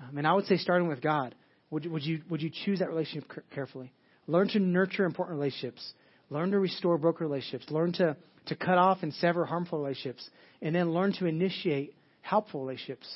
Um, 0.00 0.18
and 0.18 0.26
I 0.26 0.32
would 0.32 0.46
say, 0.46 0.56
starting 0.56 0.88
with 0.88 1.02
God, 1.02 1.34
would, 1.70 1.86
would 1.86 2.02
you 2.02 2.22
would 2.30 2.40
you 2.40 2.50
choose 2.64 2.78
that 2.78 2.88
relationship 2.88 3.30
carefully? 3.54 3.92
Learn 4.26 4.48
to 4.48 4.58
nurture 4.58 5.04
important 5.04 5.38
relationships. 5.38 5.92
Learn 6.30 6.50
to 6.50 6.58
restore 6.58 6.98
broken 6.98 7.26
relationships. 7.26 7.70
Learn 7.70 7.92
to 7.94 8.16
to 8.46 8.56
cut 8.56 8.78
off 8.78 8.98
and 9.02 9.12
sever 9.14 9.44
harmful 9.44 9.78
relationships, 9.78 10.28
and 10.62 10.74
then 10.74 10.92
learn 10.92 11.12
to 11.14 11.26
initiate 11.26 11.94
helpful 12.22 12.60
relationships. 12.60 13.06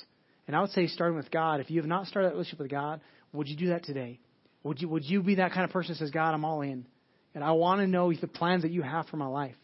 And 0.46 0.54
I 0.54 0.60
would 0.60 0.70
say, 0.70 0.86
starting 0.88 1.16
with 1.16 1.30
God, 1.30 1.60
if 1.60 1.70
you 1.70 1.80
have 1.80 1.88
not 1.88 2.06
started 2.06 2.28
that 2.28 2.32
relationship 2.32 2.60
with 2.60 2.70
God, 2.70 3.00
would 3.32 3.48
you 3.48 3.56
do 3.56 3.68
that 3.68 3.84
today? 3.84 4.18
Would 4.64 4.80
you, 4.80 4.88
would 4.88 5.04
you 5.04 5.22
be 5.22 5.36
that 5.36 5.52
kind 5.52 5.64
of 5.64 5.70
person 5.70 5.92
that 5.92 5.98
says, 5.98 6.10
God, 6.10 6.34
I'm 6.34 6.44
all 6.44 6.62
in? 6.62 6.86
And 7.34 7.42
I 7.42 7.52
want 7.52 7.80
to 7.80 7.86
know 7.86 8.12
the 8.12 8.26
plans 8.28 8.62
that 8.62 8.70
you 8.70 8.82
have 8.82 9.06
for 9.06 9.16
my 9.16 9.26
life. 9.26 9.56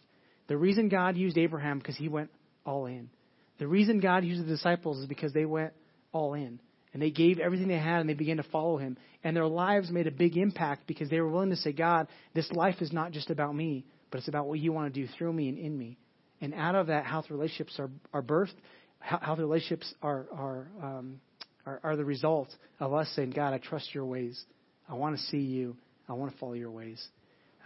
The 0.48 0.56
reason 0.56 0.88
God 0.88 1.16
used 1.16 1.36
Abraham 1.36 1.78
because 1.78 1.96
he 1.96 2.08
went 2.08 2.30
all 2.64 2.86
in. 2.86 3.10
The 3.58 3.68
reason 3.68 4.00
God 4.00 4.24
used 4.24 4.42
the 4.42 4.48
disciples 4.48 4.98
is 4.98 5.06
because 5.06 5.32
they 5.32 5.44
went 5.44 5.72
all 6.12 6.34
in. 6.34 6.60
And 6.92 7.02
they 7.02 7.10
gave 7.10 7.38
everything 7.38 7.68
they 7.68 7.78
had 7.78 8.00
and 8.00 8.08
they 8.08 8.14
began 8.14 8.38
to 8.38 8.42
follow 8.44 8.78
him. 8.78 8.96
And 9.22 9.36
their 9.36 9.46
lives 9.46 9.90
made 9.90 10.06
a 10.06 10.10
big 10.10 10.36
impact 10.36 10.86
because 10.86 11.10
they 11.10 11.20
were 11.20 11.28
willing 11.28 11.50
to 11.50 11.56
say, 11.56 11.72
God, 11.72 12.08
this 12.34 12.50
life 12.52 12.76
is 12.80 12.92
not 12.92 13.12
just 13.12 13.30
about 13.30 13.54
me, 13.54 13.84
but 14.10 14.18
it's 14.18 14.28
about 14.28 14.46
what 14.46 14.58
you 14.58 14.72
want 14.72 14.92
to 14.92 15.00
do 15.00 15.06
through 15.18 15.32
me 15.32 15.48
and 15.48 15.58
in 15.58 15.76
me. 15.76 15.98
And 16.40 16.54
out 16.54 16.74
of 16.74 16.86
that, 16.86 17.04
healthy 17.04 17.34
relationships 17.34 17.78
are, 17.78 17.90
are 18.12 18.22
birthed. 18.22 18.54
Healthy 19.00 19.42
relationships 19.42 19.92
are, 20.02 20.26
are, 20.32 20.68
um, 20.82 21.20
are, 21.66 21.80
are 21.82 21.96
the 21.96 22.04
result 22.04 22.48
of 22.80 22.94
us 22.94 23.08
saying, 23.14 23.30
God, 23.30 23.52
I 23.52 23.58
trust 23.58 23.94
your 23.94 24.06
ways. 24.06 24.42
I 24.88 24.94
want 24.94 25.16
to 25.16 25.22
see 25.24 25.38
you. 25.38 25.76
I 26.08 26.14
want 26.14 26.32
to 26.32 26.38
follow 26.38 26.54
your 26.54 26.70
ways. 26.70 27.04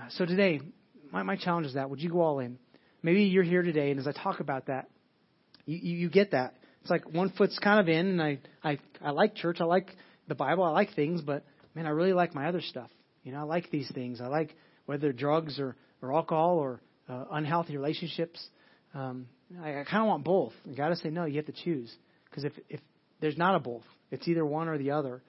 Uh, 0.00 0.08
so 0.10 0.26
today, 0.26 0.60
my, 1.12 1.22
my 1.22 1.36
challenge 1.36 1.66
is 1.66 1.74
that. 1.74 1.88
Would 1.88 2.00
you 2.00 2.10
go 2.10 2.20
all 2.20 2.40
in? 2.40 2.58
Maybe 3.02 3.24
you're 3.24 3.42
here 3.42 3.62
today, 3.62 3.90
and 3.90 4.00
as 4.00 4.06
I 4.06 4.12
talk 4.12 4.40
about 4.40 4.66
that, 4.66 4.88
you, 5.66 5.78
you, 5.80 5.96
you 5.98 6.10
get 6.10 6.32
that. 6.32 6.54
It's 6.80 6.90
like 6.90 7.08
one 7.12 7.32
foot's 7.36 7.58
kind 7.58 7.78
of 7.78 7.88
in, 7.88 8.06
and 8.06 8.22
I, 8.22 8.38
I, 8.64 8.78
I 9.00 9.10
like 9.10 9.36
church. 9.36 9.58
I 9.60 9.64
like 9.64 9.88
the 10.28 10.34
Bible. 10.34 10.64
I 10.64 10.70
like 10.70 10.94
things, 10.94 11.20
but 11.20 11.44
man, 11.74 11.86
I 11.86 11.90
really 11.90 12.12
like 12.12 12.34
my 12.34 12.48
other 12.48 12.60
stuff. 12.60 12.90
You 13.22 13.32
know, 13.32 13.38
I 13.38 13.42
like 13.42 13.70
these 13.70 13.90
things. 13.92 14.20
I 14.20 14.26
like 14.26 14.54
whether 14.86 15.12
drugs 15.12 15.60
or, 15.60 15.76
or 16.00 16.12
alcohol 16.12 16.58
or 16.58 16.80
uh, 17.08 17.24
unhealthy 17.30 17.76
relationships. 17.76 18.44
Um, 18.94 19.26
I, 19.62 19.80
I 19.80 19.84
kind 19.84 20.02
of 20.02 20.08
want 20.08 20.24
both. 20.24 20.52
You 20.64 20.74
got 20.74 20.88
to 20.88 20.96
say 20.96 21.10
no. 21.10 21.24
You 21.24 21.36
have 21.36 21.46
to 21.46 21.64
choose 21.64 21.92
because 22.28 22.44
if 22.44 22.52
if 22.68 22.80
there's 23.20 23.36
not 23.36 23.54
a 23.54 23.60
both, 23.60 23.84
it's 24.10 24.26
either 24.26 24.44
one 24.44 24.68
or 24.68 24.78
the 24.78 24.90
other. 24.90 25.22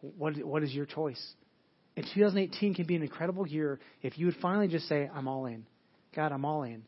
What, 0.00 0.36
what 0.44 0.62
is 0.62 0.72
your 0.72 0.86
choice? 0.86 1.22
And 1.96 2.06
2018 2.14 2.74
can 2.74 2.86
be 2.86 2.96
an 2.96 3.02
incredible 3.02 3.46
year 3.46 3.80
if 4.02 4.18
you 4.18 4.26
would 4.26 4.36
finally 4.42 4.68
just 4.68 4.88
say, 4.88 5.08
I'm 5.12 5.28
all 5.28 5.46
in. 5.46 5.66
God, 6.14 6.32
I'm 6.32 6.44
all 6.44 6.62
in. 6.62 6.82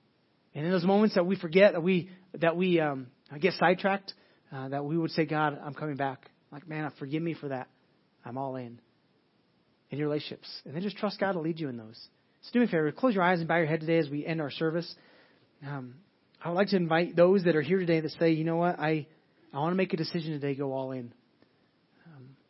And 0.55 0.67
in 0.67 0.71
those 0.71 0.85
moments 0.85 1.15
that 1.15 1.25
we 1.25 1.37
forget, 1.37 1.73
that 1.73 1.83
we, 1.83 2.11
that 2.35 2.57
we 2.57 2.81
um, 2.81 3.07
get 3.41 3.55
sidetracked, 3.55 4.13
uh, 4.53 4.69
that 4.69 4.85
we 4.85 4.99
would 4.99 5.11
say, 5.13 5.25
God, 5.25 5.59
I'm 5.63 5.75
coming 5.75 5.97
back. 5.97 6.29
Like, 6.51 6.69
man, 6.69 6.91
forgive 6.99 7.23
me 7.23 7.35
for 7.35 7.49
that. 7.49 7.69
I'm 8.25 8.37
all 8.39 8.57
in. 8.57 8.81
In 9.91 9.99
your 9.99 10.09
relationships. 10.09 10.49
And 10.65 10.75
then 10.75 10.83
just 10.83 10.97
trust 10.97 11.19
God 11.19 11.33
to 11.33 11.41
lead 11.41 11.59
you 11.59 11.69
in 11.69 11.77
those. 11.77 11.99
So 12.43 12.51
do 12.53 12.61
me 12.61 12.67
a 12.67 12.69
favor, 12.69 12.91
close 12.93 13.15
your 13.15 13.23
eyes 13.23 13.41
and 13.41 13.49
bow 13.49 13.57
your 13.57 13.67
head 13.67 13.81
today 13.81 13.99
as 13.99 14.09
we 14.09 14.25
end 14.25 14.41
our 14.41 14.51
service. 14.51 14.93
Um, 15.67 15.95
I 16.43 16.49
would 16.49 16.55
like 16.55 16.69
to 16.69 16.77
invite 16.77 17.17
those 17.17 17.45
that 17.45 17.57
are 17.57 17.63
here 17.63 17.79
today 17.79 18.01
that 18.01 18.13
say, 18.13 18.31
you 18.31 18.45
know 18.45 18.57
what, 18.57 18.79
I, 18.79 19.07
I 19.53 19.59
want 19.59 19.73
to 19.73 19.77
make 19.77 19.93
a 19.93 19.97
decision 19.97 20.33
today, 20.33 20.55
go 20.55 20.73
all 20.73 20.93
in. 20.93 21.13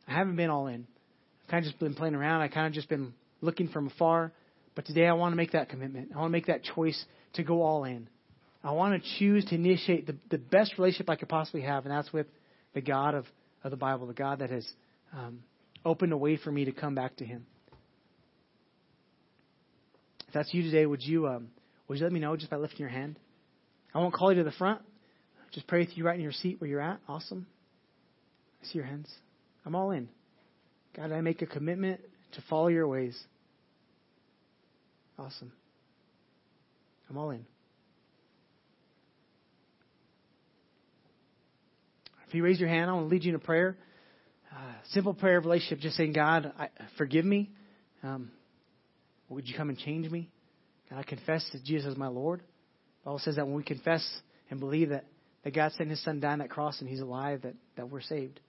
I 0.08 0.14
haven't 0.14 0.36
been 0.36 0.50
all 0.50 0.66
in. 0.66 0.86
I've 1.42 1.50
kind 1.50 1.64
of 1.64 1.70
just 1.70 1.78
been 1.78 1.94
playing 1.94 2.14
around. 2.14 2.40
I 2.40 2.48
kind 2.48 2.66
of 2.66 2.72
just 2.72 2.88
been 2.88 3.12
looking 3.40 3.68
from 3.68 3.88
afar. 3.88 4.32
But 4.74 4.86
today 4.86 5.06
I 5.06 5.12
want 5.12 5.32
to 5.32 5.36
make 5.36 5.52
that 5.52 5.68
commitment. 5.68 6.10
I 6.14 6.18
want 6.18 6.28
to 6.28 6.32
make 6.32 6.46
that 6.46 6.62
choice 6.62 7.04
to 7.34 7.42
go 7.42 7.62
all 7.62 7.84
in. 7.84 8.08
I 8.64 8.72
want 8.72 9.02
to 9.02 9.08
choose 9.18 9.44
to 9.46 9.54
initiate 9.54 10.06
the, 10.06 10.16
the 10.30 10.38
best 10.38 10.72
relationship 10.78 11.08
I 11.10 11.16
could 11.16 11.28
possibly 11.28 11.62
have, 11.62 11.84
and 11.84 11.94
that's 11.94 12.12
with 12.12 12.26
the 12.74 12.80
God 12.80 13.14
of, 13.14 13.24
of 13.62 13.70
the 13.70 13.76
Bible, 13.76 14.06
the 14.06 14.14
God 14.14 14.40
that 14.40 14.50
has 14.50 14.66
um, 15.12 15.40
opened 15.84 16.12
a 16.12 16.16
way 16.16 16.36
for 16.36 16.50
me 16.50 16.64
to 16.64 16.72
come 16.72 16.94
back 16.94 17.16
to 17.16 17.24
Him. 17.24 17.46
If 20.26 20.34
that's 20.34 20.52
you 20.52 20.62
today, 20.62 20.86
would 20.86 21.02
you 21.02 21.28
um, 21.28 21.48
would 21.86 21.98
you 21.98 22.04
let 22.04 22.12
me 22.12 22.20
know 22.20 22.36
just 22.36 22.50
by 22.50 22.56
lifting 22.56 22.80
your 22.80 22.90
hand? 22.90 23.18
I 23.94 23.98
won't 23.98 24.12
call 24.12 24.32
you 24.32 24.38
to 24.38 24.44
the 24.44 24.56
front. 24.56 24.82
Just 25.52 25.66
pray 25.66 25.80
with 25.80 25.96
you 25.96 26.04
right 26.04 26.16
in 26.16 26.20
your 26.20 26.32
seat 26.32 26.60
where 26.60 26.68
you're 26.68 26.80
at. 26.80 27.00
Awesome. 27.08 27.46
I 28.62 28.66
see 28.66 28.74
your 28.74 28.86
hands. 28.86 29.08
I'm 29.68 29.74
all 29.74 29.90
in. 29.90 30.08
God, 30.96 31.12
I 31.12 31.20
make 31.20 31.42
a 31.42 31.46
commitment 31.46 32.00
to 32.32 32.42
follow 32.48 32.68
your 32.68 32.88
ways. 32.88 33.14
Awesome. 35.18 35.52
I'm 37.10 37.18
all 37.18 37.28
in. 37.28 37.44
If 42.26 42.34
you 42.34 42.42
raise 42.42 42.58
your 42.58 42.70
hand, 42.70 42.88
I 42.88 42.94
want 42.94 43.10
to 43.10 43.14
lead 43.14 43.24
you 43.24 43.28
in 43.28 43.34
a 43.34 43.38
prayer. 43.38 43.76
Uh, 44.50 44.72
simple 44.92 45.12
prayer 45.12 45.36
of 45.36 45.44
relationship, 45.44 45.80
just 45.80 45.98
saying, 45.98 46.14
God, 46.14 46.50
I, 46.58 46.70
forgive 46.96 47.26
me. 47.26 47.50
Um, 48.02 48.30
would 49.28 49.46
you 49.46 49.54
come 49.54 49.68
and 49.68 49.76
change 49.76 50.10
me? 50.10 50.30
God, 50.88 51.00
I 51.00 51.02
confess 51.02 51.46
that 51.52 51.62
Jesus 51.62 51.92
is 51.92 51.98
my 51.98 52.08
Lord. 52.08 52.40
The 52.40 53.04
Bible 53.04 53.18
says 53.18 53.36
that 53.36 53.46
when 53.46 53.56
we 53.56 53.64
confess 53.64 54.02
and 54.48 54.60
believe 54.60 54.88
that, 54.88 55.04
that 55.44 55.54
God 55.54 55.72
sent 55.72 55.90
his 55.90 56.02
son 56.02 56.20
down 56.20 56.38
that 56.38 56.48
cross 56.48 56.80
and 56.80 56.88
he's 56.88 57.00
alive, 57.00 57.42
that, 57.42 57.54
that 57.76 57.90
we're 57.90 58.00
saved. 58.00 58.40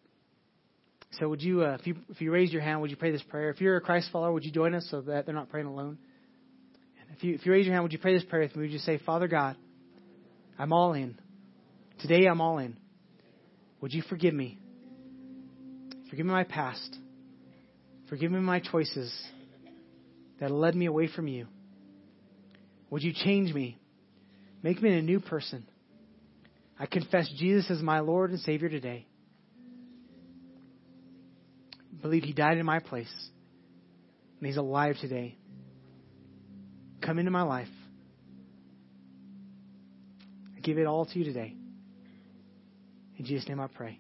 So 1.14 1.28
would 1.28 1.42
you, 1.42 1.64
uh, 1.64 1.78
if 1.80 1.88
you 1.88 1.96
if 2.10 2.22
you 2.22 2.32
raise 2.32 2.54
your 2.54 2.62
hand, 2.62 2.82
would 2.82 2.92
you 2.92 2.98
pray 2.98 3.12
this 3.12 3.24
prayer? 3.24 3.50
If 3.50 3.62
you're 3.62 3.78
a 3.78 3.82
Christ 3.82 4.10
follower, 4.12 4.32
would 4.32 4.46
you 4.46 4.52
join 4.52 4.76
us 4.76 4.88
so 4.92 5.02
that 5.02 5.26
they're 5.26 5.36
not 5.36 5.50
praying 5.50 5.66
alone? 5.66 5.98
And 7.02 7.18
if 7.18 7.24
you 7.24 7.34
if 7.34 7.46
you 7.46 7.52
raise 7.52 7.66
your 7.66 7.74
hand, 7.74 7.84
would 7.84 7.94
you 7.94 8.00
pray 8.00 8.14
this 8.14 8.24
prayer 8.26 8.44
with 8.44 8.56
me? 8.56 8.64
Would 8.64 8.72
you 8.72 8.80
say, 8.80 9.00
Father 9.00 9.28
God, 9.28 9.56
I'm 10.58 10.72
all 10.72 10.94
in. 10.94 11.18
Today 12.00 12.28
I'm 12.28 12.42
all 12.42 12.60
in. 12.60 12.78
Would 13.82 13.94
you 13.94 14.04
forgive 14.08 14.34
me? 14.34 14.60
Forgive 16.10 16.26
me 16.26 16.32
my 16.32 16.44
past. 16.44 16.98
Forgive 18.10 18.32
me 18.32 18.40
my 18.40 18.60
choices 18.60 19.14
that 20.40 20.52
led 20.52 20.76
me 20.76 20.86
away 20.86 21.08
from 21.08 21.28
you. 21.28 21.48
Would 22.90 23.04
you 23.04 23.14
change 23.14 23.54
me? 23.54 23.78
Make 24.64 24.82
me 24.82 24.98
a 24.98 25.02
new 25.02 25.20
person. 25.20 25.66
I 26.80 26.86
confess 26.86 27.30
Jesus 27.38 27.70
as 27.70 27.82
my 27.82 28.00
Lord 28.00 28.32
and 28.32 28.40
Savior 28.40 28.70
today. 28.70 29.06
Believe 32.02 32.24
He 32.24 32.34
died 32.34 32.58
in 32.58 32.66
my 32.66 32.80
place. 32.80 33.14
And 34.40 34.48
He's 34.48 34.58
alive 34.58 34.96
today. 35.02 35.38
Come 37.02 37.20
into 37.20 37.32
my 37.32 37.44
life. 37.44 37.68
I 40.56 40.60
give 40.62 40.78
it 40.78 40.86
all 40.86 41.06
to 41.06 41.20
you 41.20 41.26
today. 41.26 41.56
In 43.18 43.26
Jesus' 43.26 43.48
name 43.48 43.60
I 43.60 43.68
pray. 43.68 44.00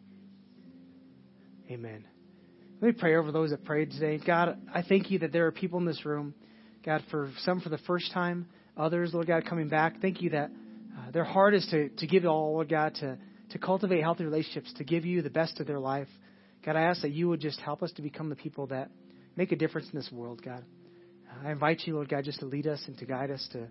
Amen. 1.69 2.05
Let 2.81 2.88
me 2.88 2.93
pray 2.97 3.15
over 3.15 3.31
those 3.31 3.49
that 3.49 3.65
prayed 3.65 3.91
today. 3.91 4.19
God, 4.25 4.57
I 4.73 4.81
thank 4.81 5.12
you 5.12 5.19
that 5.19 5.33
there 5.33 5.45
are 5.47 5.51
people 5.51 5.79
in 5.79 5.85
this 5.85 6.05
room, 6.05 6.33
God, 6.85 7.03
for 7.12 7.29
some 7.43 7.59
for 7.59 7.67
the 7.69 7.77
first 7.79 8.12
time, 8.13 8.47
others, 8.77 9.13
Lord 9.13 9.27
God, 9.27 9.45
coming 9.45 9.67
back. 9.67 10.01
Thank 10.01 10.21
you 10.21 10.29
that 10.29 10.49
uh, 10.97 11.12
their 11.12 11.25
heart 11.25 11.53
is 11.53 11.67
to, 11.71 11.89
to 11.89 12.07
give 12.07 12.23
it 12.23 12.27
all, 12.27 12.53
Lord 12.53 12.69
God, 12.69 12.95
to, 12.95 13.17
to 13.49 13.59
cultivate 13.59 14.01
healthy 14.01 14.23
relationships, 14.23 14.73
to 14.77 14.85
give 14.85 15.05
you 15.05 15.21
the 15.21 15.29
best 15.29 15.59
of 15.59 15.67
their 15.67 15.79
life. 15.79 16.07
God, 16.65 16.76
I 16.76 16.82
ask 16.82 17.02
that 17.02 17.12
you 17.12 17.30
would 17.30 17.39
just 17.39 17.60
help 17.62 17.82
us 17.84 17.91
to 17.93 18.02
become 18.02 18.30
the 18.30 18.36
people 18.36 18.67
that 18.67 18.89
make 19.36 19.52
a 19.52 19.56
difference 19.56 19.89
in 19.91 19.98
this 19.98 20.12
world, 20.12 20.41
God. 20.43 20.63
I 21.43 21.52
invite 21.52 21.82
you, 21.86 21.95
Lord 21.95 22.10
God, 22.10 22.24
just 22.24 22.39
to 22.39 22.45
lead 22.45 22.67
us 22.67 22.82
and 22.88 22.98
to 22.98 23.06
guide 23.06 23.32
us 23.32 23.48
to 23.54 23.67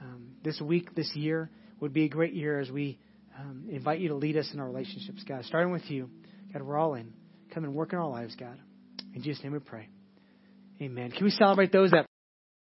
um, 0.00 0.32
this 0.42 0.60
week, 0.60 0.94
this 0.94 1.10
year 1.14 1.50
would 1.80 1.92
be 1.92 2.04
a 2.04 2.08
great 2.08 2.34
year 2.34 2.58
as 2.58 2.70
we 2.70 2.98
um, 3.38 3.66
invite 3.70 4.00
you 4.00 4.08
to 4.08 4.14
lead 4.14 4.36
us 4.36 4.50
in 4.52 4.60
our 4.60 4.66
relationships, 4.66 5.22
God. 5.26 5.44
Starting 5.44 5.72
with 5.72 5.88
you, 5.88 6.10
God, 6.52 6.62
we're 6.62 6.76
all 6.76 6.94
in. 6.94 7.12
Come 7.54 7.64
and 7.64 7.74
work 7.74 7.92
in 7.92 7.98
our 7.98 8.08
lives, 8.08 8.34
God. 8.34 8.58
In 9.14 9.22
Jesus' 9.22 9.42
name 9.42 9.52
we 9.52 9.58
pray. 9.58 9.88
Amen. 10.80 11.12
Can 11.12 11.24
we 11.24 11.30
celebrate 11.30 11.70
those 11.70 11.90
that 11.92 12.06